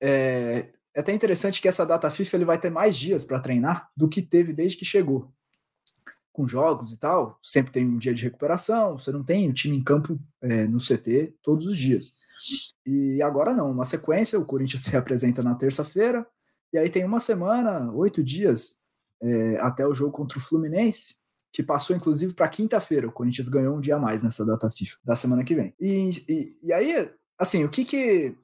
é, 0.00 0.70
é 0.94 1.00
até 1.00 1.12
interessante 1.12 1.60
que 1.60 1.68
essa 1.68 1.84
data 1.84 2.08
FIFA 2.08 2.36
ele 2.36 2.44
vai 2.44 2.58
ter 2.58 2.70
mais 2.70 2.96
dias 2.96 3.24
para 3.24 3.40
treinar 3.40 3.90
do 3.96 4.08
que 4.08 4.22
teve 4.22 4.52
desde 4.52 4.78
que 4.78 4.84
chegou 4.84 5.30
com 6.32 6.48
jogos 6.48 6.92
e 6.92 6.96
tal, 6.96 7.38
sempre 7.42 7.72
tem 7.72 7.86
um 7.86 7.98
dia 7.98 8.14
de 8.14 8.22
recuperação, 8.22 8.98
você 8.98 9.12
não 9.12 9.22
tem 9.22 9.48
o 9.48 9.52
time 9.52 9.76
em 9.76 9.84
campo 9.84 10.18
é, 10.40 10.66
no 10.66 10.78
CT 10.78 11.34
todos 11.42 11.66
os 11.66 11.76
dias. 11.76 12.16
E 12.84 13.22
agora 13.22 13.52
não, 13.52 13.70
uma 13.70 13.84
sequência, 13.84 14.38
o 14.38 14.46
Corinthians 14.46 14.82
se 14.82 14.96
apresenta 14.96 15.42
na 15.42 15.54
terça-feira, 15.54 16.26
e 16.72 16.78
aí 16.78 16.88
tem 16.88 17.04
uma 17.04 17.20
semana, 17.20 17.92
oito 17.92 18.24
dias, 18.24 18.76
é, 19.20 19.58
até 19.60 19.86
o 19.86 19.94
jogo 19.94 20.10
contra 20.10 20.38
o 20.38 20.40
Fluminense, 20.40 21.16
que 21.52 21.62
passou 21.62 21.94
inclusive 21.94 22.32
para 22.32 22.48
quinta-feira. 22.48 23.06
O 23.06 23.12
Corinthians 23.12 23.48
ganhou 23.48 23.76
um 23.76 23.80
dia 23.80 23.96
a 23.96 24.00
mais 24.00 24.22
nessa 24.22 24.44
data 24.44 24.70
FIFA 24.70 24.96
da 25.04 25.14
semana 25.14 25.44
que 25.44 25.54
vem. 25.54 25.74
E, 25.78 26.10
e, 26.26 26.58
e 26.62 26.72
aí, 26.72 27.10
assim, 27.38 27.62
o 27.62 27.68
que 27.68 27.84
que. 27.84 28.34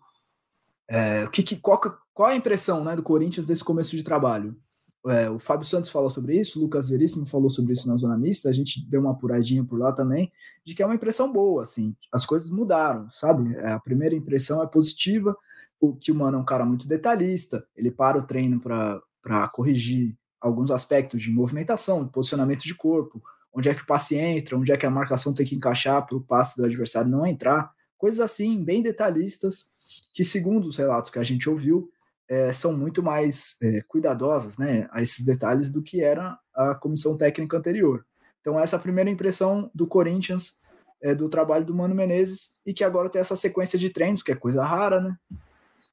É, 0.86 1.24
o 1.24 1.30
que, 1.30 1.42
que 1.42 1.56
qual, 1.56 1.80
qual 2.14 2.28
a 2.28 2.36
impressão 2.36 2.84
né, 2.84 2.94
do 2.94 3.02
Corinthians 3.02 3.46
desse 3.46 3.64
começo 3.64 3.96
de 3.96 4.02
trabalho? 4.02 4.56
É, 5.10 5.30
o 5.30 5.38
Fábio 5.38 5.66
Santos 5.66 5.90
falou 5.90 6.10
sobre 6.10 6.38
isso, 6.38 6.58
o 6.58 6.62
Lucas 6.62 6.88
Veríssimo 6.88 7.24
falou 7.26 7.48
sobre 7.48 7.72
isso 7.72 7.88
na 7.88 7.96
Zona 7.96 8.16
Mista, 8.16 8.48
a 8.48 8.52
gente 8.52 8.84
deu 8.88 9.00
uma 9.00 9.12
apuradinha 9.12 9.64
por 9.64 9.78
lá 9.78 9.92
também, 9.92 10.32
de 10.64 10.74
que 10.74 10.82
é 10.82 10.86
uma 10.86 10.94
impressão 10.94 11.32
boa, 11.32 11.62
assim, 11.62 11.94
as 12.12 12.26
coisas 12.26 12.50
mudaram, 12.50 13.10
sabe? 13.10 13.54
É, 13.56 13.72
a 13.72 13.80
primeira 13.80 14.14
impressão 14.14 14.62
é 14.62 14.66
positiva, 14.66 15.36
o 15.80 15.94
que 15.94 16.10
o 16.10 16.14
Mano 16.14 16.38
é 16.38 16.40
um 16.40 16.44
cara 16.44 16.64
muito 16.64 16.86
detalhista, 16.86 17.66
ele 17.76 17.90
para 17.90 18.18
o 18.18 18.22
treino 18.22 18.60
para 18.60 19.48
corrigir 19.52 20.16
alguns 20.40 20.70
aspectos 20.70 21.22
de 21.22 21.30
movimentação, 21.30 22.04
de 22.04 22.10
posicionamento 22.10 22.62
de 22.62 22.74
corpo, 22.74 23.22
onde 23.52 23.68
é 23.68 23.74
que 23.74 23.82
o 23.82 23.86
passe 23.86 24.16
entra, 24.16 24.56
onde 24.56 24.72
é 24.72 24.76
que 24.76 24.86
a 24.86 24.90
marcação 24.90 25.32
tem 25.32 25.46
que 25.46 25.54
encaixar 25.54 26.06
para 26.06 26.16
o 26.16 26.20
passe 26.20 26.56
do 26.56 26.64
adversário 26.64 27.10
não 27.10 27.26
entrar, 27.26 27.72
coisas 27.96 28.20
assim, 28.20 28.62
bem 28.62 28.82
detalhistas, 28.82 29.72
que 30.12 30.24
segundo 30.24 30.66
os 30.66 30.76
relatos 30.76 31.10
que 31.10 31.18
a 31.18 31.24
gente 31.24 31.48
ouviu, 31.48 31.90
é, 32.28 32.52
são 32.52 32.72
muito 32.72 33.02
mais 33.02 33.56
é, 33.62 33.80
cuidadosas 33.88 34.58
né, 34.58 34.88
a 34.90 35.02
esses 35.02 35.24
detalhes 35.24 35.70
do 35.70 35.82
que 35.82 36.02
era 36.02 36.38
a 36.54 36.74
comissão 36.74 37.16
técnica 37.16 37.56
anterior. 37.56 38.04
Então, 38.40 38.60
essa 38.60 38.76
é 38.76 38.78
a 38.78 38.82
primeira 38.82 39.10
impressão 39.10 39.70
do 39.74 39.86
Corinthians, 39.86 40.54
é, 41.02 41.14
do 41.14 41.28
trabalho 41.28 41.64
do 41.64 41.74
Mano 41.74 41.94
Menezes, 41.94 42.50
e 42.66 42.74
que 42.74 42.84
agora 42.84 43.08
tem 43.08 43.20
essa 43.20 43.36
sequência 43.36 43.78
de 43.78 43.90
treinos, 43.90 44.22
que 44.22 44.32
é 44.32 44.36
coisa 44.36 44.64
rara, 44.64 45.00
né? 45.00 45.16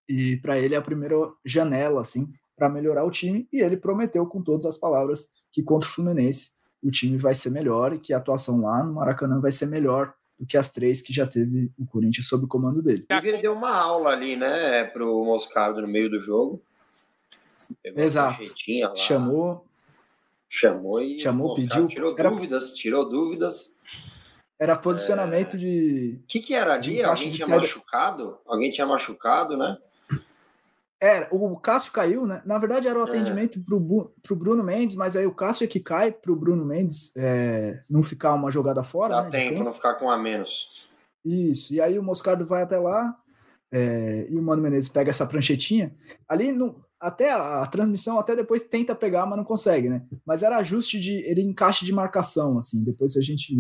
E 0.08 0.38
para 0.38 0.58
ele 0.60 0.76
é 0.76 0.78
a 0.78 0.82
primeira 0.82 1.16
janela, 1.44 2.02
assim, 2.02 2.32
para 2.56 2.70
melhorar 2.70 3.04
o 3.04 3.12
time, 3.12 3.48
e 3.52 3.62
ele 3.62 3.78
prometeu 3.78 4.26
com 4.26 4.42
todas 4.42 4.66
as 4.66 4.78
palavras 4.78 5.28
que 5.52 5.64
contra 5.64 5.90
o 5.90 5.92
Fluminense 5.92 6.52
o 6.84 6.92
time 6.92 7.18
vai 7.18 7.34
ser 7.34 7.50
melhor 7.50 7.94
e 7.94 8.00
que 8.00 8.14
a 8.14 8.18
atuação 8.18 8.62
lá 8.62 8.84
no 8.84 8.94
Maracanã 8.94 9.40
vai 9.40 9.52
ser 9.52 9.66
melhor 9.66 10.14
do 10.40 10.46
que 10.46 10.58
as 10.58 10.72
três 10.72 11.02
que 11.02 11.14
já 11.14 11.26
teve 11.26 11.72
o 11.78 11.86
Corinthians 11.86 12.28
sob 12.28 12.46
o 12.46 12.48
comando 12.48 12.82
dele. 12.82 13.06
Ele 13.10 13.38
deu 13.38 13.54
uma 13.54 13.76
aula 13.76 14.10
ali, 14.10 14.36
né, 14.36 14.84
pro 14.86 15.24
Moscardo 15.24 15.82
no 15.82 15.88
meio 15.88 16.10
do 16.10 16.20
jogo. 16.20 16.62
Pegou 17.82 18.04
Exato. 18.04 18.42
Chamou. 18.96 19.66
Chamou 20.48 21.02
e 21.02 21.20
chamou, 21.20 21.56
pediu. 21.56 21.88
Tirou 21.88 22.16
era... 22.18 22.30
dúvidas, 22.30 22.74
tirou 22.74 23.10
dúvidas. 23.10 23.78
Era 24.60 24.76
posicionamento 24.76 25.56
é... 25.56 25.60
de. 25.60 26.20
O 26.24 26.28
que, 26.28 26.40
que 26.40 26.54
era 26.54 26.74
ali? 26.74 27.04
Alguém 27.04 27.32
tinha 27.32 27.48
machucado? 27.48 28.38
Alguém 28.46 28.72
tinha 28.72 28.88
machucado, 28.88 29.58
né? 29.58 29.78
É, 31.02 31.28
o 31.30 31.58
Cássio 31.58 31.92
caiu, 31.92 32.26
né? 32.26 32.42
Na 32.46 32.58
verdade 32.58 32.88
era 32.88 32.98
o 32.98 33.06
é. 33.06 33.10
atendimento 33.10 33.60
é. 33.60 33.62
pro, 33.62 34.14
pro 34.24 34.36
Bruno 34.36 34.64
Mendes, 34.64 34.96
mas 34.96 35.16
aí 35.16 35.26
o 35.26 35.34
Cássio 35.34 35.66
é 35.66 35.68
que 35.68 35.80
cai 35.80 36.12
pro 36.12 36.36
Bruno 36.36 36.66
Mendes 36.66 37.12
é, 37.18 37.84
não 37.90 38.02
ficar 38.02 38.34
uma 38.34 38.50
jogada 38.50 38.84
fora. 38.84 39.16
Dá 39.16 39.24
né, 39.24 39.30
tempo, 39.30 39.64
não 39.64 39.74
ficar 39.74 39.96
com 39.96 40.10
a 40.10 40.18
menos. 40.18 40.88
Isso, 41.24 41.74
e 41.74 41.82
aí 41.82 41.98
o 41.98 42.04
Moscardo 42.04 42.46
vai 42.46 42.64
até 42.64 42.78
lá, 42.78 43.16
é, 43.72 44.28
e 44.30 44.38
o 44.38 44.42
Mano 44.42 44.62
Menezes 44.62 44.90
pega 44.90 45.10
essa 45.10 45.26
pranchetinha, 45.26 45.94
ali 46.30 46.52
no, 46.52 46.86
até 47.00 47.32
a, 47.32 47.64
a, 47.64 47.68
transmissão 47.68 48.20
até 48.20 48.36
depois 48.36 48.62
tenta 48.64 48.96
pegar, 48.96 49.26
mas 49.26 49.38
não 49.38 49.44
consegue, 49.44 49.90
né? 49.90 50.04
Mas 50.26 50.44
era 50.44 50.58
ajuste 50.58 51.00
de 51.00 51.18
ele 51.30 51.42
encaixe 51.42 51.84
de 51.86 51.94
marcação, 51.94 52.58
assim. 52.58 52.84
Depois 52.84 53.18
a 53.18 53.22
gente 53.22 53.56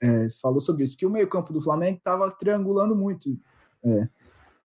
é, 0.00 0.28
falou 0.42 0.60
sobre 0.60 0.84
isso, 0.84 0.96
que 0.96 1.06
o 1.06 1.10
meio 1.10 1.28
campo 1.28 1.52
do 1.52 1.62
Flamengo 1.62 1.98
estava 1.98 2.30
triangulando 2.30 2.94
muito. 2.94 3.38
É, 3.84 4.08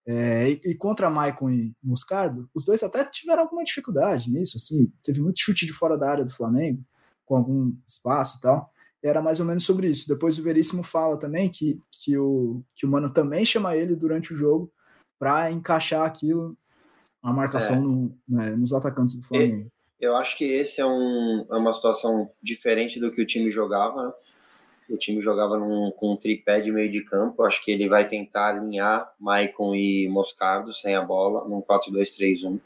é, 0.05 0.49
e, 0.49 0.61
e, 0.65 0.75
contra 0.75 1.09
Maicon 1.09 1.49
e 1.49 1.73
Moscardo, 1.81 2.49
os 2.53 2.65
dois 2.65 2.83
até 2.83 3.03
tiveram 3.05 3.43
alguma 3.43 3.63
dificuldade 3.63 4.29
nisso, 4.29 4.57
assim. 4.57 4.91
Teve 5.01 5.21
muito 5.21 5.39
chute 5.39 5.65
de 5.65 5.73
fora 5.73 5.97
da 5.97 6.09
área 6.09 6.25
do 6.25 6.33
Flamengo, 6.33 6.83
com 7.25 7.37
algum 7.37 7.73
espaço 7.87 8.37
e 8.37 8.41
tal 8.41 8.73
era 9.03 9.21
mais 9.21 9.39
ou 9.39 9.45
menos 9.45 9.65
sobre 9.65 9.87
isso. 9.87 10.07
Depois 10.07 10.39
o 10.39 10.43
Veríssimo 10.43 10.81
fala 10.81 11.17
também 11.17 11.49
que, 11.49 11.77
que, 11.91 12.17
o, 12.17 12.63
que 12.73 12.85
o 12.85 12.89
Mano 12.89 13.11
também 13.11 13.43
chama 13.43 13.75
ele 13.75 13.95
durante 13.95 14.33
o 14.33 14.35
jogo 14.35 14.71
para 15.19 15.51
encaixar 15.51 16.05
aquilo, 16.05 16.57
a 17.21 17.31
marcação 17.31 17.75
é. 17.75 17.79
no, 17.79 18.17
né, 18.27 18.55
nos 18.55 18.73
atacantes 18.73 19.15
do 19.15 19.23
Flamengo. 19.23 19.69
Eu 19.99 20.15
acho 20.15 20.37
que 20.37 20.45
esse 20.45 20.81
é, 20.81 20.85
um, 20.85 21.45
é 21.49 21.55
uma 21.55 21.73
situação 21.73 22.29
diferente 22.41 22.99
do 22.99 23.11
que 23.11 23.21
o 23.21 23.25
time 23.25 23.49
jogava. 23.49 24.13
O 24.89 24.97
time 24.97 25.21
jogava 25.21 25.57
num, 25.57 25.91
com 25.91 26.13
um 26.13 26.17
tripé 26.17 26.59
de 26.59 26.71
meio 26.71 26.91
de 26.91 27.03
campo. 27.03 27.43
Acho 27.43 27.63
que 27.63 27.71
ele 27.71 27.88
vai 27.88 28.07
tentar 28.07 28.49
alinhar 28.49 29.13
Maicon 29.19 29.75
e 29.75 30.07
Moscardo 30.09 30.73
sem 30.73 30.95
a 30.95 31.01
bola, 31.01 31.47
num 31.47 31.61
4-2-3-1. 31.61 32.59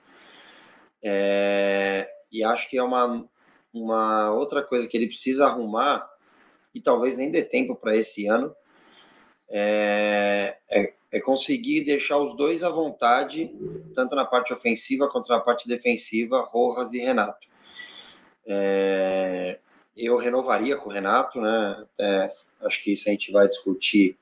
É, 1.03 2.09
e 2.31 2.43
acho 2.43 2.69
que 2.69 2.77
é 2.77 2.83
uma, 2.83 3.25
uma 3.73 4.31
outra 4.33 4.63
coisa 4.63 4.87
que 4.87 4.97
ele 4.97 5.07
precisa 5.07 5.45
arrumar 5.45 6.09
e 6.73 6.81
talvez 6.81 7.17
nem 7.17 7.31
dê 7.31 7.43
tempo 7.43 7.75
para 7.75 7.95
esse 7.95 8.27
ano, 8.27 8.55
é, 9.49 10.57
é, 10.69 10.93
é, 11.11 11.19
conseguir 11.21 11.83
deixar 11.85 12.17
os 12.17 12.35
dois 12.35 12.63
à 12.63 12.69
vontade, 12.69 13.51
tanto 13.95 14.15
na 14.15 14.25
parte 14.25 14.53
ofensiva 14.53 15.09
quanto 15.09 15.29
na 15.29 15.39
parte 15.39 15.67
defensiva, 15.67 16.41
Rojas 16.41 16.93
e 16.93 16.99
Renato. 16.99 17.47
É, 18.45 19.59
eu 19.97 20.15
renovaria 20.17 20.77
com 20.77 20.89
o 20.89 20.93
Renato, 20.93 21.41
né? 21.41 21.85
É, 21.99 22.29
acho 22.61 22.83
que 22.83 22.93
isso 22.93 23.09
a 23.09 23.11
gente 23.11 23.31
vai 23.31 23.47
discutir 23.47 24.17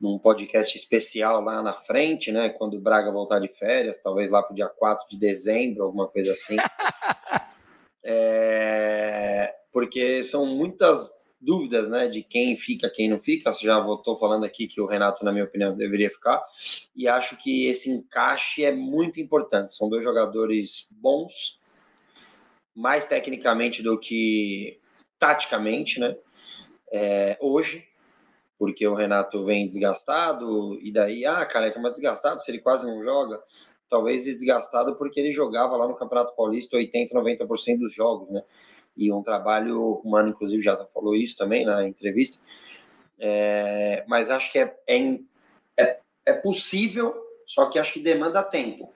num 0.00 0.18
podcast 0.18 0.76
especial 0.76 1.42
lá 1.42 1.62
na 1.62 1.74
frente, 1.74 2.32
né? 2.32 2.48
Quando 2.48 2.74
o 2.74 2.80
Braga 2.80 3.10
voltar 3.10 3.38
de 3.38 3.48
férias, 3.48 4.00
talvez 4.00 4.30
lá 4.30 4.42
para 4.42 4.52
o 4.52 4.56
dia 4.56 4.68
4 4.68 5.08
de 5.08 5.18
dezembro, 5.18 5.84
alguma 5.84 6.06
coisa 6.06 6.32
assim. 6.32 6.56
é, 8.02 9.54
porque 9.72 10.22
são 10.22 10.46
muitas 10.46 11.18
dúvidas, 11.40 11.88
né, 11.88 12.06
de 12.06 12.22
quem 12.22 12.54
fica, 12.56 12.90
quem 12.90 13.08
não 13.08 13.18
fica. 13.18 13.52
Já 13.54 13.80
estou 13.80 14.16
falando 14.16 14.44
aqui 14.44 14.66
que 14.66 14.80
o 14.80 14.86
Renato, 14.86 15.24
na 15.24 15.32
minha 15.32 15.44
opinião, 15.44 15.74
deveria 15.74 16.10
ficar. 16.10 16.42
E 16.94 17.08
acho 17.08 17.36
que 17.38 17.66
esse 17.66 17.90
encaixe 17.90 18.64
é 18.64 18.72
muito 18.72 19.20
importante. 19.20 19.74
São 19.74 19.88
dois 19.88 20.04
jogadores 20.04 20.88
bons, 20.90 21.58
mais 22.74 23.06
tecnicamente 23.06 23.82
do 23.82 23.98
que 23.98 24.79
taticamente, 25.20 26.00
né? 26.00 26.16
É, 26.92 27.38
hoje, 27.40 27.86
porque 28.58 28.86
o 28.88 28.94
Renato 28.94 29.44
vem 29.44 29.68
desgastado, 29.68 30.76
e 30.82 30.92
daí, 30.92 31.24
ah, 31.24 31.46
careca, 31.46 31.78
mas 31.78 31.92
desgastado, 31.92 32.42
se 32.42 32.50
ele 32.50 32.58
quase 32.58 32.84
não 32.84 33.04
joga, 33.04 33.40
talvez 33.88 34.24
desgastado 34.24 34.96
porque 34.96 35.20
ele 35.20 35.32
jogava 35.32 35.76
lá 35.76 35.86
no 35.86 35.94
Campeonato 35.94 36.34
Paulista 36.34 36.76
80, 36.76 37.14
90% 37.14 37.78
dos 37.78 37.94
jogos, 37.94 38.28
né? 38.30 38.42
e 38.96 39.12
um 39.12 39.22
trabalho 39.22 39.94
humano, 40.04 40.30
inclusive 40.30 40.62
já 40.62 40.76
falou 40.86 41.14
isso 41.14 41.36
também 41.36 41.64
na 41.64 41.86
entrevista, 41.86 42.42
é, 43.18 44.04
mas 44.06 44.30
acho 44.30 44.50
que 44.52 44.58
é, 44.58 44.76
é, 44.86 45.18
é, 45.78 46.00
é, 46.26 46.32
possível, 46.32 47.14
só 47.46 47.66
que 47.66 47.78
acho 47.78 47.94
que 47.94 48.00
demanda 48.00 48.42
tempo. 48.42 48.92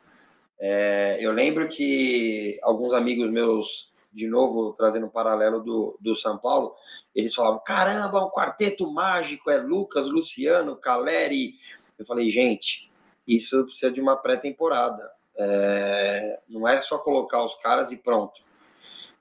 É, 0.59 1.19
eu 1.21 1.33
lembro 1.33 1.69
que 1.69 2.59
alguns 2.63 2.93
amigos 2.93 3.31
meus, 3.31 3.93
de 4.15 4.29
novo 4.29 4.73
trazendo 4.75 5.07
um 5.07 5.11
paralelo 5.11 5.61
do, 5.61 5.99
do 6.01 6.15
São 6.15 6.39
Paulo, 6.39 6.75
eles 7.15 7.35
falavam: 7.35 7.61
caramba, 7.65 8.25
um 8.25 8.31
quarteto 8.31 8.91
mágico, 8.91 9.51
é 9.51 9.59
Lucas, 9.59 10.09
Luciano, 10.09 10.77
Caleri. 10.77 11.55
Eu 11.99 12.07
falei, 12.07 12.31
gente, 12.31 12.91
isso 13.27 13.65
precisa 13.65 13.91
de 13.91 14.01
uma 14.01 14.17
pré-temporada. 14.17 15.11
É, 15.37 16.39
não 16.49 16.67
é 16.69 16.81
só 16.81 16.99
colocar 16.99 17.43
os 17.43 17.55
caras 17.57 17.91
e 17.91 17.97
pronto. 17.97 18.41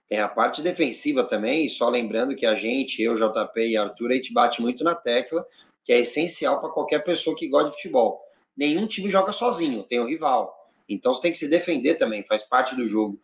Tem 0.07 0.19
a 0.19 0.27
parte 0.27 0.61
defensiva 0.61 1.23
também, 1.23 1.67
só 1.67 1.89
lembrando 1.89 2.35
que 2.35 2.45
a 2.45 2.55
gente, 2.55 3.01
eu, 3.01 3.15
JP 3.15 3.59
e 3.61 3.77
Arthur, 3.77 4.11
a 4.11 4.15
gente 4.15 4.31
bate 4.31 4.61
muito 4.61 4.83
na 4.83 4.93
tecla, 4.93 5.43
que 5.83 5.91
é 5.91 5.99
essencial 5.99 6.59
para 6.59 6.69
qualquer 6.69 7.03
pessoa 7.03 7.35
que 7.35 7.47
gosta 7.47 7.69
de 7.69 7.75
futebol. 7.75 8.21
Nenhum 8.55 8.85
time 8.85 9.09
joga 9.09 9.31
sozinho, 9.31 9.83
tem 9.83 9.99
o 9.99 10.05
rival. 10.05 10.53
Então 10.87 11.13
você 11.13 11.23
tem 11.23 11.31
que 11.31 11.37
se 11.37 11.49
defender 11.49 11.95
também, 11.95 12.23
faz 12.23 12.43
parte 12.43 12.75
do 12.75 12.87
jogo. 12.87 13.19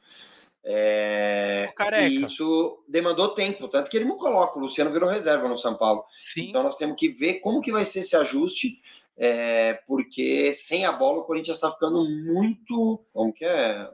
É... 0.64 1.72
E 2.07 2.24
isso 2.24 2.84
demandou 2.88 3.30
tempo, 3.30 3.68
tanto 3.68 3.89
que 3.89 3.97
ele 3.97 4.05
não 4.05 4.18
coloca. 4.18 4.57
O 4.57 4.62
Luciano 4.62 4.91
virou 4.91 5.10
reserva 5.10 5.47
no 5.47 5.57
São 5.57 5.76
Paulo. 5.76 6.03
Sim. 6.18 6.49
Então 6.49 6.64
nós 6.64 6.78
temos 6.78 6.97
que 6.97 7.10
ver 7.10 7.36
como 7.36 7.62
que 7.62 7.72
vai 7.72 7.86
ser 7.86 7.99
esse 7.99 8.16
ajuste, 8.16 8.82
é... 9.18 9.80
porque 9.88 10.51
sem 10.53 10.86
a 10.86 10.91
bola 10.91 11.20
o 11.20 11.24
Corinthians 11.24 11.57
está 11.57 11.72
ficando 11.72 12.03
muito. 12.03 13.03
Como 13.14 13.34
que 13.34 13.45
é? 13.45 13.89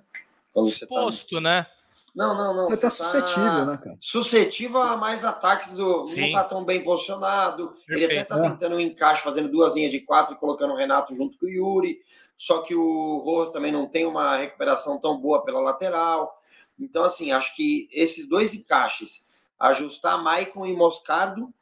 Exposto, 0.56 1.36
tá... 1.36 1.42
né? 1.42 1.68
Não, 2.16 2.34
não, 2.34 2.54
não. 2.54 2.64
Você, 2.68 2.78
tá 2.78 2.90
você 2.90 3.04
tá 3.04 3.12
suscetível, 3.12 3.66
né, 3.66 3.78
cara? 3.78 3.98
Suscetível 4.00 4.82
a 4.82 4.96
mais 4.96 5.26
ataques, 5.26 5.76
do, 5.76 6.06
não 6.06 6.32
tá 6.32 6.44
tão 6.46 6.64
bem 6.64 6.82
posicionado. 6.82 7.76
Perfeito. 7.86 8.12
Ele 8.12 8.20
até 8.20 8.24
tá 8.24 8.40
tentando 8.40 8.78
um 8.78 8.80
encaixe, 8.80 9.22
fazendo 9.22 9.50
duas 9.50 9.76
linhas 9.76 9.92
de 9.92 10.00
quatro 10.00 10.34
e 10.34 10.38
colocando 10.38 10.72
o 10.72 10.78
Renato 10.78 11.14
junto 11.14 11.38
com 11.38 11.46
o 11.46 11.50
Yuri. 11.50 12.00
Só 12.38 12.62
que 12.62 12.74
o 12.74 13.18
Rojas 13.18 13.52
também 13.52 13.72
não 13.72 13.86
tem 13.86 14.06
uma 14.06 14.38
recuperação 14.38 14.98
tão 14.98 15.20
boa 15.20 15.44
pela 15.44 15.60
lateral. 15.60 16.42
Então, 16.80 17.04
assim, 17.04 17.32
acho 17.32 17.56
que 17.56 17.88
esses 17.92 18.28
dois 18.28 18.54
encaixes, 18.54 19.28
ajustar 19.60 20.22
Maicon 20.22 20.66
e 20.66 20.76
Moscardo, 20.76 21.54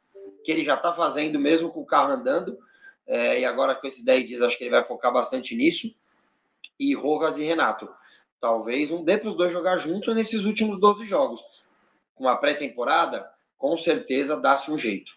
que 0.44 0.50
ele 0.50 0.62
já 0.62 0.76
tá 0.76 0.92
fazendo 0.92 1.38
mesmo 1.38 1.70
com 1.70 1.80
o 1.80 1.86
carro 1.86 2.12
andando, 2.12 2.58
é, 3.06 3.40
e 3.40 3.44
agora 3.44 3.74
com 3.74 3.86
esses 3.86 4.04
10 4.04 4.28
dias 4.28 4.42
acho 4.42 4.58
que 4.58 4.64
ele 4.64 4.70
vai 4.70 4.84
focar 4.84 5.12
bastante 5.12 5.54
nisso, 5.54 5.94
e 6.78 6.94
Rojas 6.94 7.38
e 7.38 7.44
Renato 7.44 7.88
talvez 8.40 8.90
não 8.90 9.02
dê 9.02 9.16
para 9.16 9.30
os 9.30 9.36
dois 9.36 9.50
jogar 9.50 9.78
juntos 9.78 10.14
nesses 10.14 10.44
últimos 10.44 10.78
12 10.78 11.06
jogos. 11.06 11.42
Com 12.14 12.28
a 12.28 12.36
pré-temporada, 12.36 13.26
com 13.56 13.74
certeza 13.74 14.36
dá-se 14.36 14.70
um 14.70 14.76
jeito. 14.76 15.12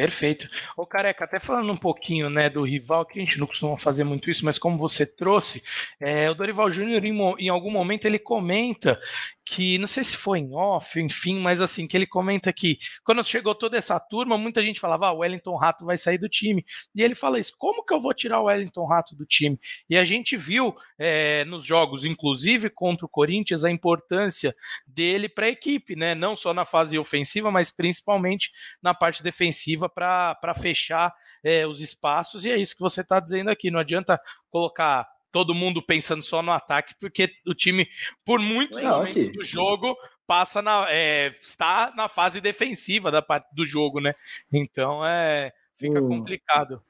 Perfeito. 0.00 0.48
Ô 0.78 0.86
Careca, 0.86 1.26
até 1.26 1.38
falando 1.38 1.70
um 1.70 1.76
pouquinho 1.76 2.30
né, 2.30 2.48
do 2.48 2.62
rival, 2.62 3.04
que 3.04 3.18
a 3.18 3.22
gente 3.22 3.38
não 3.38 3.46
costuma 3.46 3.76
fazer 3.76 4.02
muito 4.02 4.30
isso, 4.30 4.46
mas 4.46 4.58
como 4.58 4.78
você 4.78 5.04
trouxe, 5.04 5.62
é, 6.00 6.30
o 6.30 6.34
Dorival 6.34 6.72
Júnior, 6.72 7.04
em, 7.04 7.14
em, 7.38 7.50
algum 7.50 7.70
momento, 7.70 8.06
ele 8.06 8.18
comenta 8.18 8.98
que, 9.44 9.76
não 9.76 9.86
sei 9.86 10.02
se 10.02 10.16
foi 10.16 10.38
em 10.38 10.54
off, 10.54 10.98
enfim, 10.98 11.38
mas 11.38 11.60
assim, 11.60 11.86
que 11.86 11.94
ele 11.94 12.06
comenta 12.06 12.50
que 12.50 12.78
quando 13.04 13.22
chegou 13.22 13.54
toda 13.54 13.76
essa 13.76 14.00
turma, 14.00 14.38
muita 14.38 14.62
gente 14.62 14.80
falava, 14.80 15.08
ah, 15.08 15.12
o 15.12 15.18
Wellington 15.18 15.56
Rato 15.56 15.84
vai 15.84 15.98
sair 15.98 16.16
do 16.16 16.30
time. 16.30 16.64
E 16.94 17.02
ele 17.02 17.14
fala 17.14 17.38
isso, 17.38 17.52
como 17.58 17.84
que 17.84 17.92
eu 17.92 18.00
vou 18.00 18.14
tirar 18.14 18.40
o 18.40 18.44
Wellington 18.44 18.86
Rato 18.86 19.14
do 19.14 19.26
time? 19.26 19.58
E 19.90 19.98
a 19.98 20.04
gente 20.04 20.34
viu 20.34 20.74
é, 20.98 21.44
nos 21.44 21.62
jogos, 21.62 22.06
inclusive 22.06 22.70
contra 22.70 23.04
o 23.04 23.08
Corinthians, 23.08 23.64
a 23.64 23.70
importância 23.70 24.56
dele 24.86 25.28
para 25.28 25.44
a 25.44 25.50
equipe, 25.50 25.94
né? 25.94 26.14
Não 26.14 26.34
só 26.34 26.54
na 26.54 26.64
fase 26.64 26.98
ofensiva, 26.98 27.50
mas 27.50 27.70
principalmente 27.70 28.50
na 28.82 28.94
parte 28.94 29.22
defensiva 29.22 29.89
para 29.90 30.54
fechar 30.54 31.12
é, 31.44 31.66
os 31.66 31.80
espaços, 31.80 32.44
e 32.44 32.50
é 32.50 32.56
isso 32.56 32.74
que 32.74 32.80
você 32.80 33.00
está 33.00 33.20
dizendo 33.20 33.50
aqui. 33.50 33.70
Não 33.70 33.80
adianta 33.80 34.20
colocar 34.50 35.06
todo 35.32 35.54
mundo 35.54 35.82
pensando 35.82 36.22
só 36.22 36.42
no 36.42 36.52
ataque, 36.52 36.94
porque 37.00 37.30
o 37.46 37.54
time, 37.54 37.86
por 38.24 38.40
muitos 38.40 38.82
Não, 38.82 38.98
momentos 38.98 39.16
aqui. 39.16 39.32
do 39.32 39.44
jogo, 39.44 39.96
passa 40.26 40.60
na, 40.60 40.86
é, 40.88 41.34
está 41.40 41.92
na 41.96 42.08
fase 42.08 42.40
defensiva 42.40 43.10
da 43.10 43.22
parte 43.22 43.48
do 43.54 43.64
jogo, 43.64 44.00
né? 44.00 44.14
Então 44.52 45.04
é 45.04 45.52
fica 45.76 46.00
complicado. 46.00 46.82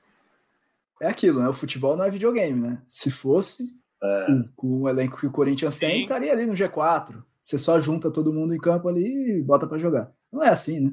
É 1.01 1.09
aquilo, 1.09 1.41
né? 1.41 1.49
O 1.49 1.55
futebol 1.55 1.97
não 1.97 2.05
é 2.05 2.11
videogame, 2.11 2.61
né? 2.61 2.83
Se 2.87 3.11
fosse 3.11 3.65
é. 4.03 4.27
com 4.57 4.83
o 4.83 4.89
elenco 4.89 5.19
que 5.19 5.27
o 5.27 5.31
Corinthians 5.31 5.75
Sim. 5.75 5.81
tem, 5.81 6.03
estaria 6.03 6.33
ali 6.33 6.45
no 6.45 6.53
G4. 6.53 7.23
Você 7.41 7.57
só 7.57 7.79
junta 7.79 8.11
todo 8.11 8.33
mundo 8.33 8.55
em 8.55 8.59
campo 8.59 8.89
ali 8.89 9.39
e 9.39 9.43
bota 9.43 9.67
para 9.67 9.79
jogar. 9.79 10.13
Não 10.31 10.43
é 10.43 10.51
assim, 10.51 10.81
né? 10.81 10.93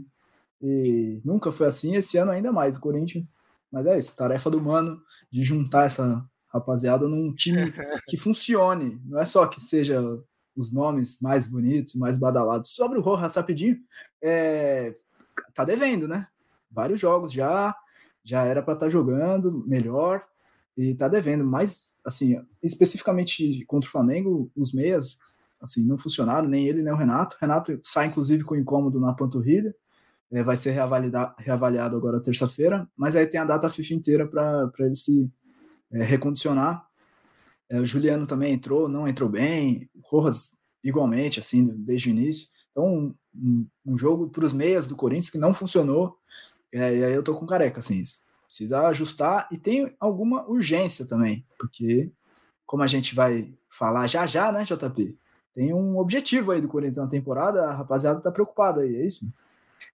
E 0.61 1.21
nunca 1.23 1.51
foi 1.51 1.67
assim, 1.67 1.95
esse 1.95 2.17
ano 2.17 2.31
ainda 2.31 2.51
mais 2.51 2.77
o 2.77 2.79
Corinthians. 2.79 3.27
Mas 3.71 3.85
é 3.85 3.97
isso, 3.97 4.15
tarefa 4.15 4.49
do 4.49 4.61
Mano 4.61 5.01
de 5.29 5.43
juntar 5.43 5.85
essa 5.85 6.25
rapaziada 6.47 7.07
num 7.07 7.33
time 7.33 7.71
que 8.07 8.17
funcione. 8.17 8.99
Não 9.05 9.19
é 9.19 9.25
só 9.25 9.45
que 9.45 9.61
seja 9.61 10.01
os 10.55 10.71
nomes 10.71 11.21
mais 11.21 11.47
bonitos, 11.47 11.93
mais 11.95 12.17
badalados. 12.17 12.71
Sobre 12.71 12.97
o 12.97 13.01
Rojas, 13.01 13.35
rapidinho, 13.35 13.77
é, 14.21 14.95
tá 15.53 15.63
devendo, 15.63 16.07
né? 16.07 16.27
Vários 16.71 16.99
jogos 16.99 17.31
já, 17.31 17.75
já 18.23 18.43
era 18.43 18.63
para 18.63 18.73
estar 18.73 18.87
tá 18.87 18.89
jogando 18.89 19.63
melhor 19.67 20.25
e 20.75 20.95
tá 20.95 21.07
devendo. 21.07 21.45
Mas, 21.45 21.93
assim, 22.03 22.41
especificamente 22.63 23.63
contra 23.65 23.87
o 23.87 23.91
Flamengo, 23.91 24.51
os 24.55 24.73
meias, 24.73 25.19
assim, 25.61 25.85
não 25.85 25.97
funcionaram, 25.97 26.47
nem 26.47 26.67
ele 26.67 26.81
nem 26.81 26.93
o 26.93 26.97
Renato. 26.97 27.37
Renato 27.39 27.79
sai, 27.83 28.07
inclusive, 28.07 28.43
com 28.43 28.55
incômodo 28.55 28.99
na 28.99 29.13
panturrilha. 29.13 29.75
É, 30.31 30.43
vai 30.43 30.57
ser 30.57 30.71
reavaliado 30.71 31.95
agora 31.95 32.19
terça-feira, 32.19 32.87
mas 32.97 33.15
aí 33.15 33.25
tem 33.25 33.39
a 33.39 33.45
data 33.45 33.69
FIFA 33.69 33.93
inteira 33.93 34.27
para 34.27 34.71
ele 34.79 34.95
se 34.95 35.31
é, 35.91 36.03
recondicionar. 36.03 36.85
É, 37.69 37.79
o 37.79 37.85
Juliano 37.85 38.27
também 38.27 38.53
entrou, 38.53 38.89
não 38.89 39.07
entrou 39.07 39.29
bem, 39.29 39.89
o 39.95 40.01
Rojas 40.03 40.51
igualmente, 40.83 41.39
assim, 41.39 41.65
desde 41.65 42.09
o 42.09 42.11
início. 42.11 42.47
Então, 42.71 43.15
um, 43.35 43.67
um 43.85 43.97
jogo 43.97 44.29
para 44.29 44.45
os 44.45 44.53
meias 44.53 44.87
do 44.87 44.95
Corinthians 44.95 45.29
que 45.29 45.37
não 45.37 45.53
funcionou, 45.53 46.17
é, 46.71 46.95
e 46.95 47.03
aí 47.03 47.13
eu 47.13 47.23
tô 47.23 47.35
com 47.35 47.45
careca, 47.45 47.79
assim, 47.79 48.01
precisa 48.45 48.87
ajustar 48.87 49.47
e 49.51 49.57
tem 49.57 49.95
alguma 49.99 50.47
urgência 50.47 51.05
também, 51.05 51.45
porque, 51.57 52.11
como 52.65 52.83
a 52.83 52.87
gente 52.87 53.13
vai 53.13 53.53
falar 53.69 54.07
já 54.07 54.25
já, 54.25 54.51
né, 54.51 54.63
JP? 54.63 55.17
Tem 55.53 55.73
um 55.73 55.97
objetivo 55.97 56.51
aí 56.51 56.61
do 56.61 56.67
Corinthians 56.67 56.97
na 56.97 57.07
temporada, 57.07 57.65
a 57.65 57.73
rapaziada 57.73 58.21
tá 58.21 58.31
preocupada 58.31 58.81
aí, 58.81 58.95
é 58.95 59.07
isso? 59.07 59.25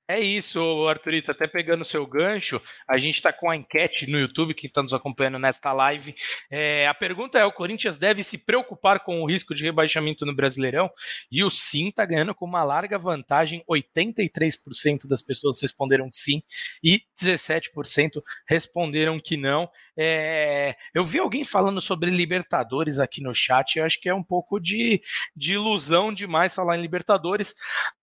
É 0.05 0.19
isso, 0.19 0.85
Arthurito, 0.85 1.31
até 1.31 1.47
pegando 1.47 1.81
o 1.81 1.85
seu 1.85 2.05
gancho, 2.05 2.61
a 2.85 2.97
gente 2.97 3.15
está 3.15 3.31
com 3.31 3.49
a 3.49 3.55
enquete 3.55 4.05
no 4.05 4.19
YouTube, 4.19 4.53
quem 4.53 4.67
está 4.67 4.83
nos 4.83 4.93
acompanhando 4.93 5.39
nesta 5.39 5.71
live. 5.71 6.13
É, 6.51 6.85
a 6.89 6.93
pergunta 6.93 7.39
é: 7.39 7.45
o 7.45 7.53
Corinthians 7.53 7.97
deve 7.97 8.21
se 8.21 8.37
preocupar 8.37 8.99
com 8.99 9.21
o 9.21 9.25
risco 9.25 9.55
de 9.55 9.63
rebaixamento 9.63 10.25
no 10.25 10.35
Brasileirão? 10.35 10.91
E 11.31 11.41
o 11.41 11.49
sim 11.49 11.87
está 11.87 12.03
ganhando 12.03 12.35
com 12.35 12.45
uma 12.45 12.65
larga 12.65 12.99
vantagem: 12.99 13.63
83% 13.65 15.07
das 15.07 15.21
pessoas 15.21 15.61
responderam 15.61 16.09
que 16.09 16.17
sim 16.17 16.43
e 16.83 17.01
17% 17.17 18.21
responderam 18.45 19.17
que 19.21 19.37
não. 19.37 19.69
É, 19.97 20.75
eu 20.93 21.03
vi 21.03 21.19
alguém 21.19 21.43
falando 21.43 21.79
sobre 21.79 22.09
Libertadores 22.09 22.99
aqui 22.99 23.21
no 23.21 23.33
chat, 23.33 23.77
eu 23.77 23.85
acho 23.85 23.99
que 24.01 24.09
é 24.09 24.13
um 24.13 24.23
pouco 24.23 24.59
de, 24.59 25.01
de 25.35 25.53
ilusão 25.53 26.11
demais 26.11 26.55
falar 26.55 26.77
em 26.77 26.81
Libertadores. 26.81 27.53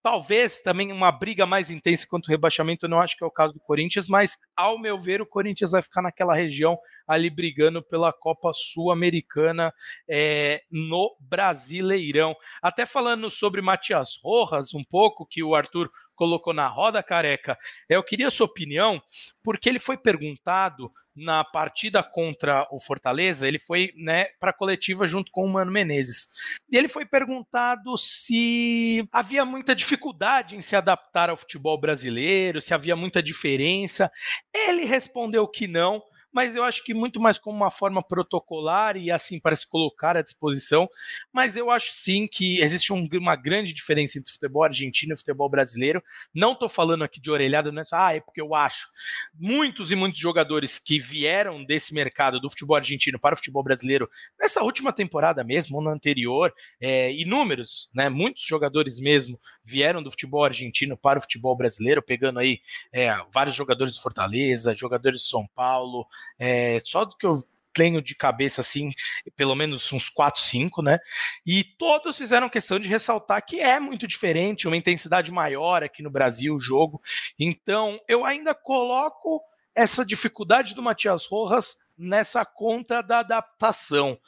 Talvez 0.03 0.61
também 0.61 0.93
uma 0.93 1.11
briga 1.11 1.45
mais 1.45 1.71
intensa 1.71 2.07
quanto 2.09 2.27
o 2.27 2.31
rebaixamento, 2.31 2.87
eu 2.87 2.91
não 2.91 3.01
acho 3.01 3.17
que 3.17 3.25
é 3.25 3.27
o 3.27 3.31
caso 3.31 3.55
do 3.55 3.61
Corinthians, 3.61 4.09
mas 4.09 4.39
ao 4.57 4.79
meu 4.79 4.99
ver, 4.99 5.21
o 5.21 5.27
Corinthians 5.27 5.73
vai 5.73 5.83
ficar 5.83 6.03
naquela 6.03 6.35
região 6.35 6.79
ali 7.07 7.29
brigando 7.29 7.83
pela 7.83 8.13
Copa 8.13 8.53
Sul-Americana 8.55 9.75
é, 10.09 10.63
no 10.71 11.17
Brasileirão. 11.19 12.37
Até 12.63 12.87
falando 12.87 13.29
sobre 13.29 13.61
Matias 13.61 14.17
Rojas, 14.23 14.75
um 14.75 14.85
pouco, 14.85 15.27
que 15.27 15.43
o 15.43 15.57
Arthur 15.57 15.91
colocou 16.15 16.53
na 16.53 16.69
roda 16.69 17.03
careca, 17.03 17.59
eu 17.89 18.03
queria 18.03 18.29
a 18.29 18.31
sua 18.31 18.47
opinião, 18.47 19.03
porque 19.43 19.69
ele 19.69 19.79
foi 19.79 19.97
perguntado 19.97 20.93
na 21.15 21.45
partida 21.45 22.03
contra 22.03 22.67
o 22.71 22.79
Fortaleza, 22.79 23.47
ele 23.47 23.59
foi 23.59 23.93
né, 23.97 24.27
para 24.39 24.51
a 24.51 24.57
coletiva 24.57 25.07
junto 25.07 25.31
com 25.33 25.45
o 25.45 25.49
Mano 25.49 25.73
Menezes. 25.73 26.29
E 26.71 26.77
ele 26.77 26.89
foi 26.89 27.05
perguntado 27.05 27.97
se 27.99 29.07
havia 29.13 29.45
muita 29.45 29.75
dificuldade 29.75 30.57
em 30.57 30.63
se 30.63 30.77
adaptar 30.77 31.31
ao 31.31 31.37
futebol 31.37 31.79
brasileiro, 31.79 32.61
se 32.61 32.73
havia 32.73 32.97
muita 32.97 33.23
diferença. 33.23 34.11
Ele 34.55 34.85
respondeu 34.85 35.47
que 35.47 35.67
não, 35.67 36.03
mas 36.33 36.55
eu 36.55 36.65
acho 36.65 36.85
que 36.85 36.95
muito 36.95 37.21
mais 37.21 37.39
como 37.39 37.57
uma 37.57 37.71
forma 37.71 38.03
protocolar 38.03 38.97
e 38.97 39.11
assim 39.11 39.39
para 39.39 39.57
se 39.57 39.67
colocar 39.67 40.17
à 40.17 40.23
disposição. 40.23 40.89
Mas 41.33 41.57
eu 41.57 41.71
acho 41.71 41.93
sim 41.93 42.27
que 42.27 42.61
existe 42.61 42.93
um, 42.93 43.07
uma 43.15 43.37
grande 43.37 43.73
diferença 43.73 44.19
entre 44.19 44.31
o 44.31 44.33
futebol 44.33 44.63
argentino 44.65 45.13
e 45.13 45.15
o 45.15 45.19
futebol 45.19 45.49
brasileiro. 45.49 46.03
Não 46.35 46.53
estou 46.53 46.69
falando 46.69 47.05
aqui 47.05 47.21
de 47.21 47.31
orelhada, 47.31 47.73
não 47.73 47.83
é 47.83 47.85
só, 47.85 47.97
ah, 47.97 48.15
é 48.15 48.21
porque 48.21 48.41
eu 48.41 48.55
acho. 48.55 48.89
Muitos 49.35 49.91
e 49.91 49.97
muitos 49.97 50.19
jogadores 50.19 50.79
que 50.79 50.99
vieram 50.99 51.65
desse 51.65 51.93
mercado 51.93 52.41
do 52.41 52.49
futebol 52.49 52.77
argentino 52.77 53.19
para 53.19 53.35
o 53.35 53.37
futebol 53.37 53.63
brasileiro 53.63 54.09
nessa 54.39 54.63
última 54.63 54.93
temporada 54.93 55.43
mesmo, 55.43 55.77
ou 55.77 55.83
na 55.83 55.91
anterior, 55.91 56.53
é, 56.81 57.13
inúmeros, 57.13 57.91
né? 57.95 58.09
Muitos 58.09 58.45
jogadores 58.45 58.99
mesmo 58.99 59.39
vieram 59.65 60.03
do 60.03 60.11
futebol 60.11 60.45
argentino 60.45 60.97
para 60.97 61.19
o 61.19 61.23
futebol 61.23 61.57
brasileiro, 61.57 62.03
pegando 62.03 62.39
aí 62.39 62.61
é, 62.93 63.15
vários 63.33 63.55
jogadores 63.55 63.95
do 63.95 64.01
Fortaleza, 64.01 64.75
jogadores 64.75 65.23
de 65.23 65.29
São 65.29 65.47
Paulo, 65.55 66.07
é, 66.39 66.81
só 66.85 67.05
do 67.05 67.17
que 67.17 67.27
eu 67.27 67.35
tenho 67.73 68.03
de 68.03 68.15
cabeça 68.15 68.61
assim, 68.61 68.91
pelo 69.37 69.55
menos 69.55 69.93
uns 69.93 70.09
4, 70.09 70.41
5, 70.41 70.83
né? 70.83 70.99
E 71.47 71.63
todos 71.63 72.17
fizeram 72.17 72.49
questão 72.49 72.79
de 72.79 72.89
ressaltar 72.89 73.45
que 73.45 73.61
é 73.61 73.79
muito 73.79 74.07
diferente, 74.07 74.67
uma 74.67 74.77
intensidade 74.77 75.31
maior 75.31 75.83
aqui 75.83 76.03
no 76.03 76.11
Brasil 76.11 76.55
o 76.55 76.61
jogo. 76.61 77.01
Então, 77.39 78.01
eu 78.09 78.25
ainda 78.25 78.55
coloco 78.55 79.43
essa 79.75 80.05
dificuldade 80.05 80.75
do 80.75 80.83
Matias 80.83 81.25
Rojas 81.27 81.77
nessa 82.01 82.45
conta 82.45 83.03
da 83.03 83.19
adaptação. 83.19 84.19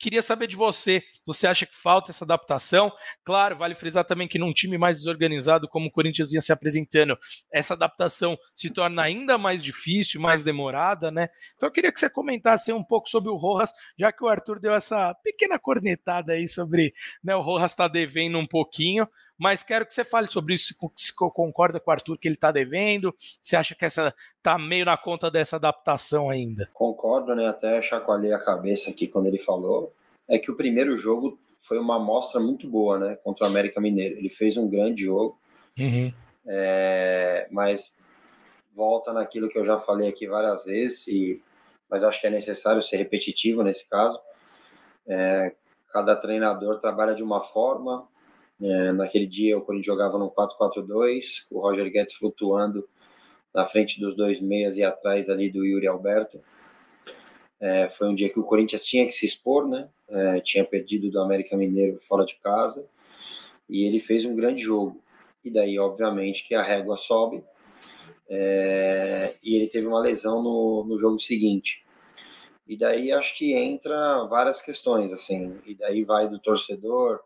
Queria 0.00 0.22
saber 0.22 0.46
de 0.46 0.56
você, 0.56 1.02
você 1.26 1.46
acha 1.46 1.66
que 1.66 1.76
falta 1.76 2.10
essa 2.10 2.24
adaptação? 2.24 2.90
Claro, 3.22 3.58
vale 3.58 3.74
frisar 3.74 4.02
também 4.02 4.26
que 4.26 4.38
num 4.38 4.50
time 4.50 4.78
mais 4.78 4.96
desorganizado 4.96 5.68
como 5.68 5.88
o 5.88 5.90
Corinthians 5.90 6.30
vinha 6.30 6.40
se 6.40 6.52
apresentando, 6.52 7.18
essa 7.52 7.74
adaptação 7.74 8.36
se 8.56 8.70
torna 8.70 9.02
ainda 9.02 9.36
mais 9.36 9.62
difícil, 9.62 10.18
mais 10.18 10.42
demorada, 10.42 11.10
né? 11.10 11.28
Então 11.54 11.68
eu 11.68 11.72
queria 11.72 11.92
que 11.92 12.00
você 12.00 12.08
comentasse 12.08 12.72
um 12.72 12.82
pouco 12.82 13.10
sobre 13.10 13.28
o 13.28 13.36
Rojas, 13.36 13.72
já 13.98 14.10
que 14.10 14.24
o 14.24 14.28
Arthur 14.28 14.58
deu 14.58 14.74
essa 14.74 15.14
pequena 15.22 15.58
cornetada 15.58 16.32
aí 16.32 16.48
sobre 16.48 16.94
né, 17.22 17.36
o 17.36 17.42
Rojas 17.42 17.72
está 17.72 17.86
devendo 17.86 18.38
um 18.38 18.46
pouquinho, 18.46 19.06
mas 19.36 19.62
quero 19.62 19.86
que 19.86 19.92
você 19.92 20.04
fale 20.04 20.28
sobre 20.28 20.54
isso, 20.54 20.74
se 20.96 21.14
concorda 21.14 21.78
com 21.78 21.90
o 21.90 21.92
Arthur 21.92 22.18
que 22.18 22.26
ele 22.26 22.34
está 22.36 22.50
devendo, 22.50 23.14
se 23.42 23.54
acha 23.54 23.74
que 23.74 23.84
essa 23.84 24.14
está 24.36 24.58
meio 24.58 24.86
na 24.86 24.96
conta 24.96 25.30
dessa 25.30 25.56
adaptação 25.56 26.30
ainda. 26.30 26.68
Concordo, 26.72 27.19
né? 27.34 27.46
Até 27.46 27.80
chacoalhei 27.82 28.32
a 28.32 28.38
cabeça 28.38 28.90
aqui 28.90 29.06
quando 29.06 29.26
ele 29.26 29.38
falou 29.38 29.92
é 30.28 30.38
que 30.38 30.50
o 30.50 30.56
primeiro 30.56 30.96
jogo 30.96 31.38
foi 31.60 31.78
uma 31.78 31.96
amostra 31.96 32.40
muito 32.40 32.68
boa, 32.68 32.98
né, 32.98 33.16
contra 33.16 33.44
o 33.44 33.50
América 33.50 33.80
Mineiro. 33.80 34.16
Ele 34.16 34.30
fez 34.30 34.56
um 34.56 34.68
grande 34.68 35.02
jogo, 35.02 35.38
uhum. 35.78 36.12
é, 36.46 37.48
mas 37.50 37.94
volta 38.72 39.12
naquilo 39.12 39.48
que 39.48 39.58
eu 39.58 39.66
já 39.66 39.78
falei 39.78 40.08
aqui 40.08 40.26
várias 40.26 40.64
vezes, 40.64 41.06
e, 41.08 41.42
mas 41.90 42.04
acho 42.04 42.20
que 42.20 42.26
é 42.26 42.30
necessário 42.30 42.80
ser 42.80 42.96
repetitivo 42.96 43.62
nesse 43.62 43.88
caso. 43.88 44.18
É, 45.06 45.52
cada 45.92 46.14
treinador 46.14 46.80
trabalha 46.80 47.14
de 47.14 47.22
uma 47.22 47.40
forma. 47.40 48.08
É, 48.62 48.92
naquele 48.92 49.26
dia 49.26 49.58
o 49.58 49.62
Corinthians 49.62 49.86
jogava 49.86 50.18
no 50.18 50.30
4-4-2, 50.30 51.48
o 51.50 51.60
Roger 51.60 51.90
Guedes 51.90 52.14
flutuando 52.14 52.88
na 53.52 53.64
frente 53.64 53.98
dos 53.98 54.14
dois 54.14 54.40
meias 54.40 54.76
e 54.76 54.84
atrás 54.84 55.28
ali 55.28 55.50
do 55.50 55.64
Yuri 55.64 55.88
Alberto. 55.88 56.40
É, 57.60 57.88
foi 57.88 58.08
um 58.08 58.14
dia 58.14 58.30
que 58.30 58.40
o 58.40 58.44
Corinthians 58.44 58.84
tinha 58.84 59.04
que 59.04 59.12
se 59.12 59.26
expor, 59.26 59.68
né? 59.68 59.88
É, 60.08 60.40
tinha 60.40 60.64
perdido 60.64 61.10
do 61.10 61.20
América 61.20 61.56
Mineiro 61.56 62.00
fora 62.00 62.24
de 62.24 62.34
casa 62.36 62.88
e 63.68 63.84
ele 63.84 64.00
fez 64.00 64.24
um 64.24 64.34
grande 64.34 64.62
jogo. 64.62 65.00
E 65.44 65.50
daí, 65.50 65.78
obviamente, 65.78 66.46
que 66.46 66.54
a 66.54 66.62
régua 66.62 66.96
sobe 66.96 67.44
é, 68.28 69.34
e 69.42 69.56
ele 69.56 69.66
teve 69.66 69.86
uma 69.86 70.00
lesão 70.00 70.42
no, 70.42 70.84
no 70.84 70.98
jogo 70.98 71.18
seguinte. 71.18 71.84
E 72.66 72.76
daí 72.76 73.12
acho 73.12 73.36
que 73.36 73.52
entra 73.52 74.24
várias 74.24 74.62
questões, 74.62 75.12
assim. 75.12 75.58
E 75.66 75.74
daí 75.74 76.04
vai 76.04 76.28
do 76.28 76.38
torcedor 76.38 77.20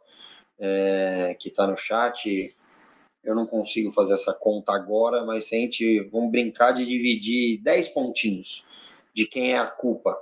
é, 0.58 1.36
que 1.38 1.48
está 1.48 1.66
no 1.66 1.76
chat. 1.76 2.52
Eu 3.22 3.34
não 3.34 3.46
consigo 3.46 3.92
fazer 3.92 4.14
essa 4.14 4.32
conta 4.32 4.72
agora, 4.72 5.24
mas 5.24 5.46
se 5.46 5.54
a 5.54 5.58
gente 5.58 6.00
vamos 6.10 6.30
brincar 6.30 6.72
de 6.72 6.84
dividir 6.84 7.60
10 7.62 7.88
pontinhos 7.90 8.64
de 9.14 9.26
quem 9.26 9.52
é 9.52 9.58
a 9.58 9.66
culpa. 9.66 10.16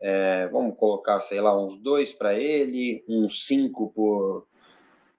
É, 0.00 0.48
vamos 0.48 0.76
colocar, 0.76 1.20
sei 1.20 1.40
lá, 1.40 1.56
uns 1.56 1.76
dois 1.78 2.12
para 2.12 2.34
ele, 2.34 3.04
uns 3.08 3.46
cinco 3.46 3.90
por 3.92 4.46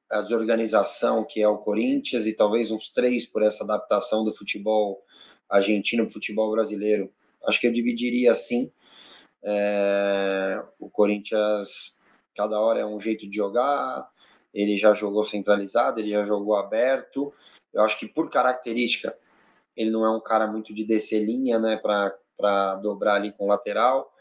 a 0.09 0.21
desorganização 0.21 1.25
que 1.25 1.41
é 1.41 1.47
o 1.47 1.57
Corinthians 1.57 2.25
e 2.25 2.33
talvez 2.33 2.71
uns 2.71 2.89
três 2.89 3.25
por 3.25 3.43
essa 3.43 3.63
adaptação 3.63 4.23
do 4.23 4.31
futebol 4.31 5.03
argentino 5.49 6.03
para 6.03 6.11
o 6.11 6.13
futebol 6.13 6.51
brasileiro. 6.51 7.11
Acho 7.45 7.59
que 7.59 7.67
eu 7.67 7.73
dividiria 7.73 8.31
assim. 8.31 8.71
É, 9.43 10.61
o 10.79 10.89
Corinthians, 10.89 12.01
cada 12.35 12.59
hora 12.59 12.79
é 12.79 12.85
um 12.85 12.99
jeito 12.99 13.29
de 13.29 13.35
jogar, 13.35 14.09
ele 14.53 14.77
já 14.77 14.93
jogou 14.93 15.23
centralizado, 15.23 15.99
ele 15.99 16.11
já 16.11 16.23
jogou 16.23 16.55
aberto. 16.55 17.33
Eu 17.73 17.83
acho 17.83 17.99
que 17.99 18.07
por 18.07 18.29
característica, 18.29 19.15
ele 19.75 19.91
não 19.91 20.05
é 20.05 20.09
um 20.09 20.21
cara 20.21 20.47
muito 20.47 20.73
de 20.73 20.83
descer 20.83 21.23
linha, 21.23 21.59
né, 21.59 21.77
para 21.77 22.15
para 22.37 22.75
dobrar 22.75 23.15
ali 23.15 23.31
com 23.31 23.45
o 23.45 23.47
lateral. 23.47 24.13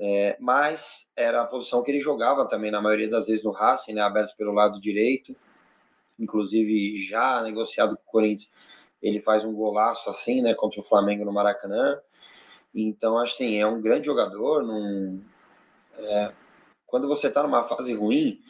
É, 0.00 0.36
mas 0.38 1.10
era 1.16 1.42
a 1.42 1.46
posição 1.46 1.82
que 1.82 1.90
ele 1.90 2.00
jogava 2.00 2.46
também 2.46 2.70
na 2.70 2.80
maioria 2.80 3.10
das 3.10 3.26
vezes 3.26 3.42
no 3.42 3.50
Racing, 3.50 3.94
né, 3.94 4.00
aberto 4.00 4.36
pelo 4.36 4.52
lado 4.52 4.80
direito, 4.80 5.34
inclusive 6.18 6.96
já 6.96 7.42
negociado 7.42 7.96
com 7.96 8.02
o 8.02 8.12
Corinthians, 8.12 8.50
ele 9.02 9.20
faz 9.20 9.44
um 9.44 9.52
golaço 9.52 10.08
assim, 10.08 10.40
né, 10.40 10.54
contra 10.54 10.80
o 10.80 10.84
Flamengo 10.84 11.24
no 11.24 11.32
Maracanã. 11.32 12.00
Então, 12.74 13.18
assim, 13.18 13.56
é 13.58 13.66
um 13.66 13.80
grande 13.80 14.06
jogador. 14.06 14.62
Num, 14.62 15.20
é, 15.96 16.32
quando 16.86 17.08
você 17.08 17.28
está 17.28 17.42
numa 17.42 17.64
fase 17.64 17.92
ruim, 17.94 18.40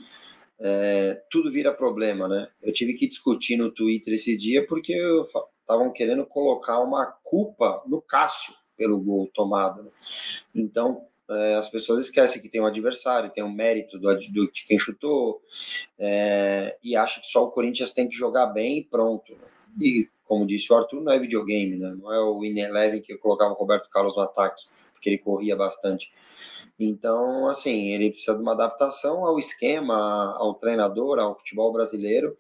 é, 0.61 1.23
tudo 1.31 1.51
vira 1.51 1.73
problema, 1.73 2.29
né? 2.29 2.49
Eu 2.63 2.73
tive 2.73 2.95
que 2.95 3.07
discutir 3.07 3.57
no 3.57 3.71
Twitter 3.71 4.15
esse 4.15 4.37
dia 4.37 4.67
porque 4.67 4.95
estavam 5.61 5.93
querendo 5.93 6.27
colocar 6.27 6.81
uma 6.81 7.07
culpa 7.23 7.83
no 7.87 8.03
Cássio 8.03 8.55
pelo 8.79 8.99
gol 8.99 9.29
tomado. 9.35 9.83
Né? 9.83 9.91
Então, 10.55 11.05
é, 11.31 11.57
as 11.57 11.69
pessoas 11.69 12.07
esquecem 12.07 12.41
que 12.41 12.49
tem 12.49 12.61
um 12.61 12.67
adversário, 12.67 13.31
tem 13.31 13.45
um 13.45 13.53
mérito 13.53 13.99
do, 13.99 14.15
do 14.15 14.51
de 14.51 14.65
quem 14.67 14.79
chutou, 14.79 15.43
é, 15.99 16.79
e 16.83 16.97
acham 16.97 17.21
que 17.21 17.29
só 17.29 17.45
o 17.45 17.51
Corinthians 17.51 17.93
tem 17.93 18.09
que 18.09 18.17
jogar 18.17 18.47
bem 18.47 18.79
e 18.79 18.85
pronto. 18.85 19.33
Né? 19.33 19.49
E, 19.83 20.09
como 20.25 20.47
disse 20.47 20.73
o 20.73 20.77
Arthur, 20.77 21.03
não 21.03 21.13
é 21.13 21.19
videogame, 21.19 21.77
né? 21.77 21.95
não 22.01 22.13
é 22.13 22.21
o 22.21 22.43
In 22.45 22.59
Eleven 22.59 23.03
que 23.03 23.19
colocava 23.19 23.53
o 23.53 23.57
Roberto 23.57 23.91
Carlos 23.91 24.17
no 24.17 24.23
ataque 24.23 24.65
porque 24.99 25.09
ele 25.09 25.19
corria 25.19 25.57
bastante. 25.57 26.13
Então, 26.79 27.49
assim, 27.49 27.89
ele 27.93 28.11
precisa 28.11 28.35
de 28.35 28.43
uma 28.43 28.53
adaptação 28.53 29.25
ao 29.25 29.39
esquema, 29.39 30.37
ao 30.37 30.55
treinador, 30.55 31.19
ao 31.19 31.35
futebol 31.35 31.73
brasileiro. 31.73 32.37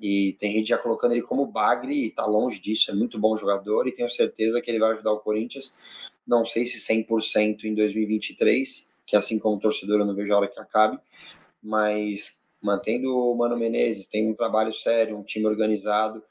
E 0.00 0.34
tem 0.38 0.52
gente 0.52 0.68
já 0.68 0.78
colocando 0.78 1.12
ele 1.12 1.22
como 1.22 1.44
bagre 1.44 2.06
e 2.06 2.10
tá 2.10 2.24
longe 2.24 2.58
disso, 2.58 2.90
é 2.90 2.94
muito 2.94 3.18
bom 3.18 3.36
jogador 3.36 3.86
e 3.86 3.92
tenho 3.92 4.08
certeza 4.08 4.60
que 4.60 4.70
ele 4.70 4.78
vai 4.78 4.92
ajudar 4.92 5.12
o 5.12 5.20
Corinthians. 5.20 5.76
Não 6.26 6.44
sei 6.44 6.64
se 6.64 6.78
100% 6.78 7.64
em 7.64 7.74
2023, 7.74 8.90
que 9.06 9.14
assim 9.14 9.38
como 9.38 9.60
torcedor 9.60 10.00
eu 10.00 10.06
não 10.06 10.14
vejo 10.14 10.32
a 10.32 10.38
hora 10.38 10.48
que 10.48 10.58
acabe, 10.58 10.98
mas 11.62 12.40
mantendo 12.62 13.14
o 13.14 13.34
Mano 13.34 13.58
Menezes, 13.58 14.06
tem 14.06 14.28
um 14.28 14.34
trabalho 14.34 14.72
sério, 14.72 15.18
um 15.18 15.22
time 15.22 15.46
organizado, 15.46 16.22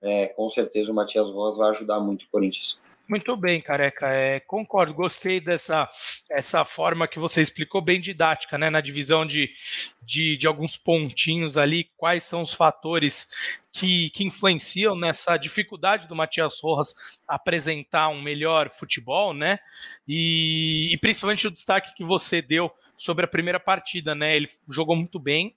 é, 0.00 0.26
com 0.28 0.48
certeza 0.48 0.90
o 0.90 0.94
Matias 0.94 1.30
Rojas 1.30 1.58
vai 1.58 1.70
ajudar 1.70 2.00
muito 2.00 2.24
o 2.24 2.28
Corinthians. 2.28 2.80
Muito 3.08 3.36
bem, 3.36 3.60
careca. 3.60 4.08
É, 4.08 4.40
concordo, 4.40 4.94
gostei 4.94 5.40
dessa 5.40 5.88
essa 6.30 6.64
forma 6.64 7.06
que 7.06 7.18
você 7.18 7.42
explicou, 7.42 7.82
bem 7.82 8.00
didática, 8.00 8.56
né? 8.56 8.70
Na 8.70 8.80
divisão 8.80 9.26
de, 9.26 9.50
de, 10.02 10.36
de 10.36 10.46
alguns 10.46 10.76
pontinhos 10.76 11.58
ali, 11.58 11.90
quais 11.96 12.24
são 12.24 12.42
os 12.42 12.54
fatores 12.54 13.28
que, 13.72 14.08
que 14.10 14.24
influenciam 14.24 14.96
nessa 14.96 15.36
dificuldade 15.36 16.06
do 16.06 16.16
Matias 16.16 16.60
Rojas 16.60 16.94
apresentar 17.26 18.08
um 18.08 18.22
melhor 18.22 18.70
futebol, 18.70 19.34
né? 19.34 19.58
E, 20.06 20.90
e 20.92 20.96
principalmente 20.98 21.46
o 21.46 21.50
destaque 21.50 21.94
que 21.94 22.04
você 22.04 22.40
deu 22.40 22.72
sobre 22.96 23.24
a 23.24 23.28
primeira 23.28 23.58
partida, 23.58 24.14
né? 24.14 24.36
Ele 24.36 24.48
jogou 24.68 24.94
muito 24.94 25.18
bem, 25.18 25.56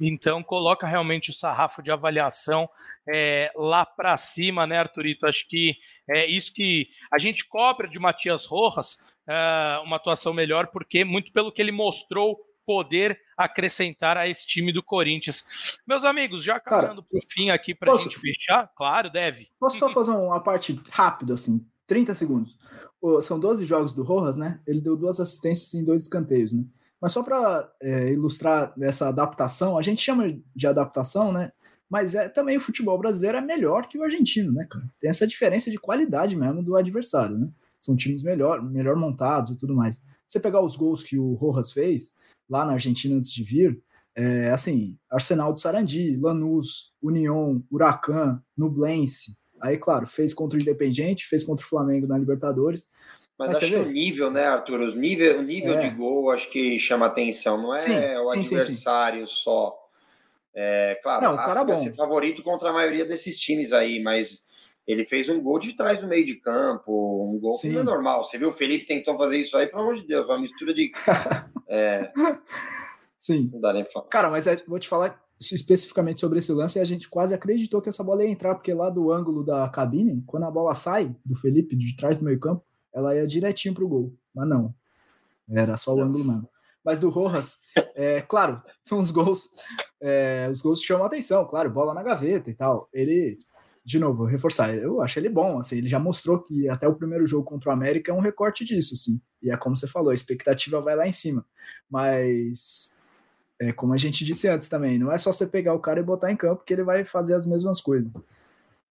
então 0.00 0.42
coloca 0.42 0.86
realmente 0.86 1.30
o 1.30 1.34
sarrafo 1.34 1.82
de 1.82 1.90
avaliação 1.90 2.68
é, 3.08 3.52
lá 3.54 3.84
para 3.84 4.16
cima, 4.16 4.66
né, 4.66 4.78
Arthurito? 4.78 5.26
Acho 5.26 5.46
que 5.48 5.76
é 6.08 6.26
isso 6.26 6.52
que 6.52 6.88
a 7.12 7.18
gente 7.18 7.46
cobra 7.46 7.88
de 7.88 7.98
Matias 7.98 8.44
Rojas, 8.44 8.98
é, 9.26 9.78
uma 9.84 9.96
atuação 9.96 10.32
melhor, 10.32 10.68
porque 10.68 11.04
muito 11.04 11.32
pelo 11.32 11.52
que 11.52 11.60
ele 11.60 11.72
mostrou 11.72 12.38
poder 12.66 13.20
acrescentar 13.36 14.16
a 14.16 14.26
esse 14.26 14.44
time 14.44 14.72
do 14.72 14.82
Corinthians. 14.82 15.44
Meus 15.86 16.02
amigos, 16.02 16.42
já 16.42 16.58
caminhando 16.58 17.02
para 17.02 17.18
o 17.18 17.22
fim 17.28 17.48
aqui 17.50 17.74
para 17.74 17.94
a 17.94 17.96
gente 17.96 18.18
fechar, 18.18 18.68
claro, 18.74 19.08
deve. 19.08 19.48
Posso 19.60 19.78
só 19.78 19.88
fazer 19.88 20.10
uma 20.10 20.40
parte 20.40 20.78
rápida, 20.90 21.34
assim, 21.34 21.64
30 21.86 22.14
segundos. 22.16 22.58
São 23.20 23.38
12 23.38 23.64
jogos 23.64 23.92
do 23.92 24.02
Rojas, 24.02 24.36
né? 24.36 24.60
Ele 24.66 24.80
deu 24.80 24.96
duas 24.96 25.20
assistências 25.20 25.74
em 25.74 25.84
dois 25.84 26.02
escanteios, 26.02 26.52
né? 26.52 26.64
Mas 27.00 27.12
só 27.12 27.22
para 27.22 27.70
é, 27.80 28.12
ilustrar 28.12 28.72
essa 28.80 29.08
adaptação, 29.08 29.78
a 29.78 29.82
gente 29.82 30.00
chama 30.00 30.38
de 30.54 30.66
adaptação, 30.66 31.32
né? 31.32 31.50
Mas 31.88 32.14
é 32.14 32.28
também 32.28 32.56
o 32.56 32.60
futebol 32.60 32.98
brasileiro 32.98 33.38
é 33.38 33.40
melhor 33.40 33.86
que 33.86 33.98
o 33.98 34.02
argentino, 34.02 34.52
né, 34.52 34.66
cara? 34.68 34.84
Tem 35.00 35.10
essa 35.10 35.26
diferença 35.26 35.70
de 35.70 35.78
qualidade 35.78 36.36
mesmo 36.36 36.62
do 36.62 36.76
adversário, 36.76 37.38
né? 37.38 37.48
São 37.78 37.94
times 37.94 38.22
melhor, 38.22 38.62
melhor 38.62 38.96
montados 38.96 39.52
e 39.52 39.56
tudo 39.56 39.74
mais. 39.74 40.00
Você 40.26 40.40
pegar 40.40 40.60
os 40.60 40.74
gols 40.74 41.02
que 41.02 41.18
o 41.18 41.34
Rojas 41.34 41.70
fez 41.70 42.12
lá 42.48 42.64
na 42.64 42.72
Argentina 42.72 43.14
antes 43.14 43.32
de 43.32 43.44
vir, 43.44 43.80
é 44.16 44.50
assim, 44.50 44.96
Arsenal 45.10 45.52
do 45.52 45.60
Sarandi, 45.60 46.16
Lanús, 46.16 46.92
União, 47.02 47.62
Huracan, 47.70 48.42
Nublense. 48.56 49.36
Aí, 49.60 49.78
claro, 49.78 50.06
fez 50.06 50.34
contra 50.34 50.58
o 50.58 50.62
Independiente, 50.62 51.26
fez 51.26 51.44
contra 51.44 51.64
o 51.64 51.68
Flamengo 51.68 52.06
na 52.06 52.18
Libertadores. 52.18 52.88
Mas, 53.38 53.48
Mas 53.48 53.56
acho 53.58 53.66
que 53.66 53.76
o 53.76 53.86
nível, 53.86 54.30
né, 54.30 54.44
Arthur? 54.44 54.80
O 54.80 54.94
nível, 54.94 55.38
o 55.38 55.42
nível 55.42 55.74
é. 55.74 55.78
de 55.78 55.90
gol 55.90 56.30
acho 56.30 56.50
que 56.50 56.78
chama 56.78 57.06
atenção. 57.06 57.60
Não 57.60 57.74
é 57.74 57.78
sim, 57.78 57.92
o 57.92 58.28
sim, 58.28 58.40
adversário 58.40 59.26
sim, 59.26 59.34
só. 59.34 59.76
É, 60.54 60.98
claro, 61.02 61.22
não, 61.22 61.36
cara 61.36 61.64
vai 61.64 61.76
ser 61.76 61.92
favorito 61.92 62.42
contra 62.42 62.70
a 62.70 62.72
maioria 62.72 63.04
desses 63.04 63.38
times 63.38 63.74
aí, 63.74 64.02
mas 64.02 64.46
ele 64.86 65.04
fez 65.04 65.28
um 65.28 65.38
gol 65.38 65.58
de 65.58 65.74
trás 65.74 66.00
do 66.00 66.06
meio 66.06 66.24
de 66.24 66.36
campo, 66.36 67.30
um 67.30 67.38
gol 67.38 67.58
que 67.60 67.68
não 67.68 67.80
é 67.80 67.84
normal. 67.84 68.24
Você 68.24 68.38
viu, 68.38 68.48
o 68.48 68.52
Felipe 68.52 68.86
tentou 68.86 69.18
fazer 69.18 69.36
isso 69.36 69.54
aí, 69.58 69.66
pelo 69.66 69.82
amor 69.82 69.96
de 69.96 70.06
Deus, 70.06 70.26
uma 70.26 70.40
mistura 70.40 70.72
de. 70.72 70.92
é... 71.68 72.10
Sim. 73.18 73.50
Não 73.52 73.60
dá 73.60 73.72
nem 73.72 73.82
pra 73.82 73.92
falar. 73.92 74.06
Cara, 74.06 74.30
mas 74.30 74.46
é, 74.46 74.62
vou 74.66 74.78
te 74.78 74.88
falar 74.88 75.25
especificamente 75.40 76.20
sobre 76.20 76.38
esse 76.38 76.52
lance, 76.52 76.80
a 76.80 76.84
gente 76.84 77.08
quase 77.08 77.34
acreditou 77.34 77.82
que 77.82 77.88
essa 77.88 78.02
bola 78.02 78.24
ia 78.24 78.30
entrar, 78.30 78.54
porque 78.54 78.72
lá 78.72 78.88
do 78.88 79.12
ângulo 79.12 79.44
da 79.44 79.68
cabine, 79.68 80.22
quando 80.26 80.44
a 80.44 80.50
bola 80.50 80.74
sai 80.74 81.14
do 81.24 81.34
Felipe 81.34 81.76
de 81.76 81.94
trás 81.96 82.18
do 82.18 82.24
meio 82.24 82.40
campo, 82.40 82.64
ela 82.92 83.14
ia 83.14 83.26
direitinho 83.26 83.74
pro 83.74 83.88
gol. 83.88 84.14
Mas 84.34 84.48
não. 84.48 84.74
Era 85.48 85.76
só 85.76 85.94
o 85.94 86.00
ângulo 86.00 86.24
mesmo. 86.24 86.48
Mas 86.82 86.98
do 86.98 87.10
Rojas, 87.10 87.58
é, 87.94 88.20
claro, 88.22 88.62
são 88.82 88.98
os 88.98 89.10
gols. 89.10 89.50
É, 90.00 90.48
os 90.50 90.62
gols 90.62 90.80
chamam 90.80 91.04
atenção, 91.04 91.44
claro, 91.44 91.70
bola 91.70 91.92
na 91.92 92.02
gaveta 92.02 92.50
e 92.50 92.54
tal. 92.54 92.88
Ele, 92.92 93.38
de 93.84 93.98
novo, 93.98 94.24
reforçar, 94.24 94.74
eu 94.74 95.02
acho 95.02 95.18
ele 95.18 95.28
bom. 95.28 95.58
Assim, 95.58 95.76
ele 95.76 95.88
já 95.88 95.98
mostrou 95.98 96.38
que 96.38 96.68
até 96.68 96.88
o 96.88 96.94
primeiro 96.94 97.26
jogo 97.26 97.44
contra 97.44 97.70
o 97.70 97.72
América 97.72 98.10
é 98.10 98.14
um 98.14 98.20
recorte 98.20 98.64
disso, 98.64 98.94
assim. 98.94 99.20
E 99.42 99.50
é 99.50 99.56
como 99.56 99.76
você 99.76 99.86
falou, 99.86 100.10
a 100.10 100.14
expectativa 100.14 100.80
vai 100.80 100.96
lá 100.96 101.06
em 101.06 101.12
cima. 101.12 101.44
Mas 101.90 102.94
é 103.60 103.72
como 103.72 103.92
a 103.92 103.96
gente 103.96 104.24
disse 104.24 104.48
antes 104.48 104.68
também, 104.68 104.98
não 104.98 105.10
é 105.10 105.18
só 105.18 105.32
você 105.32 105.46
pegar 105.46 105.74
o 105.74 105.80
cara 105.80 106.00
e 106.00 106.02
botar 106.02 106.30
em 106.30 106.36
campo 106.36 106.64
que 106.64 106.72
ele 106.72 106.82
vai 106.82 107.04
fazer 107.04 107.34
as 107.34 107.46
mesmas 107.46 107.80
coisas. 107.80 108.10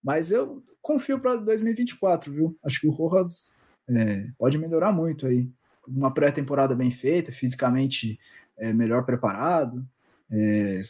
Mas 0.02 0.30
eu 0.30 0.62
confio 0.82 1.18
para 1.18 1.36
2024, 1.36 2.32
viu? 2.32 2.56
Acho 2.64 2.80
que 2.80 2.86
o 2.86 2.90
Rojas 2.90 3.54
é, 3.88 4.28
pode 4.38 4.58
melhorar 4.58 4.92
muito 4.92 5.26
aí. 5.26 5.48
Uma 5.86 6.12
pré-temporada 6.12 6.74
bem 6.74 6.90
feita, 6.90 7.32
fisicamente 7.32 8.18
é, 8.56 8.72
melhor 8.72 9.04
preparado. 9.04 9.86
É, 10.30 10.82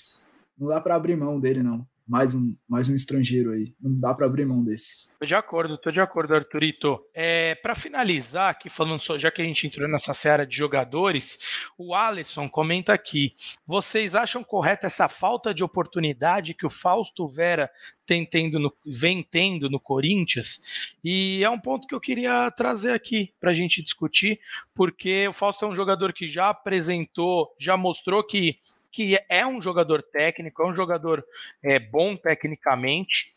não 0.58 0.68
dá 0.68 0.80
para 0.80 0.94
abrir 0.94 1.16
mão 1.16 1.38
dele, 1.38 1.62
não 1.62 1.86
mais 2.06 2.34
um, 2.34 2.54
mais 2.68 2.88
um 2.88 2.94
estrangeiro 2.94 3.50
aí. 3.50 3.74
Não 3.80 3.98
dá 3.98 4.14
para 4.14 4.26
abrir 4.26 4.46
mão 4.46 4.62
desse. 4.62 5.08
Tô 5.18 5.26
de 5.26 5.34
acordo, 5.34 5.76
tô 5.76 5.90
de 5.90 6.00
acordo, 6.00 6.34
Arthurito. 6.34 7.04
É, 7.12 7.56
para 7.56 7.74
finalizar, 7.74 8.50
aqui 8.50 8.68
falando 8.70 9.00
só, 9.00 9.18
já 9.18 9.30
que 9.30 9.42
a 9.42 9.44
gente 9.44 9.66
entrou 9.66 9.88
nessa 9.88 10.14
série 10.14 10.46
de 10.46 10.56
jogadores, 10.56 11.38
o 11.76 11.94
Alisson 11.94 12.48
comenta 12.48 12.92
aqui: 12.92 13.34
vocês 13.66 14.14
acham 14.14 14.44
correta 14.44 14.86
essa 14.86 15.08
falta 15.08 15.52
de 15.52 15.64
oportunidade 15.64 16.54
que 16.54 16.66
o 16.66 16.70
Fausto 16.70 17.26
Vera 17.26 17.68
tem 18.06 18.24
tendo 18.24 18.60
no, 18.60 18.72
vem 18.86 19.26
tendo 19.28 19.68
no 19.68 19.80
Corinthians? 19.80 20.96
E 21.02 21.42
é 21.42 21.50
um 21.50 21.58
ponto 21.58 21.88
que 21.88 21.94
eu 21.94 22.00
queria 22.00 22.48
trazer 22.52 22.92
aqui 22.92 23.32
para 23.40 23.50
a 23.50 23.54
gente 23.54 23.82
discutir, 23.82 24.38
porque 24.74 25.26
o 25.26 25.32
Fausto 25.32 25.64
é 25.64 25.68
um 25.68 25.74
jogador 25.74 26.12
que 26.12 26.28
já 26.28 26.50
apresentou, 26.50 27.52
já 27.58 27.76
mostrou 27.76 28.22
que 28.22 28.58
que 28.90 29.18
é 29.28 29.46
um 29.46 29.60
jogador 29.60 30.02
técnico, 30.02 30.62
é 30.62 30.66
um 30.66 30.74
jogador 30.74 31.24
é, 31.62 31.78
bom 31.78 32.16
tecnicamente, 32.16 33.32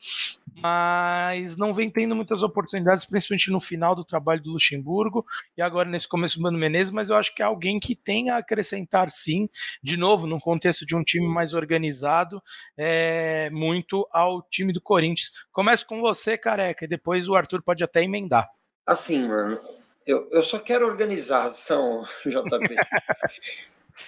mas 0.55 1.55
não 1.55 1.73
vem 1.73 1.89
tendo 1.89 2.15
muitas 2.15 2.43
oportunidades, 2.43 3.05
principalmente 3.05 3.51
no 3.51 3.59
final 3.59 3.95
do 3.95 4.03
trabalho 4.03 4.41
do 4.41 4.51
Luxemburgo 4.51 5.25
e 5.57 5.61
agora 5.61 5.89
nesse 5.89 6.07
começo 6.07 6.37
do 6.37 6.43
Mano 6.43 6.57
Menezes, 6.57 6.91
mas 6.91 7.09
eu 7.09 7.15
acho 7.15 7.33
que 7.33 7.41
é 7.41 7.45
alguém 7.45 7.79
que 7.79 7.95
tem 7.95 8.29
a 8.29 8.37
acrescentar 8.37 9.09
sim, 9.09 9.49
de 9.81 9.97
novo, 9.97 10.27
num 10.27 10.39
contexto 10.39 10.85
de 10.85 10.95
um 10.95 11.03
time 11.03 11.27
mais 11.27 11.53
organizado, 11.53 12.41
é, 12.77 13.49
muito 13.51 14.07
ao 14.11 14.41
time 14.41 14.73
do 14.73 14.81
Corinthians. 14.81 15.31
Começo 15.51 15.85
com 15.85 16.01
você, 16.01 16.37
careca, 16.37 16.85
e 16.85 16.87
depois 16.87 17.27
o 17.27 17.35
Arthur 17.35 17.61
pode 17.61 17.83
até 17.83 18.03
emendar. 18.03 18.49
Assim, 18.85 19.27
mano, 19.27 19.59
eu, 20.05 20.27
eu 20.31 20.41
só 20.41 20.57
quero 20.57 20.87
organização, 20.87 22.03
JP. 22.25 22.75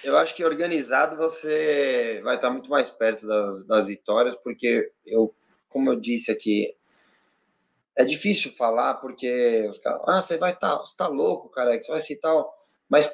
Eu 0.02 0.16
acho 0.18 0.34
que 0.34 0.44
organizado 0.44 1.16
você 1.16 2.20
vai 2.24 2.36
estar 2.36 2.50
muito 2.50 2.68
mais 2.68 2.90
perto 2.90 3.26
das, 3.26 3.64
das 3.66 3.86
vitórias, 3.86 4.34
porque 4.34 4.90
eu, 5.06 5.32
como 5.68 5.90
eu 5.90 6.00
disse 6.00 6.30
aqui, 6.30 6.74
é 7.94 8.04
difícil 8.04 8.52
falar 8.52 8.94
porque 8.94 9.66
os 9.68 9.78
caras, 9.78 10.02
ah, 10.06 10.20
você 10.20 10.36
vai 10.36 10.52
estar, 10.52 10.76
tá, 10.76 10.78
você 10.78 10.96
tá 10.96 11.06
louco, 11.06 11.48
cara, 11.48 11.80
você 11.80 11.90
vai 11.90 12.00
citar, 12.00 12.34
mas 12.88 13.12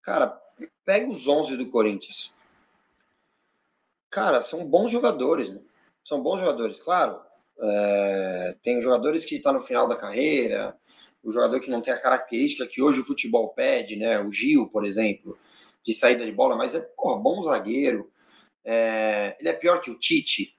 cara, 0.00 0.40
pega 0.84 1.10
os 1.10 1.28
11 1.28 1.56
do 1.56 1.68
Corinthians. 1.68 2.38
Cara, 4.08 4.40
são 4.40 4.64
bons 4.64 4.90
jogadores, 4.90 5.48
mano. 5.48 5.64
são 6.04 6.22
bons 6.22 6.40
jogadores, 6.40 6.78
claro. 6.78 7.20
É, 7.58 8.56
tem 8.62 8.80
jogadores 8.80 9.24
que 9.24 9.36
estão 9.36 9.52
tá 9.52 9.58
no 9.58 9.64
final 9.64 9.86
da 9.86 9.96
carreira, 9.96 10.76
o 11.22 11.30
jogador 11.30 11.60
que 11.60 11.70
não 11.70 11.80
tem 11.80 11.92
a 11.92 12.00
característica 12.00 12.66
que 12.66 12.82
hoje 12.82 13.00
o 13.00 13.04
futebol 13.04 13.50
pede, 13.50 13.96
né? 13.96 14.18
O 14.20 14.32
Gil, 14.32 14.66
por 14.68 14.84
exemplo 14.84 15.38
de 15.84 15.94
saída 15.94 16.24
de 16.24 16.32
bola, 16.32 16.56
mas 16.56 16.74
é 16.74 16.80
porra, 16.80 17.20
bom 17.20 17.42
zagueiro. 17.42 18.10
É, 18.64 19.36
ele 19.40 19.48
é 19.48 19.52
pior 19.52 19.80
que 19.80 19.90
o 19.90 19.98
Tite 19.98 20.56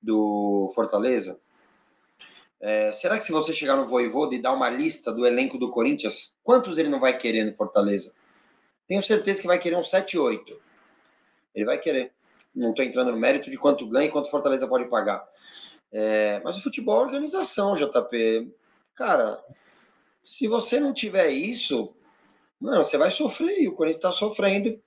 do 0.00 0.70
Fortaleza. 0.74 1.40
É, 2.60 2.92
será 2.92 3.16
que 3.16 3.24
se 3.24 3.32
você 3.32 3.54
chegar 3.54 3.76
no 3.76 3.86
Voivoda 3.86 4.34
e 4.34 4.42
dar 4.42 4.52
uma 4.52 4.68
lista 4.68 5.12
do 5.12 5.26
elenco 5.26 5.58
do 5.58 5.70
Corinthians, 5.70 6.36
quantos 6.44 6.78
ele 6.78 6.90
não 6.90 7.00
vai 7.00 7.16
querer 7.16 7.44
no 7.44 7.56
Fortaleza? 7.56 8.14
Tenho 8.86 9.02
certeza 9.02 9.40
que 9.40 9.46
vai 9.46 9.58
querer 9.58 9.76
uns 9.76 9.90
7, 9.90 10.18
8. 10.18 10.60
Ele 11.54 11.64
vai 11.64 11.78
querer. 11.78 12.12
Não 12.54 12.70
estou 12.70 12.84
entrando 12.84 13.12
no 13.12 13.16
mérito 13.16 13.50
de 13.50 13.56
quanto 13.56 13.86
ganha 13.86 14.08
e 14.08 14.10
quanto 14.10 14.30
Fortaleza 14.30 14.66
pode 14.66 14.86
pagar. 14.86 15.26
É, 15.92 16.40
mas 16.44 16.58
o 16.58 16.62
futebol 16.62 17.00
é 17.00 17.04
organização, 17.04 17.74
JP. 17.74 18.52
Cara, 18.94 19.42
se 20.22 20.46
você 20.46 20.78
não 20.78 20.92
tiver 20.92 21.30
isso, 21.30 21.94
Mano, 22.60 22.84
você 22.84 22.98
vai 22.98 23.10
sofrer, 23.10 23.62
e 23.62 23.68
o 23.68 23.72
Corinthians 23.72 23.96
está 23.96 24.12
sofrendo 24.12 24.78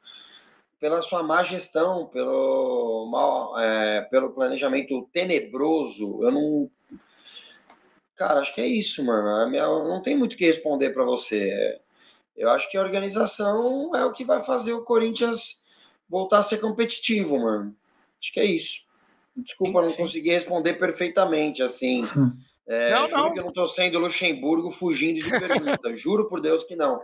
pela 0.80 1.02
sua 1.02 1.24
má 1.24 1.42
gestão, 1.44 2.08
pelo, 2.08 3.08
mal, 3.10 3.60
é, 3.60 4.02
pelo 4.12 4.32
planejamento 4.32 5.10
tenebroso. 5.14 6.22
Eu 6.22 6.32
não. 6.32 6.72
Cara, 8.16 8.42
acho 8.42 8.54
que 8.54 8.62
é 8.62 8.68
isso, 8.68 9.04
mano. 9.04 9.50
Minha, 9.50 9.64
não 9.64 10.02
tem 10.02 10.16
muito 10.16 10.34
o 10.34 10.36
que 10.36 10.46
responder 10.46 10.92
para 10.92 11.04
você. 11.04 11.80
Eu 12.36 12.50
acho 12.50 12.70
que 12.70 12.78
a 12.78 12.82
organização 12.82 13.96
é 13.96 14.06
o 14.06 14.12
que 14.12 14.26
vai 14.26 14.44
fazer 14.44 14.74
o 14.74 14.84
Corinthians 14.84 15.64
voltar 16.08 16.40
a 16.40 16.44
ser 16.44 16.60
competitivo, 16.60 17.40
mano. 17.40 17.76
Acho 18.22 18.34
que 18.34 18.40
é 18.40 18.46
isso. 18.46 18.86
Desculpa, 19.36 19.82
não 19.82 19.94
consegui 19.94 20.30
responder 20.30 20.74
perfeitamente, 20.74 21.64
assim. 21.64 22.02
É, 22.66 22.92
não, 22.92 23.10
juro 23.10 23.22
não. 23.24 23.34
que 23.34 23.40
eu 23.40 23.44
não 23.44 23.50
estou 23.50 23.68
sendo 23.68 24.00
Luxemburgo 24.00 24.72
fugindo 24.72 25.22
de 25.22 25.30
pergunta. 25.30 25.94
juro 25.94 26.30
por 26.30 26.40
Deus 26.40 26.64
que 26.64 26.78
não. 26.78 27.02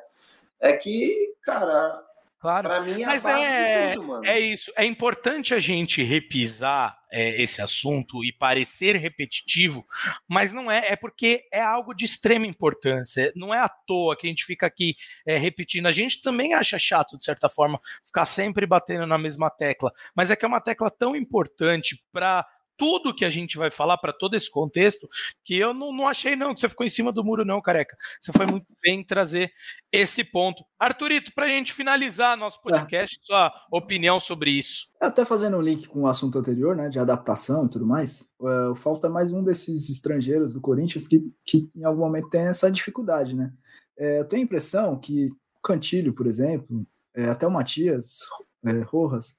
É 0.62 0.74
que, 0.74 1.34
cara, 1.41 2.03
Claro. 2.39 2.70
Pra 2.70 2.82
mim 2.82 3.01
é 3.01 3.05
Mas 3.05 3.26
é, 3.26 3.95
tudo, 3.95 4.26
é 4.26 4.39
isso. 4.39 4.72
É 4.78 4.86
importante 4.86 5.53
a 5.53 5.60
gente 5.60 6.01
repisar 6.01 6.97
é, 7.12 7.41
esse 7.41 7.62
assunto 7.62 8.24
e 8.24 8.32
parecer 8.32 8.95
repetitivo, 8.95 9.86
mas 10.26 10.53
não 10.53 10.72
é, 10.72 10.93
é 10.93 10.95
porque 10.95 11.47
é 11.51 11.62
algo 11.62 11.93
de 11.93 12.05
extrema 12.05 12.47
importância. 12.47 13.34
Não 13.36 13.53
é 13.53 13.60
à 13.60 13.68
toa 13.68 14.16
que 14.16 14.26
a 14.26 14.30
gente 14.30 14.45
fica 14.45 14.66
aqui 14.66 14.95
é, 15.28 15.38
repetindo. 15.38 15.88
A 15.88 15.91
gente 15.91 16.22
também 16.22 16.53
acha 16.53 16.80
chato, 16.80 17.18
de 17.18 17.26
certa 17.26 17.49
forma, 17.49 17.80
ficar 18.05 18.26
sempre 18.26 18.66
batendo 18.66 19.05
na 19.05 19.18
mesma 19.18 19.49
tecla, 19.49 19.91
mas 20.16 20.32
é 20.32 20.36
que 20.38 20.45
é 20.45 20.47
uma 20.47 20.62
tecla 20.62 20.89
tão 20.89 21.18
importante 21.18 22.01
para 22.10 22.47
tudo 22.80 23.14
que 23.14 23.26
a 23.26 23.30
gente 23.30 23.58
vai 23.58 23.70
falar 23.70 23.98
para 23.98 24.14
todo 24.14 24.36
esse 24.36 24.50
contexto, 24.50 25.08
que 25.44 25.58
eu 25.58 25.74
não, 25.74 25.92
não 25.92 26.08
achei 26.08 26.34
não 26.34 26.56
que 26.56 26.62
você 26.62 26.70
ficou 26.70 26.86
em 26.86 26.90
cima 26.90 27.12
do 27.12 27.24
muro 27.24 27.44
não, 27.44 27.62
careca. 27.62 27.98
Você 28.22 28.32
foi 28.32 28.46
muito 28.48 28.66
bem 28.82 29.04
trazer 29.04 29.52
esse 29.92 30.24
ponto. 30.24 30.64
Arthurito, 30.80 31.34
para 31.36 31.46
a 31.46 31.50
gente 31.50 31.74
finalizar 31.74 32.38
nosso 32.38 32.62
podcast, 32.62 33.18
é. 33.18 33.26
sua 33.26 33.54
opinião 33.70 34.18
sobre 34.18 34.52
isso. 34.52 34.88
Até 35.02 35.26
fazendo 35.26 35.58
um 35.58 35.62
link 35.62 35.90
com 35.90 36.04
o 36.04 36.08
assunto 36.08 36.40
anterior, 36.40 36.74
né, 36.74 36.88
de 36.88 36.98
adaptação 36.98 37.66
e 37.66 37.70
tudo 37.70 37.86
mais, 37.86 38.26
é, 38.42 38.76
Falta 38.76 39.08
é 39.08 39.10
mais 39.10 39.34
um 39.34 39.44
desses 39.44 39.90
estrangeiros 39.90 40.54
do 40.54 40.62
Corinthians 40.62 41.06
que, 41.06 41.22
que 41.46 41.70
em 41.76 41.84
algum 41.84 42.00
momento 42.00 42.30
tem 42.30 42.42
essa 42.44 42.72
dificuldade, 42.72 43.36
né? 43.36 43.52
É, 43.98 44.20
eu 44.20 44.26
tenho 44.26 44.44
a 44.44 44.46
impressão 44.46 44.98
que 44.98 45.30
Cantilho, 45.62 46.14
por 46.14 46.28
exemplo, 46.28 46.86
é, 47.14 47.26
até 47.26 47.46
o 47.46 47.52
Matias 47.52 48.20
é, 48.66 48.72
Rojas, 48.84 49.36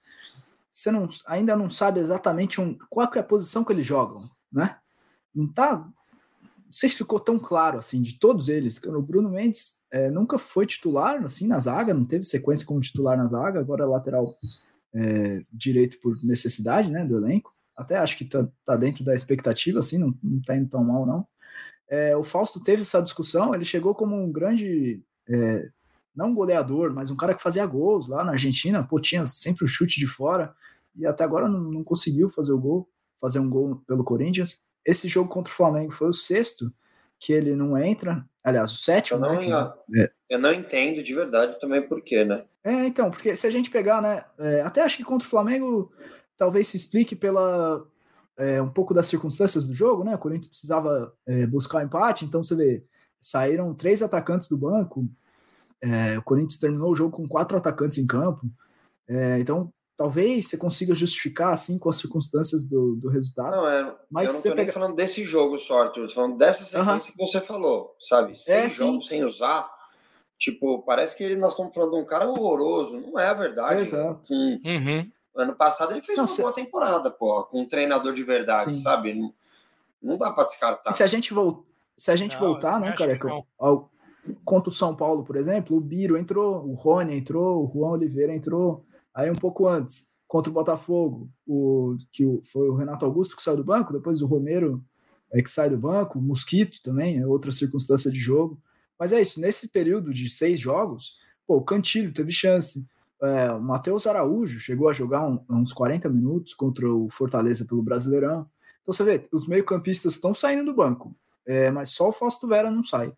você 0.80 0.90
não, 0.90 1.06
ainda 1.26 1.54
não 1.54 1.68
sabe 1.68 2.00
exatamente 2.00 2.58
um, 2.58 2.76
qual 2.88 3.10
é 3.14 3.18
a 3.18 3.22
posição 3.22 3.62
que 3.62 3.72
eles 3.72 3.84
jogam, 3.84 4.30
né? 4.50 4.78
Não 5.34 5.46
tá. 5.46 5.76
Não 5.76 6.72
sei 6.72 6.88
se 6.88 6.96
ficou 6.96 7.20
tão 7.20 7.38
claro 7.38 7.78
assim 7.78 8.00
de 8.00 8.18
todos 8.18 8.48
eles. 8.48 8.78
Que 8.78 8.88
o 8.88 9.02
Bruno 9.02 9.28
Mendes 9.28 9.82
é, 9.92 10.10
nunca 10.10 10.38
foi 10.38 10.64
titular 10.64 11.22
assim 11.22 11.46
na 11.46 11.58
zaga, 11.58 11.92
não 11.92 12.06
teve 12.06 12.24
sequência 12.24 12.66
como 12.66 12.80
titular 12.80 13.18
na 13.18 13.26
zaga, 13.26 13.60
agora 13.60 13.84
é 13.84 13.86
lateral 13.86 14.34
é, 14.94 15.44
direito 15.52 16.00
por 16.00 16.16
necessidade, 16.24 16.90
né, 16.90 17.04
do 17.04 17.18
elenco. 17.18 17.54
Até 17.76 17.98
acho 17.98 18.16
que 18.16 18.24
tá, 18.24 18.48
tá 18.64 18.74
dentro 18.74 19.04
da 19.04 19.14
expectativa, 19.14 19.80
assim, 19.80 19.98
não, 19.98 20.14
não 20.22 20.40
tá 20.40 20.56
indo 20.56 20.70
tão 20.70 20.82
mal, 20.82 21.04
não. 21.04 21.26
É, 21.88 22.16
o 22.16 22.24
Fausto 22.24 22.58
teve 22.58 22.82
essa 22.82 23.02
discussão, 23.02 23.54
ele 23.54 23.64
chegou 23.64 23.94
como 23.94 24.16
um 24.16 24.32
grande 24.32 25.02
é, 25.28 25.70
não 26.14 26.30
um 26.30 26.34
goleador, 26.34 26.92
mas 26.92 27.10
um 27.10 27.16
cara 27.16 27.34
que 27.34 27.42
fazia 27.42 27.64
gols 27.66 28.08
lá 28.08 28.24
na 28.24 28.32
Argentina, 28.32 28.82
pô, 28.82 29.00
tinha 29.00 29.24
sempre 29.26 29.64
o 29.64 29.68
chute 29.68 29.98
de 29.98 30.06
fora, 30.06 30.54
e 30.96 31.06
até 31.06 31.24
agora 31.24 31.48
não, 31.48 31.60
não 31.60 31.84
conseguiu 31.84 32.28
fazer 32.28 32.52
o 32.52 32.58
gol, 32.58 32.88
fazer 33.20 33.38
um 33.38 33.48
gol 33.48 33.82
pelo 33.86 34.04
Corinthians. 34.04 34.62
Esse 34.84 35.08
jogo 35.08 35.28
contra 35.28 35.52
o 35.52 35.56
Flamengo 35.56 35.92
foi 35.92 36.08
o 36.08 36.12
sexto 36.12 36.72
que 37.18 37.32
ele 37.32 37.54
não 37.54 37.76
entra, 37.76 38.24
aliás, 38.42 38.72
o 38.72 38.76
sétimo. 38.76 39.18
Eu 39.18 39.20
não, 39.20 39.34
né, 39.88 40.08
que... 40.08 40.34
eu 40.34 40.38
não 40.38 40.52
entendo 40.52 41.02
de 41.02 41.14
verdade 41.14 41.60
também 41.60 41.82
por 41.82 42.00
quê, 42.00 42.24
né? 42.24 42.44
É, 42.64 42.86
então, 42.86 43.10
porque 43.10 43.36
se 43.36 43.46
a 43.46 43.50
gente 43.50 43.70
pegar, 43.70 44.00
né, 44.00 44.24
é, 44.38 44.62
até 44.62 44.82
acho 44.82 44.96
que 44.96 45.04
contra 45.04 45.26
o 45.26 45.30
Flamengo 45.30 45.90
talvez 46.36 46.68
se 46.68 46.76
explique 46.78 47.14
pela 47.14 47.86
é, 48.38 48.60
um 48.60 48.70
pouco 48.70 48.94
das 48.94 49.06
circunstâncias 49.06 49.66
do 49.66 49.74
jogo, 49.74 50.02
né? 50.02 50.14
O 50.14 50.18
Corinthians 50.18 50.48
precisava 50.48 51.14
é, 51.26 51.46
buscar 51.46 51.78
o 51.78 51.80
um 51.82 51.84
empate, 51.84 52.24
então 52.24 52.42
você 52.42 52.54
vê, 52.54 52.84
saíram 53.20 53.74
três 53.74 54.02
atacantes 54.02 54.48
do 54.48 54.56
banco, 54.56 55.06
é, 55.82 56.18
o 56.18 56.22
Corinthians 56.22 56.58
terminou 56.58 56.90
o 56.90 56.94
jogo 56.94 57.16
com 57.16 57.28
quatro 57.28 57.56
atacantes 57.56 57.98
em 57.98 58.06
campo. 58.06 58.46
É, 59.08 59.38
então, 59.38 59.72
talvez 59.96 60.46
você 60.46 60.56
consiga 60.56 60.94
justificar 60.94 61.52
assim 61.52 61.78
com 61.78 61.90
as 61.90 61.96
circunstâncias 61.96 62.64
do, 62.64 62.96
do 62.96 63.08
resultado. 63.08 63.56
Não, 63.56 63.68
é, 63.68 63.94
mas 64.10 64.28
eu 64.28 64.32
não 64.32 64.38
estou 64.38 64.54
pega... 64.54 64.72
falando 64.72 64.96
desse 64.96 65.24
jogo 65.24 65.58
só, 65.58 65.82
Arthur. 65.82 66.06
Tô 66.08 66.14
falando 66.14 66.38
dessa 66.38 66.64
sequência 66.64 67.10
uhum. 67.10 67.16
que 67.16 67.18
você 67.18 67.40
falou, 67.40 67.94
sabe? 68.00 68.34
Sem 68.38 68.54
é, 68.54 68.68
jogo, 68.68 69.02
sim. 69.02 69.08
sem 69.08 69.24
usar. 69.24 69.70
Tipo, 70.38 70.82
parece 70.84 71.14
que 71.16 71.36
nós 71.36 71.52
estamos 71.52 71.74
falando 71.74 71.90
de 71.90 71.98
um 71.98 72.04
cara 72.06 72.26
horroroso. 72.26 72.98
Não 72.98 73.18
é 73.18 73.26
a 73.26 73.34
verdade. 73.34 73.82
exato. 73.82 74.32
Uhum. 74.32 75.10
Ano 75.34 75.54
passado 75.54 75.92
ele 75.92 76.00
fez 76.00 76.16
não, 76.16 76.24
uma 76.24 76.28
se... 76.28 76.40
boa 76.40 76.52
temporada, 76.52 77.10
pô, 77.10 77.44
com 77.44 77.60
um 77.60 77.68
treinador 77.68 78.14
de 78.14 78.22
verdade, 78.22 78.74
sim. 78.74 78.82
sabe? 78.82 79.12
Não, 79.12 79.34
não 80.02 80.16
dá 80.16 80.30
para 80.30 80.44
descartar. 80.44 80.90
E 80.90 80.94
se 80.94 81.02
a 81.02 81.06
gente, 81.06 81.34
vo... 81.34 81.66
se 81.94 82.10
a 82.10 82.16
gente 82.16 82.34
não, 82.34 82.40
voltar, 82.40 82.80
né, 82.80 82.94
cara, 82.96 83.18
ao, 83.58 83.90
contra 84.44 84.70
o 84.70 84.74
São 84.74 84.94
Paulo, 84.94 85.24
por 85.24 85.36
exemplo, 85.36 85.76
o 85.76 85.80
Biro 85.80 86.16
entrou, 86.16 86.66
o 86.66 86.74
Rony 86.74 87.16
entrou, 87.16 87.64
o 87.64 87.70
Juan 87.72 87.92
Oliveira 87.92 88.34
entrou. 88.34 88.84
Aí 89.14 89.30
um 89.30 89.36
pouco 89.36 89.66
antes, 89.66 90.10
contra 90.26 90.50
o 90.50 90.54
Botafogo, 90.54 91.28
o 91.46 91.96
que 92.12 92.24
foi 92.44 92.68
o 92.68 92.74
Renato 92.74 93.04
Augusto 93.04 93.36
que 93.36 93.42
saiu 93.42 93.56
do 93.56 93.64
banco, 93.64 93.92
depois 93.92 94.22
o 94.22 94.26
Romero 94.26 94.84
é 95.32 95.42
que 95.42 95.50
sai 95.50 95.70
do 95.70 95.78
banco, 95.78 96.18
o 96.18 96.22
Mosquito 96.22 96.80
também, 96.82 97.18
é 97.18 97.26
outra 97.26 97.52
circunstância 97.52 98.10
de 98.10 98.18
jogo. 98.18 98.60
Mas 98.98 99.12
é 99.12 99.20
isso, 99.20 99.40
nesse 99.40 99.68
período 99.68 100.12
de 100.12 100.28
seis 100.28 100.60
jogos, 100.60 101.16
pô, 101.46 101.56
o 101.56 101.64
Cantilho 101.64 102.12
teve 102.12 102.32
chance. 102.32 102.86
É, 103.22 103.52
o 103.52 103.60
Matheus 103.60 104.06
Araújo 104.06 104.58
chegou 104.58 104.88
a 104.88 104.92
jogar 104.92 105.26
um, 105.26 105.40
uns 105.48 105.72
40 105.72 106.08
minutos 106.08 106.54
contra 106.54 106.88
o 106.88 107.08
Fortaleza 107.08 107.64
pelo 107.64 107.82
Brasileirão. 107.82 108.46
Então 108.82 108.94
você 108.94 109.04
vê, 109.04 109.28
os 109.32 109.46
meio-campistas 109.46 110.14
estão 110.14 110.34
saindo 110.34 110.64
do 110.64 110.74
banco, 110.74 111.14
é, 111.46 111.70
mas 111.70 111.90
só 111.90 112.08
o 112.08 112.12
Fausto 112.12 112.46
Vera 112.46 112.70
não 112.70 112.84
sai. 112.84 113.12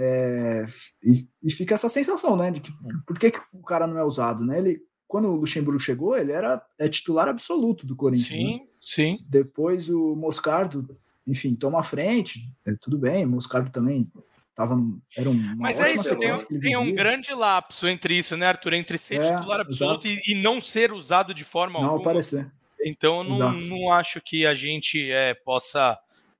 É, 0.00 0.64
e, 1.02 1.26
e, 1.42 1.50
fica 1.50 1.74
essa 1.74 1.88
sensação, 1.88 2.36
né, 2.36 2.52
de 2.52 2.60
que 2.60 2.72
por 3.04 3.18
que, 3.18 3.32
que 3.32 3.40
o 3.52 3.64
cara 3.64 3.84
não 3.84 3.98
é 3.98 4.04
usado, 4.04 4.44
né? 4.44 4.58
Ele, 4.58 4.80
quando 5.08 5.26
o 5.26 5.34
Luxemburgo 5.34 5.80
chegou, 5.80 6.16
ele 6.16 6.30
era 6.30 6.62
é 6.78 6.88
titular 6.88 7.26
absoluto 7.26 7.84
do 7.84 7.96
Corinthians. 7.96 8.28
Sim, 8.28 8.58
né? 8.58 8.66
sim. 8.76 9.18
Depois 9.28 9.90
o 9.90 10.14
Moscardo, 10.14 10.96
enfim, 11.26 11.52
toma 11.52 11.80
a 11.80 11.82
frente, 11.82 12.48
é, 12.64 12.74
tudo 12.80 12.96
bem, 12.96 13.26
o 13.26 13.28
Moscardo 13.28 13.70
também 13.70 14.08
tava, 14.54 14.76
era 15.16 15.28
uma 15.28 15.56
Mas 15.56 15.80
é 15.80 15.92
isso, 15.92 16.16
tem, 16.16 16.60
tem 16.60 16.76
um 16.76 16.94
grande 16.94 17.34
lapso 17.34 17.88
entre 17.88 18.16
isso, 18.16 18.36
né, 18.36 18.46
Arthur? 18.46 18.74
Entre 18.74 18.98
ser 18.98 19.20
é, 19.20 19.34
titular 19.34 19.60
absoluto 19.60 20.06
e, 20.06 20.20
e, 20.28 20.34
não 20.36 20.60
ser 20.60 20.92
usado 20.92 21.34
de 21.34 21.42
forma 21.42 21.80
não 21.80 21.88
alguma. 21.88 21.96
Não 21.96 22.10
aparecer. 22.10 22.48
Então, 22.84 23.24
eu 23.24 23.24
não, 23.24 23.52
não 23.52 23.92
acho 23.92 24.20
que 24.20 24.46
a 24.46 24.54
gente 24.54 25.10
é, 25.10 25.34
possa 25.34 25.98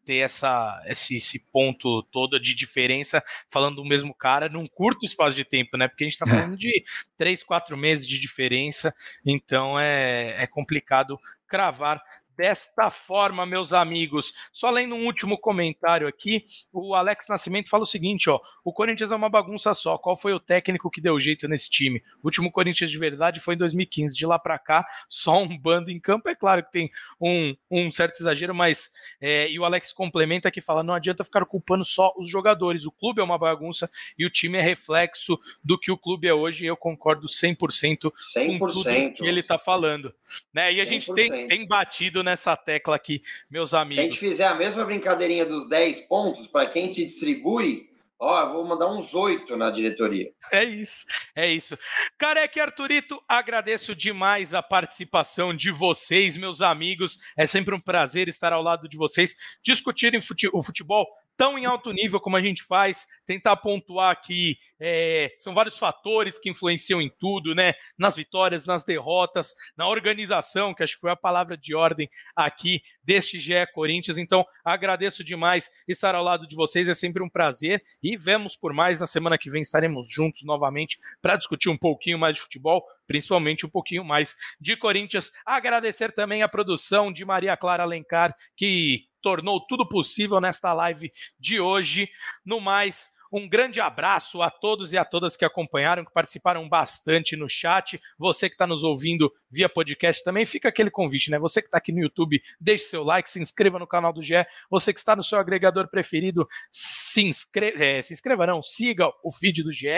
ter 0.08 0.20
essa, 0.20 0.82
esse, 0.86 1.16
esse 1.16 1.38
ponto 1.52 2.02
todo 2.04 2.40
de 2.40 2.54
diferença 2.54 3.22
falando 3.50 3.76
do 3.76 3.84
mesmo 3.84 4.14
cara 4.14 4.48
num 4.48 4.66
curto 4.66 5.04
espaço 5.04 5.36
de 5.36 5.44
tempo, 5.44 5.76
né? 5.76 5.86
Porque 5.86 6.04
a 6.04 6.06
gente 6.06 6.14
está 6.14 6.26
falando 6.26 6.56
de 6.56 6.82
três, 7.14 7.42
quatro 7.44 7.76
meses 7.76 8.06
de 8.06 8.18
diferença, 8.18 8.94
então 9.22 9.78
é, 9.78 10.42
é 10.42 10.46
complicado 10.46 11.20
cravar 11.46 12.00
desta 12.38 12.88
forma, 12.88 13.44
meus 13.44 13.72
amigos. 13.72 14.32
Só 14.52 14.70
lendo 14.70 14.94
um 14.94 15.06
último 15.06 15.36
comentário 15.36 16.06
aqui, 16.06 16.44
o 16.72 16.94
Alex 16.94 17.26
Nascimento 17.28 17.68
fala 17.68 17.82
o 17.82 17.86
seguinte, 17.86 18.30
ó, 18.30 18.38
o 18.64 18.72
Corinthians 18.72 19.10
é 19.10 19.16
uma 19.16 19.28
bagunça 19.28 19.74
só. 19.74 19.98
Qual 19.98 20.16
foi 20.16 20.32
o 20.32 20.38
técnico 20.38 20.88
que 20.88 21.00
deu 21.00 21.18
jeito 21.18 21.48
nesse 21.48 21.68
time? 21.68 22.00
O 22.22 22.28
último 22.28 22.52
Corinthians 22.52 22.92
de 22.92 22.96
verdade 22.96 23.40
foi 23.40 23.56
em 23.56 23.58
2015. 23.58 24.16
De 24.16 24.24
lá 24.24 24.38
para 24.38 24.56
cá, 24.56 24.86
só 25.08 25.42
um 25.42 25.58
bando 25.58 25.90
em 25.90 25.98
campo. 25.98 26.28
É 26.28 26.34
claro 26.34 26.62
que 26.62 26.70
tem 26.70 26.90
um, 27.20 27.56
um 27.68 27.90
certo 27.90 28.20
exagero, 28.20 28.54
mas 28.54 28.88
é, 29.20 29.50
e 29.50 29.58
o 29.58 29.64
Alex 29.64 29.92
complementa 29.92 30.46
aqui 30.46 30.60
fala, 30.60 30.84
não 30.84 30.94
adianta 30.94 31.24
ficar 31.24 31.44
culpando 31.44 31.84
só 31.84 32.14
os 32.16 32.28
jogadores. 32.28 32.86
O 32.86 32.92
clube 32.92 33.20
é 33.20 33.24
uma 33.24 33.36
bagunça 33.36 33.90
e 34.16 34.24
o 34.24 34.30
time 34.30 34.58
é 34.58 34.62
reflexo 34.62 35.36
do 35.64 35.76
que 35.76 35.90
o 35.90 35.98
clube 35.98 36.28
é 36.28 36.34
hoje. 36.34 36.64
E 36.64 36.68
eu 36.68 36.76
concordo 36.76 37.26
100%, 37.26 38.12
100%. 38.36 38.58
com 38.58 38.66
tudo 38.68 38.84
que 38.84 39.26
ele 39.26 39.40
está 39.40 39.58
falando, 39.58 40.14
né? 40.54 40.72
E 40.72 40.80
a 40.80 40.84
100%. 40.84 40.88
gente 40.88 41.14
tem, 41.14 41.48
tem 41.48 41.66
batido 41.66 42.22
nessa 42.28 42.56
tecla 42.56 42.94
aqui, 42.94 43.22
meus 43.50 43.72
amigos. 43.72 43.94
Se 43.94 44.00
a 44.00 44.04
gente 44.04 44.18
fizer 44.18 44.46
a 44.46 44.54
mesma 44.54 44.84
brincadeirinha 44.84 45.46
dos 45.46 45.68
10 45.68 46.00
pontos, 46.00 46.46
para 46.46 46.68
quem 46.68 46.90
te 46.90 47.04
distribui, 47.04 47.88
ó, 48.18 48.42
eu 48.42 48.52
vou 48.52 48.66
mandar 48.66 48.92
uns 48.92 49.14
8 49.14 49.56
na 49.56 49.70
diretoria. 49.70 50.30
É 50.52 50.62
isso, 50.62 51.06
é 51.34 51.50
isso. 51.50 51.78
Careca 52.18 52.58
e 52.58 52.62
Arturito, 52.62 53.22
agradeço 53.26 53.94
demais 53.94 54.52
a 54.52 54.62
participação 54.62 55.54
de 55.54 55.70
vocês, 55.70 56.36
meus 56.36 56.60
amigos. 56.60 57.18
É 57.36 57.46
sempre 57.46 57.74
um 57.74 57.80
prazer 57.80 58.28
estar 58.28 58.52
ao 58.52 58.62
lado 58.62 58.88
de 58.88 58.96
vocês, 58.96 59.34
discutirem 59.62 60.20
o 60.52 60.62
futebol 60.62 61.06
tão 61.36 61.56
em 61.56 61.64
alto 61.64 61.92
nível 61.92 62.20
como 62.20 62.36
a 62.36 62.42
gente 62.42 62.62
faz, 62.64 63.06
tentar 63.24 63.56
pontuar 63.56 64.20
que 64.20 64.58
é, 64.80 65.34
são 65.38 65.54
vários 65.54 65.78
fatores 65.78 66.38
que 66.38 66.50
influenciam 66.50 67.00
em 67.00 67.10
tudo, 67.18 67.54
né? 67.54 67.74
Nas 67.96 68.16
vitórias, 68.16 68.66
nas 68.66 68.84
derrotas, 68.84 69.54
na 69.76 69.88
organização, 69.88 70.74
que 70.74 70.82
acho 70.82 70.94
que 70.94 71.00
foi 71.00 71.10
a 71.10 71.16
palavra 71.16 71.56
de 71.56 71.74
ordem 71.74 72.08
aqui 72.36 72.82
deste 73.02 73.40
GE 73.40 73.66
Corinthians. 73.72 74.18
Então, 74.18 74.44
agradeço 74.64 75.24
demais 75.24 75.70
estar 75.86 76.14
ao 76.14 76.22
lado 76.22 76.46
de 76.46 76.54
vocês, 76.54 76.88
é 76.88 76.94
sempre 76.94 77.22
um 77.22 77.28
prazer. 77.28 77.82
E 78.02 78.16
vemos 78.16 78.56
por 78.56 78.72
mais. 78.72 79.00
Na 79.00 79.06
semana 79.06 79.38
que 79.38 79.50
vem 79.50 79.62
estaremos 79.62 80.10
juntos 80.10 80.42
novamente 80.44 80.98
para 81.20 81.36
discutir 81.36 81.68
um 81.68 81.76
pouquinho 81.76 82.18
mais 82.18 82.36
de 82.36 82.42
futebol, 82.42 82.84
principalmente 83.06 83.64
um 83.64 83.70
pouquinho 83.70 84.04
mais 84.04 84.36
de 84.60 84.76
Corinthians. 84.76 85.30
Agradecer 85.44 86.12
também 86.12 86.42
a 86.42 86.48
produção 86.48 87.12
de 87.12 87.24
Maria 87.24 87.56
Clara 87.56 87.82
Alencar, 87.82 88.34
que 88.56 89.06
tornou 89.22 89.60
tudo 89.66 89.88
possível 89.88 90.40
nesta 90.40 90.72
live 90.72 91.12
de 91.38 91.60
hoje. 91.60 92.08
No 92.44 92.60
mais, 92.60 93.10
Um 93.32 93.48
grande 93.48 93.80
abraço 93.80 94.42
a 94.42 94.50
todos 94.50 94.92
e 94.92 94.98
a 94.98 95.04
todas 95.04 95.36
que 95.36 95.44
acompanharam, 95.44 96.04
que 96.04 96.12
participaram 96.12 96.68
bastante 96.68 97.36
no 97.36 97.48
chat. 97.48 98.00
Você 98.18 98.48
que 98.48 98.54
está 98.54 98.66
nos 98.66 98.84
ouvindo 98.84 99.32
via 99.50 99.68
podcast 99.68 100.22
também, 100.22 100.46
fica 100.46 100.68
aquele 100.68 100.90
convite, 100.90 101.30
né? 101.30 101.38
Você 101.38 101.60
que 101.60 101.68
está 101.68 101.78
aqui 101.78 101.92
no 101.92 102.00
YouTube, 102.00 102.42
deixe 102.60 102.84
seu 102.84 103.02
like, 103.02 103.28
se 103.28 103.40
inscreva 103.40 103.78
no 103.78 103.86
canal 103.86 104.12
do 104.12 104.22
GE. 104.22 104.46
Você 104.70 104.92
que 104.92 104.98
está 104.98 105.14
no 105.14 105.24
seu 105.24 105.38
agregador 105.38 105.88
preferido, 105.88 106.48
se 106.70 107.22
inscreva, 107.22 107.84
é, 107.84 108.02
se 108.02 108.12
inscreva 108.12 108.46
não, 108.46 108.62
siga 108.62 109.08
o 109.22 109.32
feed 109.32 109.62
do 109.62 109.72
GE 109.72 109.88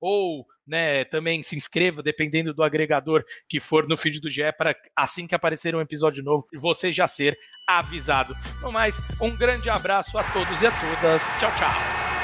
ou 0.00 0.46
né, 0.66 1.04
também 1.04 1.42
se 1.42 1.56
inscreva, 1.56 2.00
dependendo 2.02 2.54
do 2.54 2.62
agregador 2.62 3.24
que 3.48 3.58
for 3.58 3.88
no 3.88 3.96
feed 3.96 4.20
do 4.20 4.30
GE, 4.30 4.52
para 4.56 4.76
assim 4.94 5.26
que 5.26 5.34
aparecer 5.34 5.74
um 5.74 5.80
episódio 5.80 6.22
novo, 6.22 6.46
você 6.54 6.92
já 6.92 7.08
ser 7.08 7.36
avisado. 7.68 8.36
No 8.62 8.70
mais, 8.70 8.96
um 9.20 9.36
grande 9.36 9.68
abraço 9.68 10.16
a 10.16 10.24
todos 10.32 10.62
e 10.62 10.66
a 10.66 10.70
todas. 10.70 11.22
Tchau, 11.40 11.50
tchau. 11.56 12.19